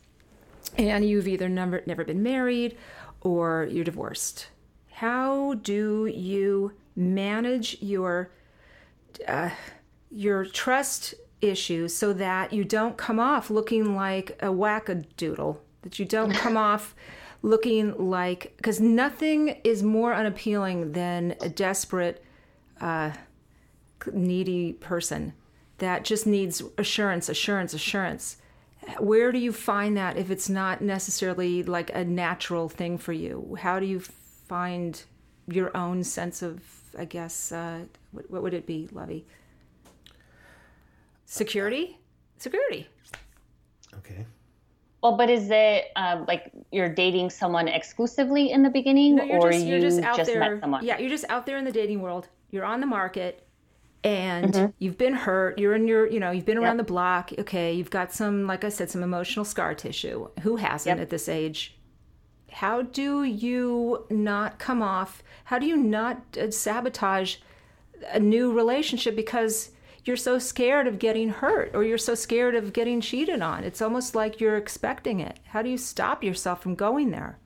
and 0.78 1.04
you've 1.04 1.26
either 1.26 1.48
never, 1.48 1.82
never 1.86 2.04
been 2.04 2.22
married 2.22 2.76
or 3.20 3.68
you're 3.70 3.84
divorced. 3.84 4.48
How 4.92 5.54
do 5.54 6.06
you 6.06 6.72
manage 6.94 7.78
your 7.82 8.30
uh, 9.26 9.50
your 10.10 10.44
trust 10.44 11.14
issues 11.40 11.94
so 11.94 12.12
that 12.12 12.52
you 12.52 12.64
don't 12.64 12.96
come 12.96 13.18
off 13.18 13.50
looking 13.50 13.96
like 13.96 14.38
a 14.40 14.46
wackadoodle? 14.46 15.58
That 15.82 15.98
you 15.98 16.04
don't 16.04 16.32
come 16.32 16.56
off 16.70 16.94
looking 17.42 18.08
like 18.08 18.54
because 18.56 18.80
nothing 18.80 19.60
is 19.64 19.82
more 19.82 20.14
unappealing 20.14 20.92
than 20.92 21.34
a 21.40 21.48
desperate 21.48 22.24
uh, 22.80 23.10
needy 24.12 24.74
person 24.74 25.32
that 25.78 26.04
just 26.04 26.26
needs 26.26 26.62
assurance 26.78 27.28
assurance 27.28 27.74
assurance 27.74 28.36
where 28.98 29.32
do 29.32 29.38
you 29.38 29.52
find 29.52 29.96
that 29.96 30.16
if 30.16 30.30
it's 30.30 30.48
not 30.48 30.80
necessarily 30.82 31.62
like 31.62 31.90
a 31.94 32.04
natural 32.04 32.68
thing 32.68 32.98
for 32.98 33.12
you 33.12 33.56
how 33.60 33.78
do 33.80 33.86
you 33.86 34.00
find 34.00 35.04
your 35.48 35.74
own 35.76 36.04
sense 36.04 36.42
of 36.42 36.60
i 36.98 37.04
guess 37.04 37.50
uh, 37.52 37.80
what, 38.12 38.30
what 38.30 38.42
would 38.42 38.54
it 38.54 38.66
be 38.66 38.88
lovey 38.92 39.24
security 41.26 41.98
security 42.38 42.88
Okay. 43.98 44.26
Well, 45.02 45.16
but 45.16 45.28
is 45.28 45.48
it 45.50 45.90
um, 45.96 46.24
like 46.26 46.50
you're 46.72 46.88
dating 46.88 47.30
someone 47.30 47.68
exclusively 47.68 48.50
in 48.50 48.62
the 48.62 48.70
beginning, 48.70 49.16
No, 49.16 49.24
you're 49.24 49.38
or 49.38 49.52
just, 49.52 49.64
you 49.64 49.72
you're 49.72 49.80
just 49.80 50.00
out 50.00 50.24
there. 50.24 50.40
met 50.40 50.60
someone? 50.60 50.84
Yeah, 50.84 50.98
you're 50.98 51.10
just 51.10 51.26
out 51.28 51.46
there 51.46 51.58
in 51.58 51.64
the 51.64 51.72
dating 51.72 52.00
world. 52.00 52.28
You're 52.50 52.64
on 52.64 52.80
the 52.80 52.86
market, 52.86 53.43
and 54.04 54.52
Mm-hmm. 54.54 54.70
you've 54.78 54.98
been 54.98 55.14
hurt. 55.14 55.58
You're 55.58 55.74
in 55.74 55.88
your, 55.88 56.06
you 56.06 56.20
know, 56.20 56.30
you've 56.30 56.44
been 56.44 56.58
around 56.58 56.76
the 56.76 56.84
block. 56.84 57.32
Okay, 57.38 57.72
you've 57.72 57.90
got 57.90 58.12
some, 58.12 58.46
like 58.46 58.62
I 58.62 58.68
said, 58.68 58.90
some 58.90 59.02
emotional 59.02 59.44
scar 59.44 59.74
tissue. 59.74 60.28
Who 60.42 60.56
hasn't 60.56 60.98
Yep. 60.98 61.02
at 61.02 61.10
this 61.10 61.28
age? 61.28 61.76
How 62.52 62.82
do 62.82 63.24
you 63.24 64.06
not 64.10 64.58
come 64.58 64.82
off? 64.82 65.22
How 65.44 65.58
do 65.58 65.66
you 65.66 65.76
not 65.76 66.22
uh, 66.40 66.50
sabotage 66.50 67.36
a 68.12 68.20
new 68.20 68.52
relationship 68.52 69.16
because 69.16 69.70
you're 70.04 70.16
so 70.16 70.38
scared 70.38 70.86
of 70.86 70.98
getting 70.98 71.30
hurt 71.30 71.70
or 71.74 71.82
you're 71.82 71.96
so 71.98 72.14
scared 72.14 72.54
of 72.54 72.72
getting 72.72 73.00
cheated 73.00 73.40
on? 73.40 73.64
It's 73.64 73.82
almost 73.82 74.14
like 74.14 74.40
you're 74.40 74.56
expecting 74.58 75.20
it. 75.20 75.40
How 75.46 75.62
do 75.62 75.70
you 75.70 75.78
stop 75.78 76.22
yourself 76.22 76.62
from 76.62 76.74
going 76.74 77.10
there? 77.10 77.38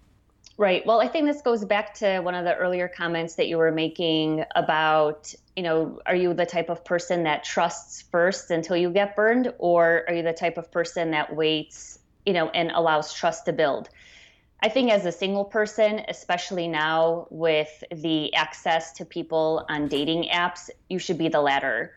Right. 0.59 0.85
Well, 0.85 1.01
I 1.01 1.07
think 1.07 1.27
this 1.27 1.41
goes 1.41 1.65
back 1.65 1.95
to 1.95 2.19
one 2.19 2.35
of 2.35 2.45
the 2.45 2.57
earlier 2.57 2.89
comments 2.89 3.37
that 3.37 3.47
you 3.47 3.59
were 3.59 3.71
making 3.71 4.45
about, 4.57 5.33
you 5.59 5.65
know, 5.65 5.99
are 6.07 6.15
you 6.15 6.35
the 6.35 6.47
type 6.47 6.69
of 6.69 6.85
person 6.85 7.25
that 7.25 7.43
trusts 7.43 8.03
first 8.13 8.53
until 8.53 8.77
you 8.77 8.91
get 8.91 9.17
burned, 9.17 9.53
or 9.59 10.05
are 10.07 10.15
you 10.15 10.23
the 10.23 10.33
type 10.33 10.57
of 10.57 10.71
person 10.71 11.11
that 11.11 11.35
waits, 11.35 11.99
you 12.25 12.33
know, 12.33 12.49
and 12.51 12.71
allows 12.71 13.13
trust 13.13 13.45
to 13.47 13.53
build? 13.53 13.89
I 14.63 14.69
think 14.69 14.93
as 14.93 15.05
a 15.05 15.11
single 15.11 15.45
person, 15.45 16.03
especially 16.07 16.69
now 16.69 17.27
with 17.31 17.83
the 17.91 18.33
access 18.35 18.93
to 18.93 19.05
people 19.05 19.67
on 19.69 19.89
dating 19.89 20.29
apps, 20.33 20.71
you 20.89 21.01
should 21.01 21.19
be 21.19 21.29
the 21.29 21.41
latter. 21.41 21.93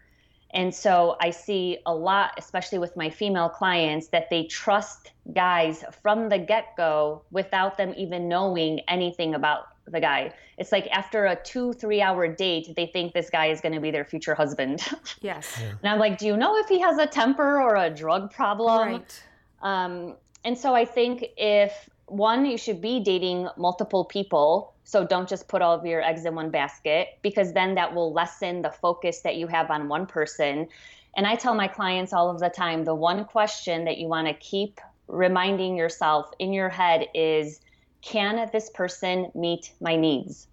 And 0.49 0.74
so 0.74 1.16
I 1.22 1.30
see 1.30 1.78
a 1.86 1.93
lot, 1.93 2.32
especially 2.39 2.80
with 2.80 2.97
my 2.97 3.12
female 3.12 3.49
clients, 3.49 4.07
that 4.07 4.32
they 4.32 4.45
trust 4.45 5.12
guys 5.36 5.86
from 6.01 6.30
the 6.30 6.39
get 6.39 6.76
go 6.78 7.22
without 7.30 7.78
them 7.78 7.93
even 7.95 8.28
knowing 8.28 8.80
anything 8.88 9.36
about 9.36 9.70
the 9.91 9.99
guy. 9.99 10.33
It's 10.57 10.71
like 10.71 10.87
after 10.91 11.25
a 11.25 11.35
two, 11.35 11.73
three 11.73 12.01
hour 12.01 12.27
date, 12.27 12.73
they 12.75 12.87
think 12.87 13.13
this 13.13 13.29
guy 13.29 13.47
is 13.47 13.61
going 13.61 13.73
to 13.73 13.81
be 13.81 13.91
their 13.91 14.05
future 14.05 14.35
husband. 14.35 14.81
Yes. 15.21 15.61
and 15.61 15.91
I'm 15.91 15.99
like, 15.99 16.17
do 16.17 16.25
you 16.25 16.35
know 16.35 16.57
if 16.57 16.67
he 16.67 16.79
has 16.79 16.97
a 16.97 17.05
temper 17.05 17.61
or 17.61 17.75
a 17.75 17.89
drug 17.89 18.31
problem? 18.31 18.87
Right. 18.87 19.23
Um, 19.61 20.15
and 20.43 20.57
so 20.57 20.73
I 20.73 20.85
think 20.85 21.25
if 21.37 21.89
one, 22.07 22.45
you 22.45 22.57
should 22.57 22.81
be 22.81 22.99
dating 22.99 23.47
multiple 23.57 24.03
people. 24.05 24.73
So 24.83 25.05
don't 25.05 25.29
just 25.29 25.47
put 25.47 25.61
all 25.61 25.73
of 25.73 25.85
your 25.85 26.01
eggs 26.01 26.25
in 26.25 26.35
one 26.35 26.49
basket 26.49 27.19
because 27.21 27.53
then 27.53 27.75
that 27.75 27.93
will 27.93 28.11
lessen 28.11 28.61
the 28.61 28.71
focus 28.71 29.19
that 29.21 29.37
you 29.37 29.47
have 29.47 29.69
on 29.71 29.87
one 29.87 30.05
person. 30.05 30.67
And 31.15 31.27
I 31.27 31.35
tell 31.35 31.53
my 31.53 31.67
clients 31.67 32.13
all 32.13 32.29
of 32.29 32.39
the 32.39 32.49
time 32.49 32.83
the 32.83 32.95
one 32.95 33.25
question 33.25 33.85
that 33.85 33.97
you 33.97 34.07
want 34.07 34.27
to 34.27 34.33
keep 34.33 34.79
reminding 35.07 35.75
yourself 35.75 36.31
in 36.39 36.53
your 36.53 36.69
head 36.69 37.07
is 37.13 37.59
can 38.01 38.49
this 38.51 38.69
person 38.69 39.31
meet 39.35 39.71
my 39.79 39.95
needs? 39.95 40.47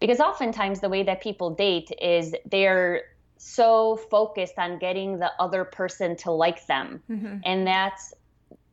Because 0.00 0.20
oftentimes 0.20 0.80
the 0.80 0.88
way 0.88 1.02
that 1.02 1.20
people 1.20 1.50
date 1.50 1.90
is 2.00 2.34
they're 2.46 3.02
so 3.36 3.96
focused 4.10 4.58
on 4.58 4.78
getting 4.78 5.18
the 5.18 5.32
other 5.38 5.64
person 5.64 6.16
to 6.16 6.30
like 6.30 6.66
them. 6.66 7.02
Mm-hmm. 7.10 7.38
And 7.44 7.66
that's 7.66 8.14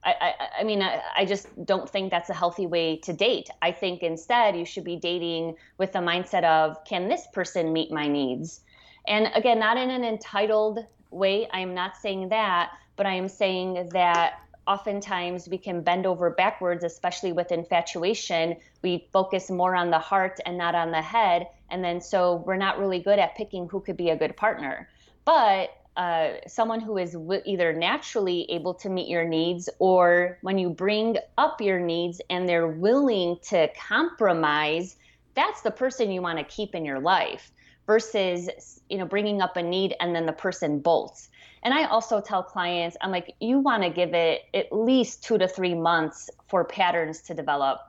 I, 0.06 0.14
I, 0.22 0.34
I 0.60 0.64
mean, 0.64 0.84
I, 0.84 1.02
I 1.18 1.26
just 1.26 1.48
don't 1.66 1.90
think 1.90 2.12
that's 2.12 2.30
a 2.30 2.34
healthy 2.34 2.68
way 2.68 2.98
to 2.98 3.12
date. 3.12 3.50
I 3.62 3.72
think 3.72 4.04
instead 4.04 4.56
you 4.56 4.64
should 4.64 4.84
be 4.84 4.98
dating 4.98 5.56
with 5.80 5.94
the 5.94 6.00
mindset 6.00 6.44
of, 6.44 6.84
can 6.86 7.10
this 7.10 7.26
person 7.34 7.74
meet 7.74 7.92
my 7.92 8.08
needs? 8.08 8.62
And 9.08 9.32
again, 9.34 9.60
not 9.60 9.78
in 9.78 9.90
an 9.90 10.04
entitled 10.04 10.86
way. 11.10 11.48
I 11.52 11.60
am 11.60 11.74
not 11.74 11.98
saying 11.98 12.30
that, 12.30 12.72
but 12.96 13.08
I 13.08 13.16
am 13.16 13.28
saying 13.28 13.90
that 13.94 14.40
oftentimes 14.68 15.48
we 15.48 15.58
can 15.58 15.82
bend 15.82 16.06
over 16.06 16.30
backwards, 16.30 16.84
especially 16.84 17.32
with 17.32 17.52
infatuation. 17.52 18.58
We 18.82 19.08
focus 19.14 19.50
more 19.50 19.76
on 19.76 19.92
the 19.92 20.00
heart 20.00 20.40
and 20.46 20.58
not 20.58 20.76
on 20.76 20.92
the 20.92 21.02
head. 21.02 21.48
And 21.70 21.84
then 21.84 22.02
so 22.02 22.44
we're 22.46 22.58
not 22.58 22.80
really 22.80 23.00
good 23.00 23.20
at 23.20 23.36
picking 23.36 23.68
who 23.68 23.80
could 23.80 23.98
be 23.98 24.10
a 24.10 24.16
good 24.16 24.36
partner. 24.36 24.90
But 25.24 25.70
uh, 25.98 26.34
someone 26.48 26.82
who 26.82 26.98
is 26.98 27.14
w- 27.14 27.42
either 27.46 27.72
naturally 27.72 28.46
able 28.52 28.74
to 28.74 28.90
meet 28.90 29.08
your 29.08 29.24
needs 29.24 29.70
or 29.80 30.38
when 30.42 30.58
you 30.58 30.70
bring 30.70 31.18
up 31.38 31.62
your 31.62 31.80
needs 31.80 32.20
and 32.30 32.50
they're 32.50 32.68
willing 32.68 33.38
to 33.44 33.70
compromise 33.88 34.98
that's 35.36 35.62
the 35.62 35.72
person 35.72 36.12
you 36.12 36.22
want 36.22 36.38
to 36.38 36.44
keep 36.44 36.76
in 36.76 36.84
your 36.84 37.00
life 37.00 37.52
versus 37.88 38.82
you 38.90 38.98
know 38.98 39.06
bringing 39.06 39.42
up 39.42 39.56
a 39.56 39.64
need 39.64 39.96
and 40.02 40.14
then 40.14 40.26
the 40.26 40.34
person 40.34 40.80
bolts 40.80 41.30
and 41.66 41.74
i 41.74 41.84
also 41.86 42.22
tell 42.22 42.42
clients 42.42 42.96
i'm 43.02 43.12
like 43.12 43.36
you 43.42 43.60
want 43.60 43.84
to 43.84 43.90
give 43.90 44.14
it 44.14 44.44
at 44.54 44.72
least 44.72 45.24
two 45.24 45.38
to 45.38 45.48
three 45.48 45.76
months 45.76 46.30
for 46.48 46.64
patterns 46.64 47.22
to 47.22 47.34
develop. 47.34 47.80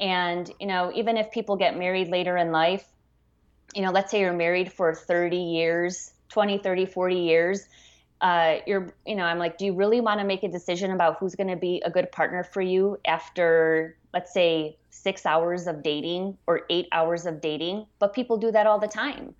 And 0.00 0.50
you 0.60 0.66
know 0.68 0.92
even 0.94 1.16
if 1.16 1.30
people 1.30 1.56
get 1.56 1.76
married 1.76 2.08
later 2.08 2.36
in 2.36 2.52
life 2.52 2.86
you 3.74 3.82
know 3.82 3.90
let's 3.90 4.10
say 4.10 4.20
you're 4.20 4.32
married 4.32 4.72
for 4.72 4.94
30 4.94 5.36
years 5.36 6.12
20 6.30 6.58
30 6.58 6.86
40 6.86 7.16
years 7.16 7.68
uh, 8.20 8.56
you're 8.66 8.94
you 9.06 9.14
know 9.14 9.24
i'm 9.24 9.38
like 9.38 9.58
do 9.58 9.64
you 9.66 9.74
really 9.74 10.00
want 10.00 10.20
to 10.20 10.26
make 10.26 10.44
a 10.44 10.48
decision 10.48 10.92
about 10.92 11.18
who's 11.18 11.34
going 11.34 11.48
to 11.48 11.56
be 11.56 11.82
a 11.84 11.90
good 11.90 12.10
partner 12.12 12.42
for 12.44 12.62
you 12.62 12.96
after 13.04 13.96
let's 14.14 14.32
say 14.32 14.76
six 14.90 15.24
hours 15.26 15.66
of 15.66 15.82
dating 15.82 16.36
or 16.46 16.62
eight 16.70 16.88
hours 16.92 17.26
of 17.26 17.40
dating? 17.40 17.86
But 17.98 18.14
people 18.14 18.36
do 18.36 18.50
that 18.52 18.66
all 18.66 18.78
the 18.78 18.88
time 18.88 19.34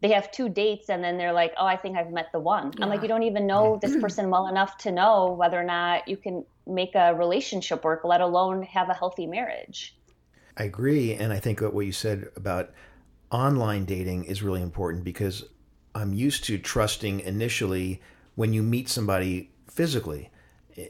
they 0.00 0.12
have 0.12 0.30
two 0.30 0.48
dates 0.48 0.90
and 0.90 1.02
then 1.02 1.18
they're 1.18 1.32
like 1.32 1.52
oh 1.58 1.66
i 1.66 1.76
think 1.76 1.96
i've 1.96 2.10
met 2.10 2.30
the 2.32 2.40
one 2.40 2.72
i'm 2.80 2.88
like 2.88 3.02
you 3.02 3.08
don't 3.08 3.24
even 3.24 3.46
know 3.46 3.78
this 3.82 3.96
person 3.96 4.30
well 4.30 4.46
enough 4.46 4.76
to 4.78 4.90
know 4.90 5.32
whether 5.32 5.60
or 5.60 5.64
not 5.64 6.06
you 6.06 6.16
can 6.16 6.44
make 6.66 6.94
a 6.94 7.14
relationship 7.14 7.84
work 7.84 8.02
let 8.04 8.20
alone 8.20 8.62
have 8.62 8.88
a 8.88 8.94
healthy 8.94 9.26
marriage 9.26 9.98
I 10.58 10.64
agree, 10.64 11.14
and 11.14 11.32
I 11.32 11.38
think 11.38 11.60
what 11.60 11.86
you 11.86 11.92
said 11.92 12.30
about 12.34 12.72
online 13.30 13.84
dating 13.84 14.24
is 14.24 14.42
really 14.42 14.60
important 14.60 15.04
because 15.04 15.44
I'm 15.94 16.12
used 16.12 16.44
to 16.44 16.58
trusting 16.58 17.20
initially 17.20 18.02
when 18.34 18.52
you 18.52 18.62
meet 18.64 18.88
somebody 18.88 19.50
physically 19.68 20.30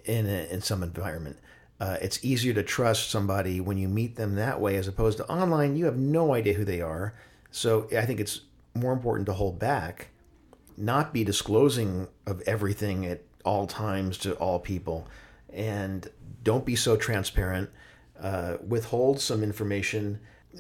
in 0.07 0.27
a, 0.27 0.49
in 0.51 0.63
some 0.63 0.83
environment. 0.83 1.39
Uh, 1.81 1.99
it's 2.01 2.25
easier 2.25 2.55
to 2.55 2.63
trust 2.63 3.11
somebody 3.11 3.61
when 3.61 3.77
you 3.77 3.89
meet 3.89 4.17
them 4.17 4.37
that 4.37 4.59
way 4.59 4.77
as 4.77 4.89
opposed 4.89 5.19
to 5.19 5.29
online. 5.29 5.77
You 5.77 5.85
have 5.85 5.99
no 5.99 6.33
idea 6.33 6.55
who 6.55 6.65
they 6.65 6.81
are, 6.81 7.15
so 7.51 7.89
I 7.97 8.07
think 8.07 8.21
it's 8.21 8.41
more 8.79 8.93
important 8.93 9.27
to 9.27 9.33
hold 9.33 9.59
back, 9.59 10.09
not 10.77 11.13
be 11.13 11.25
disclosing 11.25 12.09
of 12.27 12.41
everything 12.43 13.07
at 13.07 13.23
all 13.45 13.67
times 13.67 14.19
to 14.19 14.35
all 14.35 14.59
people, 14.59 15.09
and 15.53 16.11
don't 16.43 16.65
be 16.65 16.77
so 16.77 16.97
transparent. 16.97 17.71
Uh, 18.21 18.57
withhold 18.67 19.21
some 19.21 19.45
information, 19.45 20.19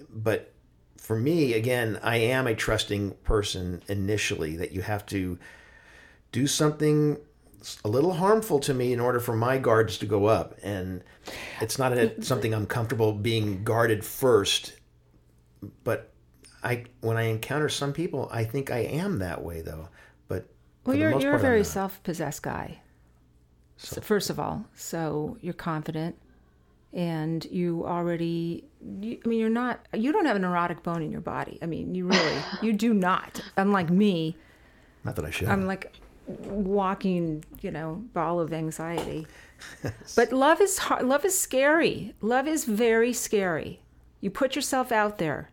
but 0.08 0.52
for 0.96 1.16
me, 1.16 1.54
again, 1.54 1.98
I 2.02 2.18
am 2.18 2.46
a 2.46 2.54
trusting 2.54 3.12
person 3.24 3.82
initially 3.88 4.56
that 4.56 4.72
you 4.72 4.82
have 4.82 5.04
to 5.06 5.38
do 6.30 6.46
something 6.46 7.18
a 7.84 7.88
little 7.88 8.14
harmful 8.14 8.60
to 8.60 8.74
me 8.74 8.92
in 8.92 9.00
order 9.00 9.20
for 9.20 9.34
my 9.34 9.58
guards 9.58 9.98
to 9.98 10.06
go 10.06 10.26
up. 10.26 10.54
And 10.62 11.02
it's 11.60 11.78
not 11.78 11.92
a, 11.92 12.22
something 12.22 12.54
I'm 12.54 12.66
comfortable 12.66 13.12
being 13.12 13.64
guarded 13.64 14.04
first. 14.04 14.74
But 15.84 16.12
I, 16.62 16.84
when 17.00 17.16
I 17.16 17.22
encounter 17.22 17.68
some 17.68 17.92
people, 17.92 18.28
I 18.32 18.44
think 18.44 18.70
I 18.70 18.78
am 18.78 19.18
that 19.20 19.42
way 19.42 19.60
though. 19.60 19.88
But 20.28 20.46
Well, 20.84 20.96
you're 20.96 21.10
you're 21.10 21.18
a 21.18 21.22
part, 21.22 21.34
I'm 21.34 21.40
very 21.40 21.64
self-possessed 21.64 22.42
guy. 22.42 22.80
So, 23.76 24.00
first 24.00 24.28
of 24.28 24.40
all, 24.40 24.64
so 24.74 25.36
you're 25.40 25.54
confident, 25.54 26.16
and 26.92 27.44
you 27.44 27.86
already. 27.86 28.64
You, 29.00 29.20
I 29.24 29.28
mean, 29.28 29.38
you're 29.38 29.48
not. 29.48 29.86
You 29.94 30.10
don't 30.10 30.26
have 30.26 30.34
an 30.34 30.44
erotic 30.44 30.82
bone 30.82 31.00
in 31.00 31.12
your 31.12 31.20
body. 31.20 31.58
I 31.62 31.66
mean, 31.66 31.94
you 31.94 32.06
really, 32.08 32.42
you 32.62 32.72
do 32.72 32.92
not. 32.92 33.40
Unlike 33.56 33.90
me, 33.90 34.36
Not 35.04 35.14
that 35.16 35.24
I 35.24 35.30
should. 35.30 35.48
I'm 35.48 35.66
like 35.66 35.94
walking, 36.26 37.44
you 37.60 37.70
know, 37.70 38.02
ball 38.12 38.40
of 38.40 38.52
anxiety. 38.52 39.28
but 40.16 40.32
love 40.32 40.60
is 40.60 40.78
hard. 40.78 41.06
Love 41.06 41.24
is 41.24 41.38
scary. 41.38 42.14
Love 42.20 42.48
is 42.48 42.64
very 42.64 43.12
scary. 43.12 43.80
You 44.20 44.30
put 44.30 44.56
yourself 44.56 44.90
out 44.90 45.18
there 45.18 45.50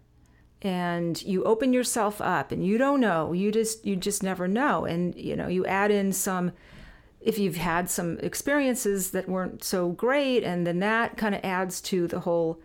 and 0.62 1.22
you 1.24 1.44
open 1.44 1.74
yourself 1.74 2.22
up 2.22 2.52
and 2.52 2.66
you 2.66 2.78
don't 2.78 3.00
know. 3.00 3.34
You 3.34 3.52
just 3.52 3.86
you 3.86 3.96
just 3.96 4.24
never 4.24 4.48
know. 4.48 4.86
And 4.86 5.16
you 5.16 5.36
know, 5.36 5.48
you 5.48 5.66
add 5.66 5.92
in 5.92 6.12
some 6.12 6.52
if 7.22 7.40
you've 7.40 7.58
had 7.58 7.90
some 7.90 8.20
experiences 8.20 9.12
that 9.12 9.28
weren't 9.28 9.64
so 9.64 9.90
great, 9.90 10.44
and 10.44 10.66
then 10.66 10.80
that 10.80 11.18
kind 11.18 11.34
of 11.34 11.44
adds 11.44 11.82
to 11.82 12.08
the 12.08 12.22
whole 12.22 12.60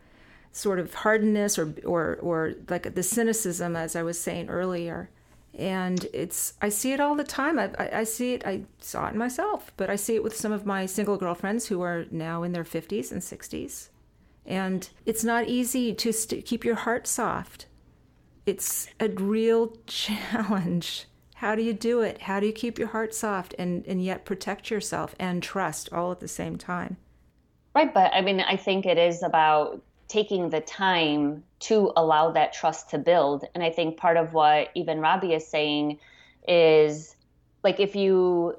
sort 0.52 0.78
of 0.78 0.94
hardness 0.94 1.58
or 1.58 1.74
or 1.84 2.18
or 2.20 2.54
like 2.68 2.94
the 2.94 3.02
cynicism, 3.02 3.76
as 3.76 3.96
I 3.96 4.02
was 4.02 4.20
saying 4.20 4.48
earlier. 4.48 5.10
And 5.58 6.06
it's 6.12 6.54
I 6.62 6.68
see 6.68 6.92
it 6.92 7.00
all 7.00 7.16
the 7.16 7.24
time. 7.24 7.58
I, 7.58 7.70
I, 7.78 7.98
I 8.00 8.04
see 8.04 8.34
it. 8.34 8.46
I 8.46 8.62
saw 8.78 9.08
it 9.08 9.12
in 9.12 9.18
myself, 9.18 9.72
but 9.76 9.90
I 9.90 9.96
see 9.96 10.14
it 10.14 10.22
with 10.22 10.36
some 10.36 10.52
of 10.52 10.64
my 10.64 10.86
single 10.86 11.16
girlfriends 11.16 11.66
who 11.66 11.82
are 11.82 12.06
now 12.10 12.44
in 12.44 12.52
their 12.52 12.64
fifties 12.64 13.10
and 13.10 13.22
sixties. 13.22 13.90
And 14.46 14.88
it's 15.04 15.24
not 15.24 15.48
easy 15.48 15.92
to 15.94 16.12
st- 16.12 16.46
keep 16.46 16.64
your 16.64 16.76
heart 16.76 17.06
soft. 17.06 17.66
It's 18.46 18.88
a 18.98 19.08
real 19.08 19.76
challenge. 19.86 21.06
How 21.36 21.54
do 21.54 21.62
you 21.62 21.72
do 21.72 22.00
it? 22.00 22.22
How 22.22 22.40
do 22.40 22.46
you 22.46 22.52
keep 22.52 22.78
your 22.78 22.88
heart 22.88 23.14
soft 23.14 23.54
and, 23.58 23.86
and 23.86 24.04
yet 24.04 24.24
protect 24.24 24.70
yourself 24.70 25.14
and 25.18 25.42
trust 25.42 25.92
all 25.92 26.12
at 26.12 26.20
the 26.20 26.28
same 26.28 26.56
time? 26.56 26.98
Right. 27.74 27.92
But 27.92 28.12
I 28.12 28.20
mean, 28.20 28.40
I 28.40 28.56
think 28.56 28.84
it 28.84 28.98
is 28.98 29.22
about 29.22 29.82
taking 30.08 30.50
the 30.50 30.60
time 30.60 31.44
to 31.60 31.92
allow 31.96 32.32
that 32.32 32.52
trust 32.52 32.90
to 32.90 32.98
build. 32.98 33.44
And 33.54 33.62
I 33.62 33.70
think 33.70 33.96
part 33.96 34.16
of 34.16 34.32
what 34.32 34.70
even 34.74 35.00
Robbie 35.00 35.34
is 35.34 35.46
saying 35.46 35.98
is 36.48 37.14
like 37.62 37.78
if 37.78 37.94
you 37.94 38.56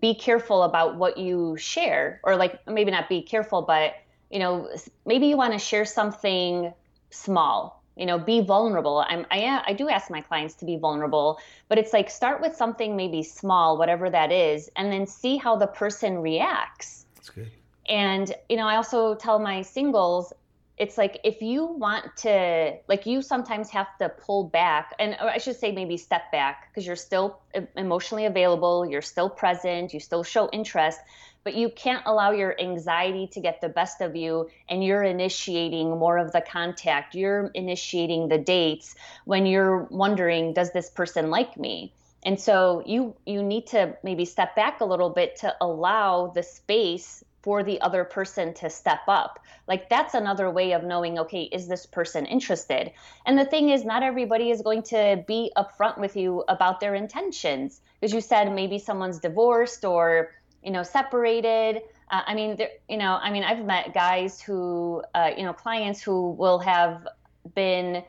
be 0.00 0.14
careful 0.14 0.62
about 0.62 0.96
what 0.96 1.18
you 1.18 1.56
share, 1.56 2.20
or 2.24 2.36
like 2.36 2.66
maybe 2.66 2.90
not 2.90 3.08
be 3.08 3.22
careful, 3.22 3.62
but 3.62 3.94
you 4.30 4.38
know, 4.38 4.68
maybe 5.04 5.26
you 5.26 5.36
want 5.36 5.52
to 5.52 5.58
share 5.58 5.84
something 5.84 6.72
small. 7.10 7.81
You 7.96 8.06
know, 8.06 8.18
be 8.18 8.40
vulnerable. 8.40 9.04
I'm, 9.06 9.26
I, 9.30 9.62
I 9.66 9.72
do 9.74 9.88
ask 9.88 10.10
my 10.10 10.22
clients 10.22 10.54
to 10.56 10.64
be 10.64 10.76
vulnerable, 10.76 11.38
but 11.68 11.78
it's 11.78 11.92
like 11.92 12.08
start 12.08 12.40
with 12.40 12.56
something 12.56 12.96
maybe 12.96 13.22
small, 13.22 13.76
whatever 13.76 14.08
that 14.08 14.32
is, 14.32 14.70
and 14.76 14.90
then 14.90 15.06
see 15.06 15.36
how 15.36 15.56
the 15.56 15.66
person 15.66 16.18
reacts. 16.18 17.04
That's 17.16 17.28
good. 17.28 17.50
And, 17.86 18.34
you 18.48 18.56
know, 18.56 18.66
I 18.66 18.76
also 18.76 19.14
tell 19.14 19.38
my 19.38 19.60
singles, 19.62 20.32
it's 20.78 20.96
like 20.96 21.20
if 21.22 21.42
you 21.42 21.66
want 21.66 22.16
to 22.16 22.74
like 22.88 23.06
you 23.06 23.22
sometimes 23.22 23.70
have 23.70 23.86
to 23.98 24.08
pull 24.08 24.44
back 24.44 24.94
and 24.98 25.14
i 25.20 25.38
should 25.38 25.54
say 25.54 25.70
maybe 25.70 25.96
step 25.96 26.32
back 26.32 26.68
because 26.68 26.86
you're 26.86 26.96
still 26.96 27.40
emotionally 27.76 28.24
available 28.24 28.86
you're 28.86 29.02
still 29.02 29.28
present 29.28 29.92
you 29.92 30.00
still 30.00 30.24
show 30.24 30.48
interest 30.50 30.98
but 31.44 31.54
you 31.54 31.68
can't 31.68 32.02
allow 32.06 32.30
your 32.30 32.58
anxiety 32.60 33.26
to 33.26 33.40
get 33.40 33.60
the 33.60 33.68
best 33.68 34.00
of 34.00 34.14
you 34.14 34.48
and 34.68 34.84
you're 34.84 35.02
initiating 35.02 35.90
more 35.90 36.18
of 36.18 36.32
the 36.32 36.40
contact 36.40 37.14
you're 37.14 37.50
initiating 37.54 38.28
the 38.28 38.38
dates 38.38 38.94
when 39.24 39.46
you're 39.46 39.84
wondering 39.84 40.52
does 40.52 40.72
this 40.72 40.90
person 40.90 41.30
like 41.30 41.56
me 41.56 41.92
and 42.24 42.38
so 42.38 42.82
you 42.86 43.14
you 43.26 43.42
need 43.42 43.66
to 43.68 43.96
maybe 44.02 44.24
step 44.24 44.54
back 44.54 44.80
a 44.80 44.84
little 44.84 45.10
bit 45.10 45.36
to 45.36 45.54
allow 45.60 46.28
the 46.28 46.42
space 46.42 47.24
for 47.42 47.64
the 47.64 47.80
other 47.80 48.04
person 48.04 48.54
to 48.54 48.70
step 48.70 49.00
up. 49.08 49.40
Like 49.66 49.88
that's 49.88 50.14
another 50.14 50.48
way 50.50 50.72
of 50.72 50.84
knowing, 50.84 51.18
okay, 51.20 51.42
is 51.42 51.66
this 51.66 51.86
person 51.86 52.24
interested? 52.24 52.92
And 53.26 53.38
the 53.38 53.44
thing 53.44 53.70
is, 53.70 53.84
not 53.84 54.02
everybody 54.02 54.50
is 54.50 54.62
going 54.62 54.82
to 54.84 55.24
be 55.26 55.52
upfront 55.56 55.98
with 55.98 56.16
you 56.16 56.44
about 56.48 56.80
their 56.80 56.94
intentions. 56.94 57.80
Because 58.00 58.14
you 58.14 58.20
said 58.20 58.52
maybe 58.52 58.78
someone's 58.78 59.18
divorced 59.18 59.84
or, 59.84 60.30
you 60.62 60.70
know, 60.70 60.82
separated. 60.82 61.82
Uh, 62.10 62.22
I 62.26 62.34
mean, 62.34 62.56
there, 62.56 62.70
you 62.88 62.96
know, 62.96 63.18
I 63.20 63.30
mean, 63.30 63.44
I've 63.44 63.64
met 63.64 63.94
guys 63.94 64.40
who, 64.40 65.02
uh, 65.14 65.30
you 65.36 65.44
know, 65.44 65.52
clients 65.52 66.02
who 66.02 66.30
will 66.32 66.58
have 66.60 67.06
been 67.54 68.04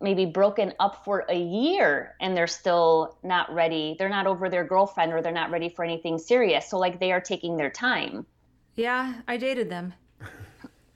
maybe 0.00 0.26
broken 0.26 0.72
up 0.80 1.04
for 1.04 1.24
a 1.28 1.38
year 1.38 2.16
and 2.20 2.36
they're 2.36 2.46
still 2.46 3.18
not 3.22 3.52
ready. 3.54 3.94
They're 3.98 4.08
not 4.08 4.26
over 4.26 4.48
their 4.48 4.64
girlfriend 4.64 5.12
or 5.12 5.22
they're 5.22 5.32
not 5.32 5.50
ready 5.50 5.68
for 5.68 5.84
anything 5.84 6.18
serious. 6.18 6.68
So, 6.68 6.78
like, 6.78 6.98
they 6.98 7.12
are 7.12 7.20
taking 7.20 7.56
their 7.56 7.70
time. 7.70 8.26
Yeah, 8.74 9.14
I 9.28 9.36
dated 9.36 9.70
them. 9.70 9.94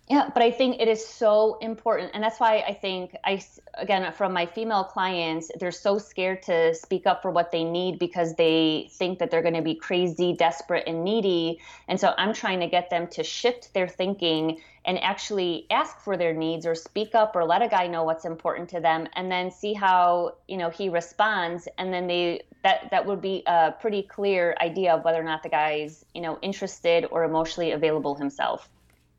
Yeah, 0.09 0.31
but 0.33 0.41
I 0.41 0.53
think 0.53 0.81
it 0.81 0.87
is 0.87 1.05
so 1.05 1.59
important. 1.61 2.13
And 2.15 2.23
that's 2.23 2.39
why 2.39 2.61
I 2.61 2.75
think 2.75 3.17
I, 3.25 3.43
again, 3.75 4.13
from 4.13 4.33
my 4.33 4.47
female 4.47 4.85
clients, 4.85 5.51
they're 5.59 5.73
so 5.73 5.99
scared 5.99 6.45
to 6.45 6.75
speak 6.75 7.09
up 7.09 7.23
for 7.23 7.33
what 7.33 7.51
they 7.51 7.65
need 7.65 7.99
because 7.99 8.37
they 8.37 8.89
think 8.93 9.19
that 9.19 9.33
they're 9.33 9.43
going 9.43 9.55
to 9.55 9.63
be 9.63 9.75
crazy, 9.75 10.33
desperate, 10.33 10.85
and 10.87 11.03
needy. 11.03 11.59
And 11.89 11.99
so 11.99 12.15
I'm 12.17 12.33
trying 12.33 12.61
to 12.61 12.69
get 12.69 12.89
them 12.89 13.09
to 13.09 13.25
shift 13.25 13.75
their 13.75 13.89
thinking 13.89 14.61
and 14.85 15.03
actually 15.03 15.67
ask 15.71 15.99
for 15.99 16.17
their 16.17 16.33
needs 16.33 16.67
or 16.67 16.77
speak 16.77 17.17
up 17.17 17.35
or 17.35 17.45
let 17.45 17.61
a 17.61 17.69
guy 17.69 17.89
know 17.89 18.05
what's 18.05 18.25
important 18.25 18.69
to 18.69 18.81
them 18.81 19.09
and 19.15 19.29
then 19.33 19.51
see 19.51 19.73
how, 19.73 20.35
you 20.47 20.57
know, 20.57 20.71
he 20.71 20.89
responds. 20.89 21.67
And 21.79 21.93
then 21.93 22.07
they, 22.07 22.43
that, 22.63 22.93
that 22.93 23.07
would 23.07 23.21
be 23.21 23.43
a 23.49 23.75
pretty 23.81 24.05
clear 24.05 24.55
idea 24.61 24.95
of 24.95 25.05
whether 25.05 25.21
or 25.21 25.25
not 25.25 25.43
the 25.43 25.49
guy's, 25.49 26.05
you 26.15 26.21
know, 26.21 26.39
interested 26.43 27.07
or 27.11 27.25
emotionally 27.25 27.73
available 27.73 28.15
himself. 28.15 28.69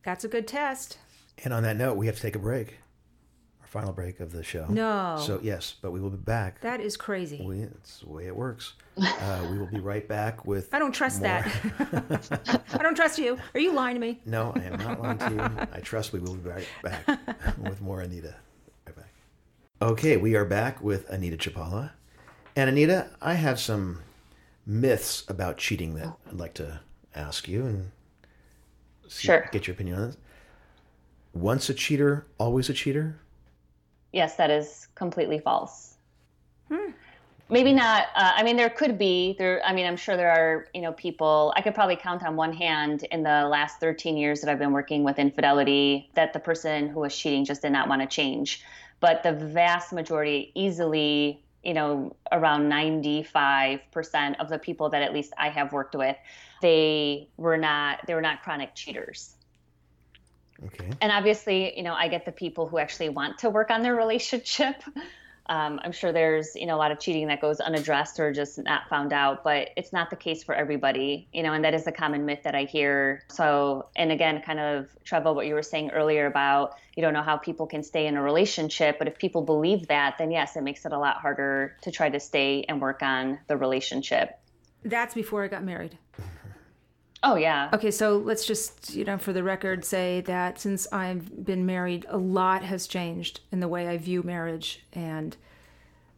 That's 0.04 0.24
a 0.24 0.28
good 0.28 0.48
test. 0.48 0.98
And 1.44 1.54
on 1.54 1.64
that 1.64 1.78
note, 1.78 1.96
we 1.98 2.08
have 2.08 2.16
to 2.16 2.22
take 2.22 2.36
a 2.36 2.40
break. 2.40 2.80
Our 3.62 3.68
final 3.68 3.94
break 3.94 4.20
of 4.20 4.32
the 4.32 4.44
show. 4.44 4.66
No. 4.70 5.22
So 5.26 5.40
yes, 5.44 5.76
but 5.82 5.92
we 5.92 6.00
will 6.00 6.10
be 6.10 6.18
back. 6.18 6.62
That 6.62 6.80
is 6.80 6.96
crazy. 6.98 7.42
We, 7.44 7.60
it's 7.62 8.00
the 8.00 8.10
way 8.10 8.26
it 8.28 8.36
works. 8.36 8.74
Uh, 8.98 9.48
we 9.52 9.58
will 9.60 9.68
be 9.68 9.80
right 9.80 10.08
back 10.08 10.46
with. 10.46 10.70
I 10.74 10.80
don't 10.80 10.94
trust 10.94 11.20
more- 11.22 11.28
that. 11.28 12.64
I 12.74 12.78
don't 12.82 12.96
trust 12.96 13.20
you. 13.20 13.38
Are 13.54 13.60
you 13.60 13.74
lying 13.74 13.96
to 13.96 14.00
me? 14.02 14.22
No, 14.26 14.54
I 14.56 14.60
am 14.62 14.78
not 14.80 15.02
lying 15.02 15.18
to 15.20 15.30
you. 15.32 15.68
I 15.74 15.80
trust 15.82 16.14
we 16.14 16.20
will 16.20 16.36
be 16.36 16.50
right 16.50 16.68
back 16.82 17.06
with 17.58 17.82
more 17.82 18.02
Anita. 18.02 18.36
Right 18.86 18.96
back. 18.96 19.12
Okay, 19.82 20.18
we 20.18 20.36
are 20.36 20.46
back 20.46 20.82
with 20.82 21.08
Anita 21.10 21.38
Chlipala. 21.38 21.92
And 22.56 22.70
Anita, 22.70 23.10
I 23.22 23.34
have 23.36 23.60
some 23.60 24.00
myths 24.66 25.24
about 25.28 25.58
cheating 25.58 25.94
that 25.96 26.16
I'd 26.28 26.34
like 26.34 26.56
to 26.56 26.80
ask 27.14 27.48
you 27.48 27.66
and 27.66 27.92
see, 29.08 29.28
Sure. 29.28 29.50
get 29.52 29.68
your 29.68 29.74
opinion 29.74 30.00
on 30.00 30.06
this. 30.08 30.18
Once 31.34 31.70
a 31.70 31.74
cheater, 31.74 32.26
always 32.40 32.70
a 32.70 32.74
cheater? 32.74 33.20
Yes, 34.14 34.36
that 34.36 34.50
is 34.50 34.88
completely 34.96 35.40
false. 35.40 35.96
Maybe 37.50 37.72
not. 37.72 38.08
Uh, 38.14 38.34
I 38.36 38.44
mean, 38.44 38.58
there 38.58 38.70
could 38.70 38.98
be 38.98 39.34
there. 39.38 39.62
I 39.66 39.72
mean, 39.72 39.86
I'm 39.86 39.96
sure 39.96 40.18
there 40.18 40.32
are. 40.32 40.68
You 40.74 40.82
know, 40.82 40.92
people. 40.92 41.54
I 41.56 41.62
could 41.62 41.74
probably 41.74 41.96
count 41.96 42.22
on 42.24 42.36
one 42.36 42.52
hand 42.52 43.06
in 43.10 43.24
the 43.24 43.48
last 43.48 43.80
13 43.80 44.18
years 44.18 44.42
that 44.42 44.50
I've 44.50 44.60
been 44.60 44.74
working 44.74 45.06
with 45.06 45.18
infidelity 45.18 46.10
that 46.16 46.34
the 46.34 46.40
person 46.40 46.90
who 46.90 47.00
was 47.00 47.18
cheating 47.18 47.46
just 47.46 47.62
did 47.62 47.72
not 47.72 47.88
want 47.88 48.02
to 48.02 48.08
change. 48.08 48.64
But 49.00 49.24
the 49.24 49.32
vast 49.32 49.94
majority, 49.94 50.52
easily, 50.56 51.42
you 51.68 51.74
know, 51.74 52.16
around 52.32 52.72
95% 52.72 54.40
of 54.40 54.50
the 54.50 54.58
people 54.58 54.90
that 54.90 55.04
at 55.04 55.14
least 55.14 55.34
I 55.38 55.50
have 55.50 55.74
worked 55.74 55.96
with, 55.96 56.16
they 56.62 57.30
were 57.38 57.58
not. 57.58 58.08
They 58.08 58.16
were 58.16 58.22
not 58.22 58.42
chronic 58.42 58.74
cheaters 58.74 59.36
Okay. 60.66 60.90
and 61.02 61.12
obviously 61.12 61.78
you 61.78 61.84
know 61.84 61.94
i 61.94 62.08
get 62.08 62.26
the 62.26 62.32
people 62.32 62.68
who 62.68 62.80
actually 62.80 63.10
want 63.10 63.38
to 63.40 63.50
work 63.52 63.70
on 63.70 63.84
their 63.84 63.96
relationship 63.96 64.82
um, 65.50 65.80
i'm 65.84 65.92
sure 65.92 66.12
there's 66.12 66.56
you 66.56 66.66
know 66.66 66.76
a 66.76 66.78
lot 66.78 66.92
of 66.92 67.00
cheating 67.00 67.28
that 67.28 67.42
goes 67.42 67.60
unaddressed 67.60 68.20
or 68.20 68.32
just 68.32 68.58
not 68.60 68.88
found 68.90 69.14
out 69.14 69.44
but 69.44 69.70
it's 69.76 69.94
not 69.94 70.10
the 70.10 70.16
case 70.16 70.44
for 70.44 70.54
everybody 70.56 71.28
you 71.34 71.44
know 71.44 71.54
and 71.54 71.64
that 71.64 71.74
is 71.74 71.88
a 71.88 71.92
common 71.92 72.26
myth 72.26 72.40
that 72.44 72.56
i 72.56 72.64
hear 72.64 73.24
so 73.30 73.88
and 73.96 74.12
again 74.12 74.42
kind 74.42 74.60
of 74.60 74.88
Trevor, 75.04 75.34
what 75.34 75.46
you 75.48 75.54
were 75.54 75.64
saying 75.64 75.92
earlier 75.92 76.26
about 76.26 76.76
you 76.96 77.04
don't 77.04 77.14
know 77.14 77.24
how 77.24 77.38
people 77.38 77.68
can 77.68 77.84
stay 77.84 78.08
in 78.08 78.18
a 78.18 78.22
relationship 78.22 79.00
but 79.00 79.08
if 79.08 79.18
people 79.18 79.42
believe 79.42 79.88
that 79.88 80.16
then 80.18 80.32
yes 80.32 80.56
it 80.56 80.64
makes 80.64 80.86
it 80.86 80.92
a 80.92 81.00
lot 81.00 81.18
harder 81.18 81.76
to 81.82 81.92
try 81.92 82.10
to 82.10 82.20
stay 82.20 82.66
and 82.68 82.82
work 82.82 83.02
on 83.02 83.40
the 83.48 83.58
relationship 83.58 84.40
That's 84.84 85.14
before 85.14 85.44
I 85.44 85.48
got 85.48 85.64
married. 85.64 85.98
Oh 87.24 87.36
yeah 87.36 87.70
Okay, 87.74 87.92
so 87.92 88.18
let's 88.18 88.46
just, 88.46 88.94
you 88.94 89.04
know, 89.04 89.18
for 89.18 89.34
the 89.34 89.44
record, 89.44 89.84
say 89.84 90.22
that 90.22 90.60
since 90.60 90.88
I've 90.92 91.46
been 91.46 91.66
married, 91.66 92.06
a 92.10 92.18
lot 92.18 92.64
has 92.64 92.88
changed 92.88 93.40
in 93.52 93.60
the 93.60 93.68
way 93.68 93.88
I 93.88 93.98
view 93.98 94.24
marriage 94.24 94.84
and 94.94 95.36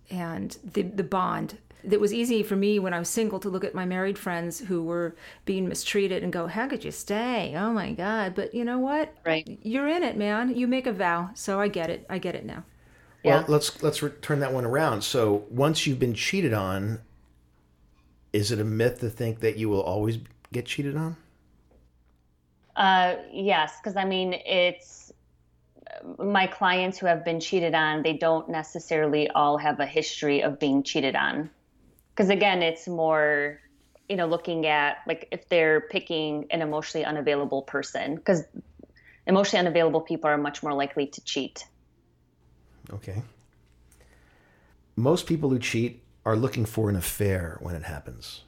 and 0.10 0.58
the 0.64 0.82
the 0.84 1.04
bond. 1.04 1.58
It 1.90 2.02
was 2.02 2.14
easy 2.14 2.44
for 2.44 2.58
me 2.58 2.78
when 2.78 2.94
I 2.94 3.00
was 3.00 3.08
single 3.08 3.40
to 3.40 3.48
look 3.50 3.64
at 3.64 3.74
my 3.74 3.86
married 3.86 4.18
friends 4.18 4.60
who 4.60 4.84
were 4.84 5.16
being 5.46 5.70
mistreated 5.70 6.24
and 6.24 6.34
go, 6.34 6.48
"How 6.48 6.68
could 6.68 6.84
you 6.84 6.92
stay? 6.92 7.54
Oh 7.56 7.72
my 7.72 7.94
God!" 7.94 8.36
But 8.36 8.54
you 8.54 8.66
know 8.66 8.80
what? 8.80 9.14
Right. 9.26 9.58
You're 9.64 9.88
in 9.88 10.04
it, 10.04 10.18
man. 10.18 10.54
You 10.56 10.68
make 10.68 10.88
a 10.88 10.92
vow, 10.92 11.30
so 11.36 11.60
I 11.62 11.70
get 11.70 11.90
it. 11.90 12.06
I 12.10 12.18
get 12.18 12.36
it 12.36 12.46
now. 12.46 12.64
Well, 13.24 13.40
Yeah. 13.40 13.46
let's 13.48 13.82
let's 13.82 14.04
re- 14.04 14.12
turn 14.22 14.40
that 14.42 14.52
one 14.54 14.66
around. 14.66 15.04
So 15.04 15.46
once 15.50 15.88
you've 15.88 16.00
been 16.00 16.14
cheated 16.16 16.54
on, 16.54 17.00
is 18.34 18.52
it 18.52 18.60
a 18.60 18.66
myth 18.66 19.00
to 19.00 19.10
think 19.10 19.40
that 19.40 19.58
you 19.58 19.70
will 19.70 19.82
always 19.82 20.18
get 20.52 20.66
cheated 20.66 20.96
on? 20.96 21.16
Uh, 22.76 23.16
yes, 23.32 23.74
because 23.78 23.96
I 23.98 24.06
mean, 24.06 24.34
it's 24.46 25.12
my 26.18 26.48
clients 26.48 26.98
who 26.98 27.06
have 27.06 27.26
been 27.26 27.40
cheated 27.40 27.74
on, 27.74 28.04
they 28.04 28.14
don't 28.14 28.50
necessarily 28.50 29.30
all 29.30 29.58
have 29.58 29.80
a 29.80 29.86
history 29.86 30.42
of 30.42 30.60
being 30.60 30.84
cheated 30.84 31.16
on. 31.16 31.50
Because 32.10 32.30
again, 32.30 32.62
it's 32.62 32.88
more, 32.88 33.60
you 34.08 34.16
know, 34.16 34.26
looking 34.26 34.66
at 34.66 34.98
like 35.08 35.28
if 35.32 35.50
they're 35.50 35.82
picking 35.82 36.46
an 36.52 36.62
emotionally 36.62 37.06
unavailable 37.06 37.64
person, 37.64 38.16
because 38.16 38.44
emotionally 39.28 39.60
unavailable 39.66 40.02
people 40.02 40.30
are 40.30 40.38
much 40.38 40.64
more 40.64 40.74
likely 40.74 41.08
to 41.08 41.22
cheat. 41.22 41.66
Okay. 42.92 43.22
Most 44.96 45.28
people 45.28 45.50
who 45.50 45.60
cheat 45.60 46.04
are 46.26 46.36
looking 46.36 46.66
for 46.66 46.90
an 46.90 46.96
affair 46.96 47.58
when 47.62 47.76
it 47.76 47.84
happens. 47.84 48.44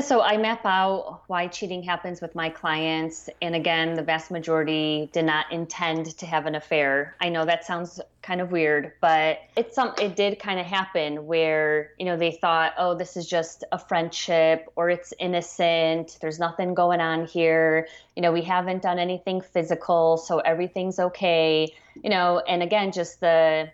So 0.00 0.22
I 0.22 0.36
map 0.36 0.64
out 0.64 1.22
why 1.26 1.48
cheating 1.48 1.82
happens 1.82 2.20
with 2.20 2.34
my 2.34 2.50
clients. 2.50 3.28
And 3.42 3.56
again, 3.56 3.94
the 3.94 4.02
vast 4.02 4.30
majority 4.30 5.10
did 5.12 5.24
not 5.24 5.50
intend 5.50 6.06
to 6.18 6.26
have 6.26 6.46
an 6.46 6.54
affair. 6.54 7.16
I 7.20 7.30
know 7.30 7.44
that 7.44 7.64
sounds 7.64 8.00
kind 8.22 8.40
of 8.40 8.52
weird, 8.52 8.92
but 9.00 9.38
it's 9.56 9.74
some 9.74 9.94
it 10.00 10.14
did 10.14 10.38
kind 10.38 10.60
of 10.60 10.66
happen 10.66 11.26
where, 11.26 11.92
you 11.98 12.04
know, 12.04 12.16
they 12.16 12.32
thought, 12.32 12.74
"Oh, 12.78 12.94
this 12.94 13.16
is 13.16 13.26
just 13.26 13.64
a 13.72 13.78
friendship 13.78 14.70
or 14.76 14.88
it's 14.88 15.12
innocent. 15.18 16.18
There's 16.20 16.38
nothing 16.38 16.74
going 16.74 17.00
on 17.00 17.26
here. 17.26 17.88
You 18.14 18.22
know, 18.22 18.30
we 18.32 18.42
haven't 18.42 18.82
done 18.82 18.98
anything 18.98 19.40
physical, 19.40 20.16
so 20.16 20.38
everything's 20.38 20.98
okay." 20.98 21.74
You 22.02 22.10
know, 22.10 22.38
and 22.38 22.62
again, 22.62 22.92
just 22.92 23.20
the 23.20 23.70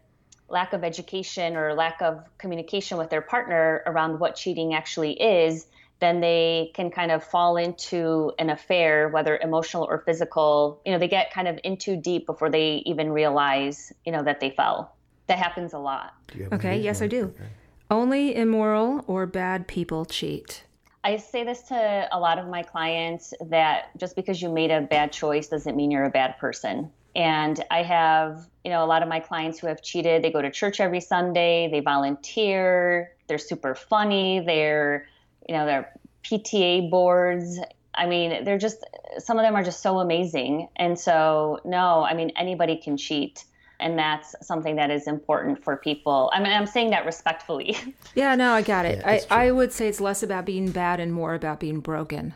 lack 0.48 0.72
of 0.72 0.84
education 0.84 1.56
or 1.56 1.74
lack 1.74 2.00
of 2.00 2.24
communication 2.38 2.96
with 2.96 3.10
their 3.10 3.22
partner 3.22 3.82
around 3.86 4.20
what 4.20 4.36
cheating 4.36 4.74
actually 4.74 5.12
is 5.20 5.66
then 6.04 6.20
they 6.20 6.70
can 6.74 6.90
kind 6.90 7.10
of 7.10 7.24
fall 7.24 7.56
into 7.56 8.30
an 8.38 8.50
affair, 8.50 9.08
whether 9.08 9.38
emotional 9.38 9.84
or 9.84 9.98
physical. 10.00 10.82
You 10.84 10.92
know, 10.92 10.98
they 10.98 11.08
get 11.08 11.32
kind 11.32 11.48
of 11.48 11.58
in 11.64 11.78
too 11.78 11.96
deep 11.96 12.26
before 12.26 12.50
they 12.50 12.82
even 12.84 13.10
realize, 13.10 13.92
you 14.04 14.12
know, 14.12 14.22
that 14.22 14.40
they 14.40 14.50
fell. 14.50 14.94
That 15.26 15.38
happens 15.38 15.72
a 15.72 15.78
lot. 15.78 16.12
Okay, 16.52 16.78
yes, 16.78 17.00
I 17.00 17.06
do. 17.06 17.24
Okay. 17.24 17.48
Only 17.90 18.36
immoral 18.36 19.04
or 19.06 19.26
bad 19.26 19.66
people 19.66 20.04
cheat. 20.04 20.64
I 21.02 21.16
say 21.18 21.44
this 21.44 21.62
to 21.68 22.08
a 22.12 22.18
lot 22.18 22.38
of 22.38 22.48
my 22.48 22.62
clients 22.62 23.34
that 23.48 23.90
just 23.98 24.16
because 24.16 24.40
you 24.40 24.50
made 24.50 24.70
a 24.70 24.80
bad 24.82 25.12
choice 25.12 25.48
doesn't 25.48 25.76
mean 25.76 25.90
you're 25.90 26.04
a 26.04 26.10
bad 26.10 26.38
person. 26.38 26.90
And 27.14 27.62
I 27.70 27.82
have, 27.82 28.48
you 28.64 28.70
know, 28.70 28.84
a 28.84 28.86
lot 28.86 29.02
of 29.02 29.08
my 29.08 29.20
clients 29.20 29.58
who 29.58 29.66
have 29.68 29.82
cheated. 29.82 30.22
They 30.22 30.32
go 30.32 30.42
to 30.42 30.50
church 30.50 30.80
every 30.80 31.00
Sunday, 31.00 31.68
they 31.70 31.80
volunteer, 31.80 33.12
they're 33.28 33.38
super 33.38 33.74
funny, 33.74 34.42
they're 34.44 35.06
you 35.48 35.54
know, 35.54 35.66
their 35.66 35.92
PTA 36.24 36.90
boards. 36.90 37.58
I 37.94 38.06
mean, 38.06 38.44
they're 38.44 38.58
just, 38.58 38.84
some 39.18 39.38
of 39.38 39.44
them 39.44 39.54
are 39.54 39.62
just 39.62 39.82
so 39.82 39.98
amazing. 39.98 40.68
And 40.76 40.98
so, 40.98 41.60
no, 41.64 42.04
I 42.04 42.14
mean, 42.14 42.32
anybody 42.36 42.76
can 42.76 42.96
cheat. 42.96 43.44
And 43.80 43.98
that's 43.98 44.34
something 44.40 44.76
that 44.76 44.90
is 44.90 45.06
important 45.06 45.62
for 45.62 45.76
people. 45.76 46.30
I 46.32 46.40
mean, 46.40 46.52
I'm 46.52 46.66
saying 46.66 46.90
that 46.90 47.04
respectfully. 47.04 47.76
Yeah, 48.14 48.36
no, 48.36 48.52
I 48.52 48.62
got 48.62 48.86
it. 48.86 49.00
Yeah, 49.00 49.20
I, 49.30 49.46
I 49.46 49.50
would 49.50 49.72
say 49.72 49.88
it's 49.88 50.00
less 50.00 50.22
about 50.22 50.44
being 50.46 50.70
bad 50.70 51.00
and 51.00 51.12
more 51.12 51.34
about 51.34 51.58
being 51.58 51.80
broken. 51.80 52.32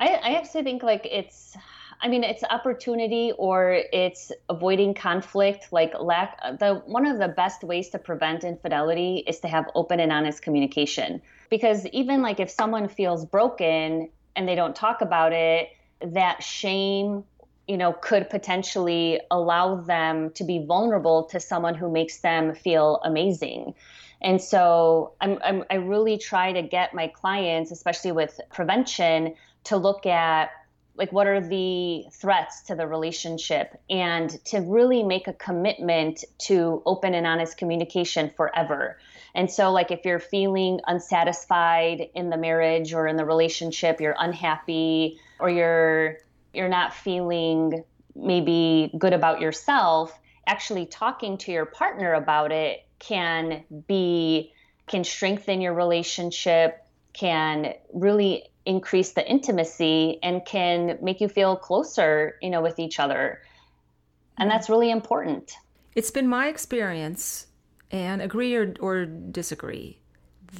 I, 0.00 0.08
I 0.14 0.34
actually 0.34 0.62
think 0.62 0.82
like 0.82 1.06
it's, 1.10 1.54
I 2.00 2.08
mean, 2.08 2.22
it's 2.22 2.44
opportunity 2.44 3.32
or 3.36 3.82
it's 3.92 4.30
avoiding 4.48 4.94
conflict. 4.94 5.72
Like 5.72 5.94
lack 5.98 6.40
the 6.58 6.82
one 6.86 7.06
of 7.06 7.18
the 7.18 7.28
best 7.28 7.64
ways 7.64 7.88
to 7.90 7.98
prevent 7.98 8.44
infidelity 8.44 9.24
is 9.26 9.40
to 9.40 9.48
have 9.48 9.66
open 9.74 9.98
and 10.00 10.12
honest 10.12 10.42
communication 10.42 11.20
because 11.50 11.86
even 11.86 12.22
like 12.22 12.40
if 12.40 12.50
someone 12.50 12.88
feels 12.88 13.24
broken 13.24 14.08
and 14.36 14.48
they 14.48 14.54
don't 14.54 14.76
talk 14.76 15.00
about 15.00 15.32
it 15.32 15.70
that 16.00 16.42
shame 16.42 17.24
you 17.66 17.76
know 17.76 17.92
could 17.92 18.30
potentially 18.30 19.20
allow 19.30 19.76
them 19.76 20.30
to 20.30 20.44
be 20.44 20.64
vulnerable 20.64 21.24
to 21.24 21.40
someone 21.40 21.74
who 21.74 21.90
makes 21.90 22.18
them 22.18 22.54
feel 22.54 23.00
amazing 23.04 23.74
and 24.20 24.40
so 24.40 25.12
I'm, 25.20 25.38
I'm, 25.44 25.64
i 25.70 25.74
really 25.74 26.18
try 26.18 26.52
to 26.52 26.62
get 26.62 26.94
my 26.94 27.08
clients 27.08 27.70
especially 27.70 28.12
with 28.12 28.40
prevention 28.50 29.34
to 29.64 29.76
look 29.76 30.06
at 30.06 30.50
like 30.98 31.12
what 31.12 31.26
are 31.26 31.40
the 31.40 32.04
threats 32.12 32.62
to 32.64 32.74
the 32.74 32.86
relationship? 32.86 33.80
And 33.88 34.28
to 34.46 34.58
really 34.58 35.02
make 35.04 35.28
a 35.28 35.32
commitment 35.32 36.24
to 36.46 36.82
open 36.84 37.14
and 37.14 37.26
honest 37.26 37.56
communication 37.56 38.30
forever. 38.36 38.98
And 39.34 39.50
so, 39.50 39.70
like, 39.70 39.92
if 39.92 40.04
you're 40.04 40.18
feeling 40.18 40.80
unsatisfied 40.86 42.08
in 42.14 42.30
the 42.30 42.36
marriage 42.36 42.92
or 42.92 43.06
in 43.06 43.16
the 43.16 43.24
relationship, 43.24 44.00
you're 44.00 44.16
unhappy, 44.18 45.20
or 45.38 45.48
you're 45.48 46.18
you're 46.52 46.68
not 46.68 46.92
feeling 46.92 47.84
maybe 48.16 48.90
good 48.98 49.12
about 49.12 49.40
yourself, 49.40 50.18
actually 50.46 50.86
talking 50.86 51.38
to 51.38 51.52
your 51.52 51.66
partner 51.66 52.14
about 52.14 52.50
it 52.50 52.84
can 52.98 53.62
be 53.86 54.52
can 54.88 55.04
strengthen 55.04 55.60
your 55.60 55.74
relationship, 55.74 56.84
can 57.12 57.74
really 57.92 58.50
increase 58.68 59.12
the 59.12 59.28
intimacy 59.28 60.18
and 60.22 60.44
can 60.44 60.98
make 61.00 61.20
you 61.20 61.28
feel 61.28 61.56
closer, 61.56 62.36
you 62.42 62.50
know, 62.50 62.60
with 62.60 62.78
each 62.78 63.00
other. 63.00 63.40
And 64.36 64.50
that's 64.50 64.68
really 64.68 64.90
important. 64.90 65.54
It's 65.96 66.10
been 66.10 66.28
my 66.28 66.48
experience 66.48 67.46
and 67.90 68.20
agree 68.20 68.54
or, 68.54 68.74
or 68.78 69.06
disagree 69.06 69.98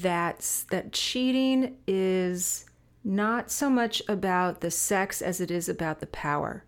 that 0.00 0.64
that 0.70 0.92
cheating 0.92 1.76
is 1.86 2.64
not 3.04 3.50
so 3.50 3.68
much 3.68 4.02
about 4.08 4.62
the 4.62 4.70
sex 4.70 5.20
as 5.20 5.40
it 5.40 5.50
is 5.50 5.68
about 5.68 6.00
the 6.00 6.06
power. 6.06 6.64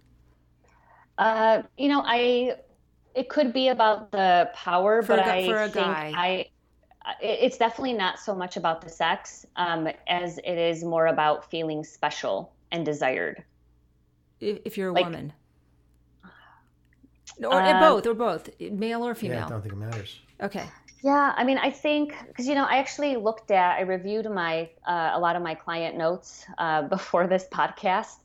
Uh, 1.17 1.63
you 1.79 1.89
know, 1.89 2.03
I 2.05 2.57
it 3.15 3.29
could 3.31 3.53
be 3.53 3.69
about 3.69 4.13
the 4.13 4.51
power, 4.55 5.03
for 5.03 5.17
but 5.17 5.27
a, 5.27 5.33
I 5.33 5.47
for 5.47 5.63
a 5.63 5.69
think 5.69 5.87
guy. 5.87 6.13
I 6.15 6.47
it's 7.21 7.57
definitely 7.57 7.95
not 7.95 8.19
so 8.19 8.35
much 8.35 8.57
about 8.57 8.81
the 8.81 8.89
sex 8.89 9.47
um, 9.57 9.89
as 10.07 10.39
it 10.39 10.59
is 10.59 10.85
more 10.85 11.07
about 11.07 11.51
feeling 11.51 11.85
special 11.85 12.53
and 12.71 12.85
desired. 12.85 13.43
If, 14.41 14.59
if 14.65 14.79
you're 14.79 14.91
a 14.91 14.93
like, 14.93 15.05
woman, 15.05 15.33
or 17.43 17.61
um, 17.61 17.81
both, 17.81 18.07
or 18.07 18.15
both, 18.15 18.51
male 18.61 19.07
or 19.07 19.15
female. 19.15 19.39
Yeah, 19.39 19.47
I 19.47 19.49
don't 19.49 19.63
think 19.63 19.75
it 19.75 19.79
matters. 19.79 20.21
Okay. 20.43 20.65
Yeah, 21.03 21.33
I 21.35 21.45
mean, 21.45 21.57
I 21.57 21.71
think 21.71 22.15
because 22.29 22.47
you 22.47 22.55
know, 22.55 22.65
I 22.65 22.77
actually 22.77 23.17
looked 23.17 23.51
at, 23.51 23.79
I 23.79 23.83
reviewed 23.83 24.31
my 24.31 24.69
uh, 24.87 25.13
a 25.15 25.19
lot 25.19 25.37
of 25.37 25.43
my 25.43 25.55
client 25.55 25.97
notes 25.97 26.45
uh, 26.59 26.83
before 26.89 27.27
this 27.27 27.47
podcast, 27.51 28.17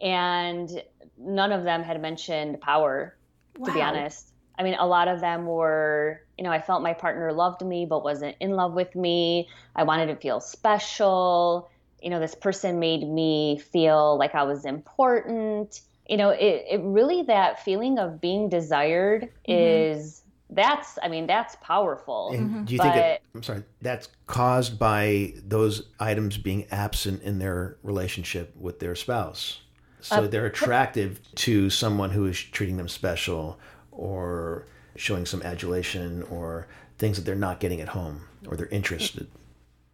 and 0.00 0.82
none 1.18 1.52
of 1.52 1.64
them 1.64 1.82
had 1.82 2.00
mentioned 2.00 2.60
power. 2.60 3.16
Wow. 3.56 3.68
To 3.68 3.74
be 3.74 3.82
honest, 3.82 4.33
I 4.58 4.62
mean, 4.62 4.74
a 4.74 4.86
lot 4.86 5.08
of 5.08 5.20
them 5.20 5.46
were, 5.46 6.20
you 6.38 6.44
know, 6.44 6.50
I 6.50 6.60
felt 6.60 6.82
my 6.82 6.92
partner 6.94 7.32
loved 7.32 7.64
me 7.64 7.86
but 7.86 8.04
wasn't 8.04 8.36
in 8.40 8.52
love 8.52 8.74
with 8.74 8.94
me. 8.94 9.48
I 9.74 9.82
wanted 9.82 10.06
to 10.06 10.16
feel 10.16 10.40
special. 10.40 11.70
You 12.02 12.10
know, 12.10 12.20
this 12.20 12.34
person 12.34 12.78
made 12.78 13.08
me 13.08 13.58
feel 13.58 14.18
like 14.18 14.34
I 14.34 14.44
was 14.44 14.64
important. 14.64 15.80
You 16.08 16.18
know, 16.18 16.30
it, 16.30 16.64
it 16.70 16.80
really 16.82 17.22
that 17.22 17.64
feeling 17.64 17.98
of 17.98 18.20
being 18.20 18.48
desired 18.48 19.22
mm-hmm. 19.22 19.52
is 19.52 20.24
that's 20.50 20.98
i 21.02 21.08
mean 21.08 21.26
that's 21.26 21.56
powerful 21.62 22.30
and 22.32 22.50
mm-hmm. 22.50 22.64
do 22.64 22.74
you 22.74 22.78
but, 22.78 22.92
think 22.92 22.96
it, 22.96 23.22
i'm 23.34 23.42
sorry 23.42 23.62
that's 23.80 24.08
caused 24.26 24.78
by 24.78 25.32
those 25.42 25.88
items 25.98 26.36
being 26.36 26.66
absent 26.70 27.22
in 27.22 27.38
their 27.38 27.76
relationship 27.82 28.54
with 28.56 28.78
their 28.78 28.94
spouse 28.94 29.60
so 30.00 30.16
uh, 30.16 30.26
they're 30.26 30.46
attractive 30.46 31.18
to 31.34 31.70
someone 31.70 32.10
who 32.10 32.26
is 32.26 32.38
treating 32.38 32.76
them 32.76 32.88
special 32.88 33.58
or 33.96 34.66
showing 34.96 35.26
some 35.26 35.42
adulation 35.42 36.22
or 36.24 36.66
things 36.98 37.16
that 37.16 37.24
they're 37.24 37.34
not 37.34 37.60
getting 37.60 37.80
at 37.80 37.88
home 37.88 38.20
or 38.46 38.56
they're 38.56 38.66
interested 38.66 39.26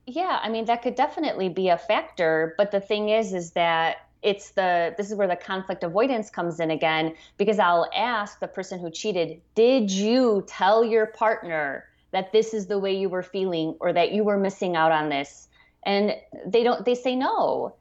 yeah 0.07 0.40
i 0.42 0.48
mean 0.48 0.64
that 0.64 0.82
could 0.82 0.94
definitely 0.94 1.48
be 1.48 1.68
a 1.68 1.78
factor 1.78 2.55
but 2.59 2.70
the 2.70 2.80
thing 2.80 3.09
is 3.09 3.32
is 3.32 3.53
that 3.53 4.11
it's 4.22 4.51
the 4.51 4.94
this 4.96 5.11
is 5.11 5.16
where 5.16 5.28
the 5.28 5.36
conflict 5.36 5.82
avoidance 5.82 6.30
comes 6.30 6.61
in 6.61 6.70
again 6.70 7.14
because 7.36 7.59
I'll 7.59 7.88
ask 7.94 8.38
the 8.40 8.48
person 8.48 8.78
who 8.78 8.90
cheated, 8.90 9.40
did 9.55 9.90
you 9.90 10.44
tell 10.46 10.84
your 10.84 11.07
partner 11.07 11.86
that 12.11 12.32
this 12.32 12.53
is 12.53 12.66
the 12.66 12.78
way 12.78 12.94
you 12.94 13.09
were 13.09 13.22
feeling 13.22 13.76
or 13.80 13.92
that 13.92 14.12
you 14.12 14.24
were 14.24 14.36
missing 14.36 14.76
out 14.76 14.92
on 14.92 15.09
this? 15.09 15.48
And 15.84 16.14
they 16.44 16.62
don't 16.62 16.84
they 16.84 16.94
say 16.94 17.16
no. 17.16 17.74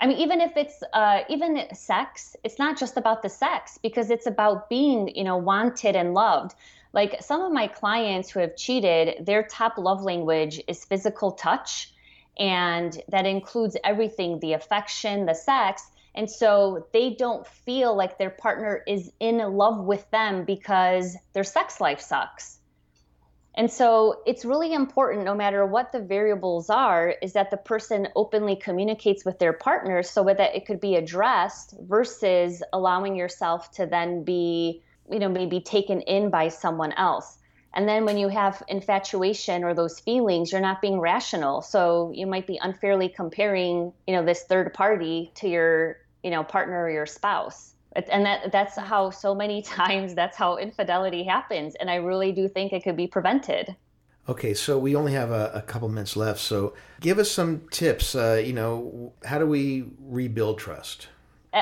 I 0.00 0.06
mean, 0.06 0.18
even 0.18 0.40
if 0.40 0.56
it's 0.56 0.82
uh, 0.92 1.22
even 1.28 1.74
sex, 1.74 2.36
it's 2.44 2.58
not 2.58 2.78
just 2.78 2.96
about 2.96 3.22
the 3.22 3.28
sex 3.28 3.78
because 3.82 4.10
it's 4.10 4.26
about 4.26 4.68
being, 4.68 5.14
you 5.16 5.24
know, 5.24 5.36
wanted 5.36 5.96
and 5.96 6.14
loved. 6.14 6.54
Like 6.92 7.20
some 7.20 7.42
of 7.42 7.52
my 7.52 7.66
clients 7.66 8.30
who 8.30 8.40
have 8.40 8.56
cheated, 8.56 9.26
their 9.26 9.42
top 9.42 9.76
love 9.76 10.02
language 10.02 10.60
is 10.68 10.84
physical 10.84 11.32
touch 11.32 11.92
and 12.38 13.02
that 13.08 13.26
includes 13.26 13.76
everything 13.82 14.38
the 14.38 14.52
affection, 14.52 15.26
the 15.26 15.34
sex. 15.34 15.90
And 16.14 16.30
so 16.30 16.86
they 16.92 17.10
don't 17.10 17.46
feel 17.46 17.96
like 17.96 18.18
their 18.18 18.30
partner 18.30 18.82
is 18.86 19.12
in 19.18 19.38
love 19.38 19.84
with 19.84 20.08
them 20.10 20.44
because 20.44 21.16
their 21.32 21.44
sex 21.44 21.80
life 21.80 22.00
sucks. 22.00 22.57
And 23.58 23.68
so 23.68 24.22
it's 24.24 24.44
really 24.44 24.72
important, 24.72 25.24
no 25.24 25.34
matter 25.34 25.66
what 25.66 25.90
the 25.90 25.98
variables 25.98 26.70
are, 26.70 27.16
is 27.20 27.32
that 27.32 27.50
the 27.50 27.56
person 27.56 28.06
openly 28.14 28.54
communicates 28.54 29.24
with 29.24 29.40
their 29.40 29.52
partner 29.52 30.04
so 30.04 30.22
that 30.22 30.54
it 30.54 30.64
could 30.64 30.80
be 30.80 30.94
addressed 30.94 31.74
versus 31.80 32.62
allowing 32.72 33.16
yourself 33.16 33.72
to 33.72 33.84
then 33.84 34.22
be, 34.22 34.80
you 35.10 35.18
know, 35.18 35.28
maybe 35.28 35.60
taken 35.60 36.02
in 36.02 36.30
by 36.30 36.46
someone 36.46 36.92
else. 36.92 37.38
And 37.74 37.88
then 37.88 38.04
when 38.04 38.16
you 38.16 38.28
have 38.28 38.62
infatuation 38.68 39.64
or 39.64 39.74
those 39.74 39.98
feelings, 39.98 40.52
you're 40.52 40.60
not 40.60 40.80
being 40.80 41.00
rational. 41.00 41.60
So 41.60 42.12
you 42.14 42.28
might 42.28 42.46
be 42.46 42.60
unfairly 42.62 43.08
comparing, 43.08 43.92
you 44.06 44.14
know, 44.14 44.24
this 44.24 44.44
third 44.44 44.72
party 44.72 45.32
to 45.34 45.48
your, 45.48 45.96
you 46.22 46.30
know, 46.30 46.44
partner 46.44 46.84
or 46.84 46.90
your 46.90 47.06
spouse. 47.06 47.74
And 47.94 48.24
that 48.24 48.52
that's 48.52 48.76
how 48.76 49.10
so 49.10 49.34
many 49.34 49.62
times 49.80 50.14
that's 50.14 50.36
how 50.36 50.56
infidelity 50.56 51.24
happens. 51.24 51.74
And 51.76 51.90
I 51.90 51.96
really 51.96 52.32
do 52.32 52.48
think 52.48 52.72
it 52.72 52.82
could 52.84 52.96
be 52.96 53.06
prevented. 53.06 53.76
Okay, 54.28 54.52
so 54.52 54.78
we 54.78 54.94
only 54.94 55.12
have 55.12 55.30
a, 55.30 55.50
a 55.54 55.62
couple 55.62 55.88
minutes 55.88 56.14
left. 56.14 56.38
So 56.38 56.74
give 57.00 57.18
us 57.18 57.30
some 57.30 57.62
tips. 57.70 58.14
Uh, 58.14 58.42
you 58.44 58.52
know, 58.52 59.12
how 59.24 59.38
do 59.38 59.46
we 59.46 59.86
rebuild 60.00 60.58
trust? 60.58 61.08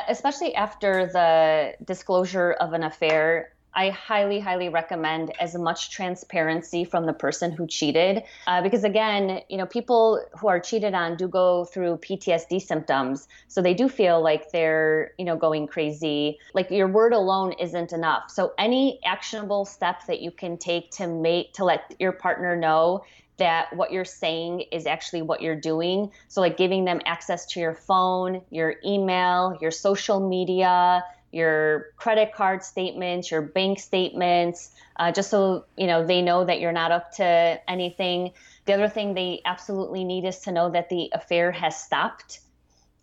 Especially 0.09 0.53
after 0.57 1.07
the 1.07 1.74
disclosure 1.85 2.53
of 2.53 2.72
an 2.72 2.83
affair 2.83 3.53
I 3.77 3.91
highly, 3.91 4.41
highly 4.41 4.70
recommend 4.70 5.33
as 5.39 5.55
much 5.55 5.91
transparency 5.91 6.85
from 6.85 7.05
the 7.05 7.12
person 7.12 7.53
who 7.53 7.66
cheated. 7.66 8.22
Uh, 8.47 8.62
because 8.62 8.85
again, 8.85 9.43
you 9.51 9.59
know, 9.59 9.66
people 9.66 10.24
who 10.41 10.49
are 10.49 10.59
cheated 10.59 10.95
on 10.95 11.16
do 11.16 11.29
go 11.29 11.66
through 11.66 11.99
PTSD 11.99 12.62
symptoms. 12.62 13.29
So 13.49 13.61
they 13.61 13.74
do 13.74 13.91
feel 13.91 14.22
like 14.22 14.51
they're, 14.51 15.12
you 15.18 15.27
know, 15.27 15.37
going 15.37 15.66
crazy. 15.66 16.39
Like 16.55 16.70
your 16.70 16.89
word 16.89 17.12
alone 17.12 17.53
isn't 17.61 17.93
enough. 17.93 18.31
So 18.31 18.55
any 18.57 18.99
actionable 19.05 19.66
step 19.66 20.07
that 20.07 20.22
you 20.22 20.31
can 20.31 20.57
take 20.57 20.91
to 20.93 21.07
make, 21.07 21.53
to 21.55 21.64
let 21.64 21.95
your 22.01 22.12
partner 22.12 22.57
know 22.57 23.05
that 23.39 23.74
what 23.77 23.93
you're 23.93 24.05
saying 24.07 24.64
is 24.72 24.87
actually 24.87 25.20
what 25.20 25.43
you're 25.43 25.61
doing. 25.61 26.11
So, 26.29 26.41
like 26.41 26.57
giving 26.57 26.87
them 26.87 27.01
access 27.05 27.45
to 27.53 27.61
your 27.61 27.74
phone, 27.74 28.41
your 28.51 28.77
email, 28.85 29.59
your 29.61 29.70
social 29.70 30.27
media, 30.27 31.05
your 31.33 31.87
credit 31.97 32.33
card 32.33 32.62
statements, 32.62 33.31
your 33.31 33.43
bank 33.43 33.79
statements, 33.79 34.70
uh, 34.97 35.12
just 35.12 35.31
so 35.31 35.64
you 35.77 35.87
know 35.87 36.07
they 36.07 36.22
know 36.22 36.45
that 36.45 36.61
you're 36.61 36.72
not 36.72 36.93
up 36.93 37.12
to 37.12 37.61
anything. 37.68 38.33
The 38.64 38.74
other 38.74 38.89
thing 38.89 39.14
they 39.14 39.43
absolutely 39.45 40.05
need 40.05 40.24
is 40.24 40.41
to 40.41 40.53
know 40.53 40.70
that 40.70 40.89
the 40.89 41.11
affair 41.12 41.53
has 41.53 41.79
stopped. 41.79 42.41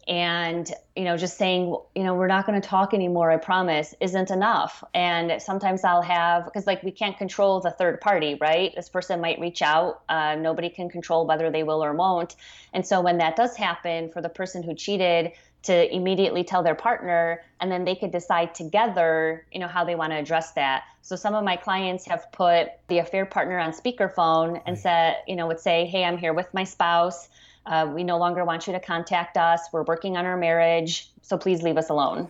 And 0.06 0.70
you 0.98 1.06
know, 1.06 1.16
just 1.16 1.38
saying, 1.38 1.78
you 1.96 2.04
know, 2.04 2.14
we're 2.14 2.28
not 2.28 2.46
going 2.46 2.60
to 2.60 2.68
talk 2.68 2.94
anymore. 2.94 3.32
I 3.32 3.38
promise, 3.38 3.96
isn't 4.02 4.32
enough. 4.32 4.84
And 4.94 5.42
sometimes 5.42 5.86
I'll 5.86 6.02
have 6.02 6.44
because 6.44 6.68
like 6.68 6.84
we 6.84 6.92
can't 6.92 7.18
control 7.18 7.62
the 7.62 7.72
third 7.72 8.02
party, 8.02 8.38
right? 8.42 8.74
This 8.76 8.90
person 8.90 9.22
might 9.22 9.40
reach 9.40 9.62
out. 9.62 10.02
Uh, 10.10 10.36
nobody 10.36 10.70
can 10.70 10.90
control 10.90 11.26
whether 11.26 11.50
they 11.50 11.64
will 11.64 11.84
or 11.84 11.94
won't. 11.94 12.36
And 12.74 12.86
so 12.86 13.00
when 13.00 13.20
that 13.20 13.38
does 13.38 13.56
happen, 13.56 14.12
for 14.12 14.22
the 14.22 14.30
person 14.30 14.62
who 14.62 14.76
cheated, 14.76 15.32
to 15.64 15.95
immediately 15.95 16.43
tell 16.43 16.61
their 16.61 16.76
partner 16.76 17.41
and 17.59 17.72
then 17.72 17.86
they 17.86 17.95
could 17.95 18.11
decide 18.11 18.53
together 18.53 19.45
you 19.51 19.59
know 19.59 19.68
how 19.68 19.84
they 19.84 19.95
want 19.95 20.11
to 20.11 20.18
address 20.18 20.51
that. 20.51 20.84
So 21.01 21.16
some 21.16 21.34
of 21.34 21.43
my 21.43 21.55
clients 21.55 22.05
have 22.05 22.32
put 22.32 22.70
the 22.88 22.99
affair 22.99 23.26
partner 23.26 23.57
on 23.59 23.72
speakerphone 23.72 24.61
and 24.66 24.78
said 24.78 25.18
you 25.28 25.36
know 25.36 25.47
would 25.47 25.59
say 25.59 25.86
hey 25.86 26.03
i'm 26.03 26.18
here 26.18 26.34
with 26.34 26.53
my 26.53 26.64
spouse. 26.64 27.30
Uh, 27.66 27.89
we 27.93 28.03
no 28.03 28.18
longer 28.18 28.43
want 28.43 28.68
you 28.68 28.74
to 28.74 28.80
contact 28.80 29.38
us. 29.38 29.61
We're 29.72 29.84
working 29.84 30.18
on 30.18 30.26
our 30.26 30.38
marriage 30.38 31.09
so 31.22 31.38
please 31.38 31.64
leave 31.64 31.78
us 31.78 31.89
alone. 31.89 32.30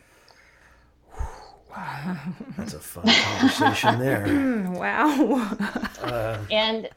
Wow. 1.75 2.17
That's 2.55 2.73
a 2.75 2.79
fun 2.79 3.05
conversation 3.05 3.99
there. 3.99 4.69
Wow. 4.73 5.57
Uh, 6.01 6.37
and 6.51 6.89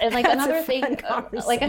and 0.00 0.14
like 0.14 0.26
another 0.26 0.62
thing 0.62 0.98
uh, 1.08 1.22
like 1.46 1.62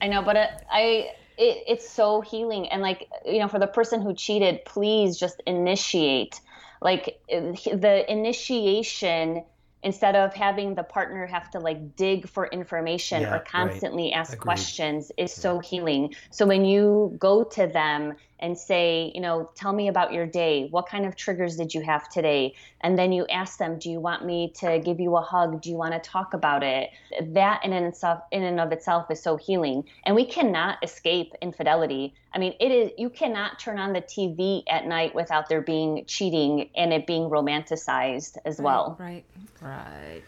i 0.00 0.06
know 0.06 0.22
but 0.22 0.36
it, 0.36 0.50
i 0.70 1.10
it, 1.38 1.64
it's 1.66 1.88
so 1.88 2.20
healing 2.20 2.68
and 2.68 2.82
like 2.82 3.08
you 3.24 3.38
know 3.38 3.48
for 3.48 3.58
the 3.58 3.66
person 3.66 4.00
who 4.00 4.14
cheated 4.14 4.64
please 4.64 5.18
just 5.18 5.42
initiate 5.46 6.40
like 6.80 7.20
the 7.28 8.04
initiation 8.08 9.44
instead 9.82 10.16
of 10.16 10.34
having 10.34 10.74
the 10.74 10.82
partner 10.82 11.26
have 11.26 11.50
to 11.50 11.60
like 11.60 11.96
dig 11.96 12.28
for 12.28 12.46
information 12.46 13.22
yeah, 13.22 13.36
or 13.36 13.40
constantly 13.40 14.04
right. 14.04 14.18
ask 14.18 14.32
Agreed. 14.32 14.42
questions 14.42 15.12
is 15.16 15.32
so 15.32 15.58
healing 15.58 16.14
so 16.30 16.46
when 16.46 16.64
you 16.64 17.14
go 17.18 17.44
to 17.44 17.66
them 17.66 18.14
and 18.40 18.56
say, 18.56 19.12
you 19.14 19.20
know, 19.20 19.50
tell 19.54 19.72
me 19.72 19.88
about 19.88 20.12
your 20.12 20.26
day. 20.26 20.68
What 20.70 20.88
kind 20.88 21.06
of 21.06 21.16
triggers 21.16 21.56
did 21.56 21.74
you 21.74 21.80
have 21.82 22.08
today? 22.08 22.54
And 22.80 22.98
then 22.98 23.12
you 23.12 23.26
ask 23.26 23.58
them, 23.58 23.78
do 23.78 23.90
you 23.90 24.00
want 24.00 24.24
me 24.24 24.52
to 24.60 24.78
give 24.78 25.00
you 25.00 25.16
a 25.16 25.22
hug? 25.22 25.62
Do 25.62 25.70
you 25.70 25.76
want 25.76 25.92
to 25.94 26.00
talk 26.00 26.34
about 26.34 26.62
it? 26.62 26.90
That 27.20 27.64
in 27.64 27.72
and, 27.72 27.86
itself, 27.86 28.22
in 28.30 28.42
and 28.42 28.60
of 28.60 28.72
itself 28.72 29.10
is 29.10 29.22
so 29.22 29.36
healing. 29.36 29.84
And 30.04 30.14
we 30.14 30.24
cannot 30.24 30.78
escape 30.82 31.32
infidelity. 31.40 32.14
I 32.32 32.38
mean, 32.38 32.54
it 32.60 32.70
is 32.70 32.90
you 32.98 33.08
cannot 33.08 33.58
turn 33.58 33.78
on 33.78 33.92
the 33.92 34.02
TV 34.02 34.62
at 34.68 34.86
night 34.86 35.14
without 35.14 35.48
there 35.48 35.62
being 35.62 36.04
cheating 36.06 36.68
and 36.76 36.92
it 36.92 37.06
being 37.06 37.30
romanticized 37.30 38.36
as 38.44 38.60
well. 38.60 38.96
Right, 38.98 39.24
right. 39.62 40.22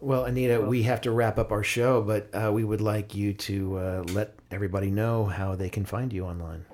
Well, 0.00 0.24
Anita, 0.24 0.62
we 0.62 0.84
have 0.84 1.02
to 1.02 1.10
wrap 1.10 1.38
up 1.38 1.52
our 1.52 1.62
show, 1.62 2.00
but 2.00 2.34
uh, 2.34 2.50
we 2.52 2.64
would 2.64 2.80
like 2.80 3.14
you 3.14 3.34
to 3.34 3.76
uh, 3.76 4.04
let 4.12 4.34
everybody 4.50 4.90
know 4.90 5.26
how 5.26 5.56
they 5.56 5.68
can 5.68 5.84
find 5.84 6.10
you 6.10 6.24
online. 6.24 6.64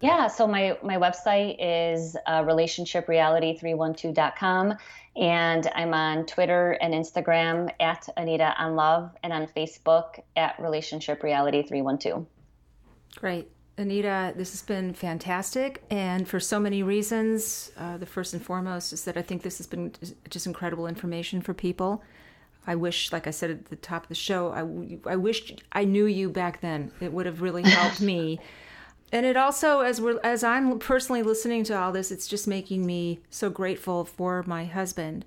Yeah, 0.00 0.28
so 0.28 0.46
my, 0.46 0.78
my 0.82 0.96
website 0.96 1.56
is 1.58 2.16
uh, 2.26 2.42
relationshipreality312.com, 2.42 4.78
and 5.16 5.70
I'm 5.74 5.92
on 5.92 6.24
Twitter 6.24 6.78
and 6.80 6.94
Instagram 6.94 7.70
at 7.80 8.08
Anita 8.16 8.54
on 8.58 8.76
Love, 8.76 9.14
and 9.22 9.30
on 9.30 9.46
Facebook 9.46 10.22
at 10.36 10.56
relationshipreality312. 10.56 12.24
Great. 13.16 13.50
Anita, 13.76 14.32
this 14.36 14.52
has 14.52 14.62
been 14.62 14.94
fantastic, 14.94 15.84
and 15.90 16.26
for 16.26 16.40
so 16.40 16.58
many 16.58 16.82
reasons. 16.82 17.70
Uh, 17.76 17.98
the 17.98 18.06
first 18.06 18.32
and 18.32 18.42
foremost 18.42 18.94
is 18.94 19.04
that 19.04 19.18
I 19.18 19.22
think 19.22 19.42
this 19.42 19.58
has 19.58 19.66
been 19.66 19.92
just 20.30 20.46
incredible 20.46 20.86
information 20.86 21.42
for 21.42 21.52
people. 21.52 22.02
I 22.66 22.74
wish, 22.74 23.12
like 23.12 23.26
I 23.26 23.30
said 23.30 23.50
at 23.50 23.66
the 23.66 23.76
top 23.76 24.04
of 24.04 24.08
the 24.08 24.14
show, 24.14 24.52
I, 24.52 24.60
I 25.10 25.16
wish 25.16 25.54
I 25.72 25.84
knew 25.84 26.06
you 26.06 26.30
back 26.30 26.60
then. 26.60 26.92
It 27.00 27.12
would 27.12 27.26
have 27.26 27.42
really 27.42 27.62
helped 27.62 28.00
me 28.00 28.38
and 29.12 29.26
it 29.26 29.36
also 29.36 29.80
as 29.80 30.00
we're 30.00 30.20
as 30.22 30.44
i'm 30.44 30.78
personally 30.78 31.22
listening 31.22 31.64
to 31.64 31.76
all 31.76 31.92
this 31.92 32.10
it's 32.10 32.26
just 32.26 32.46
making 32.46 32.84
me 32.86 33.20
so 33.30 33.50
grateful 33.50 34.04
for 34.04 34.42
my 34.46 34.64
husband 34.64 35.24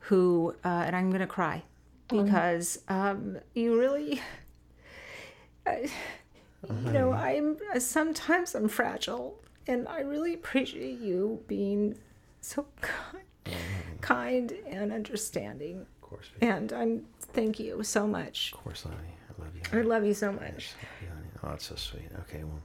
who 0.00 0.54
uh, 0.64 0.84
and 0.86 0.94
i'm 0.94 1.10
gonna 1.10 1.26
cry 1.26 1.62
because 2.08 2.78
um, 2.88 3.38
you 3.54 3.78
really 3.78 4.20
I, 5.66 5.88
you 6.84 6.92
know 6.92 7.12
i'm 7.12 7.56
sometimes 7.78 8.54
i'm 8.54 8.68
fragile 8.68 9.38
and 9.66 9.88
i 9.88 10.00
really 10.00 10.34
appreciate 10.34 11.00
you 11.00 11.42
being 11.48 11.96
so 12.40 12.64
kind, 12.80 13.24
kind 14.00 14.52
and 14.68 14.92
understanding. 14.92 15.80
Of 15.80 16.00
course 16.00 16.26
and 16.40 16.72
i'm 16.72 17.06
thank 17.18 17.58
you 17.58 17.82
so 17.82 18.06
much. 18.06 18.52
Of 18.52 18.62
course 18.62 18.82
honey. 18.84 18.96
I 18.96 19.42
love 19.42 19.52
you 19.56 19.80
i 19.80 19.82
love 19.82 20.04
you 20.04 20.14
so 20.14 20.32
much. 20.32 20.74
oh 21.42 21.48
that's 21.48 21.66
so 21.66 21.74
sweet. 21.74 22.08
Okay 22.20 22.44
well 22.44 22.62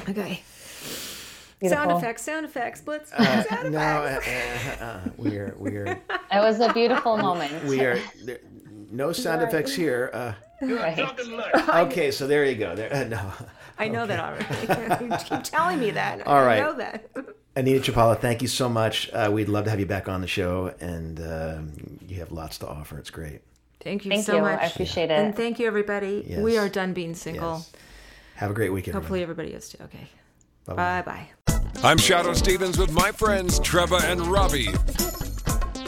Okay. 0.00 0.42
Beautiful. 1.62 1.84
Sound 1.84 1.98
effects, 1.98 2.22
sound 2.22 2.44
effects, 2.44 2.80
blitz. 2.80 3.12
Uh, 3.12 3.42
sound 3.48 3.72
no, 3.72 4.04
effects. 4.04 4.80
Uh, 4.80 4.84
uh, 4.84 4.86
uh, 4.86 5.10
we're 5.16 5.54
we're. 5.58 5.86
It 5.86 6.00
was 6.32 6.58
a 6.58 6.72
beautiful 6.72 7.16
moment. 7.16 7.64
We 7.66 7.80
are 7.82 8.00
there, 8.24 8.40
no 8.90 9.12
sound 9.12 9.42
right. 9.42 9.48
effects 9.48 9.72
here. 9.72 10.10
Uh, 10.12 10.32
right. 10.60 10.98
Okay, 11.86 12.10
so 12.10 12.26
there 12.26 12.44
you 12.44 12.56
go. 12.56 12.74
There, 12.74 12.92
uh, 12.92 13.04
no. 13.04 13.32
I 13.78 13.88
know 13.88 14.02
okay. 14.02 14.16
that 14.16 14.78
already. 14.80 15.04
you 15.04 15.16
keep 15.18 15.44
telling 15.44 15.78
me 15.78 15.90
that. 15.92 16.26
All 16.26 16.44
right. 16.44 16.58
I 16.58 16.60
know 16.60 16.74
that. 16.74 17.10
Anita 17.54 17.92
Chlipala, 17.92 18.18
thank 18.18 18.42
you 18.42 18.48
so 18.48 18.68
much. 18.68 19.10
Uh, 19.12 19.30
we'd 19.32 19.48
love 19.48 19.64
to 19.64 19.70
have 19.70 19.78
you 19.78 19.86
back 19.86 20.08
on 20.08 20.20
the 20.20 20.26
show, 20.26 20.74
and 20.80 21.20
um, 21.20 21.98
you 22.08 22.16
have 22.16 22.32
lots 22.32 22.58
to 22.58 22.68
offer. 22.68 22.98
It's 22.98 23.10
great. 23.10 23.40
Thank 23.80 24.04
you 24.04 24.10
thank 24.10 24.24
so 24.24 24.36
you. 24.36 24.42
much. 24.42 24.60
I 24.60 24.66
appreciate 24.66 25.10
it. 25.10 25.18
And 25.18 25.34
thank 25.36 25.58
you, 25.58 25.66
everybody. 25.66 26.24
Yes. 26.26 26.40
We 26.40 26.56
are 26.58 26.68
done 26.68 26.92
being 26.92 27.14
single. 27.14 27.58
Yes. 27.58 27.72
Have 28.42 28.50
a 28.50 28.54
great 28.54 28.72
weekend. 28.72 28.96
Hopefully, 28.96 29.22
everybody 29.22 29.50
is 29.50 29.68
too. 29.68 29.78
Okay. 29.84 30.08
Bye 30.64 31.02
bye. 31.02 31.28
I'm 31.84 31.96
Shadoe 31.96 32.34
Stevens 32.34 32.76
with 32.76 32.90
my 32.90 33.12
friends 33.12 33.60
Trevor 33.60 34.00
and 34.02 34.20
Robbie. 34.26 34.68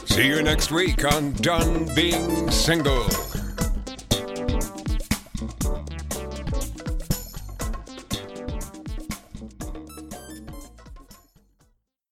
See 0.05 0.29
you 0.29 0.41
next 0.41 0.71
week 0.71 1.05
on 1.05 1.33
Done 1.33 1.93
Being 1.97 2.49
Single. 2.53 3.09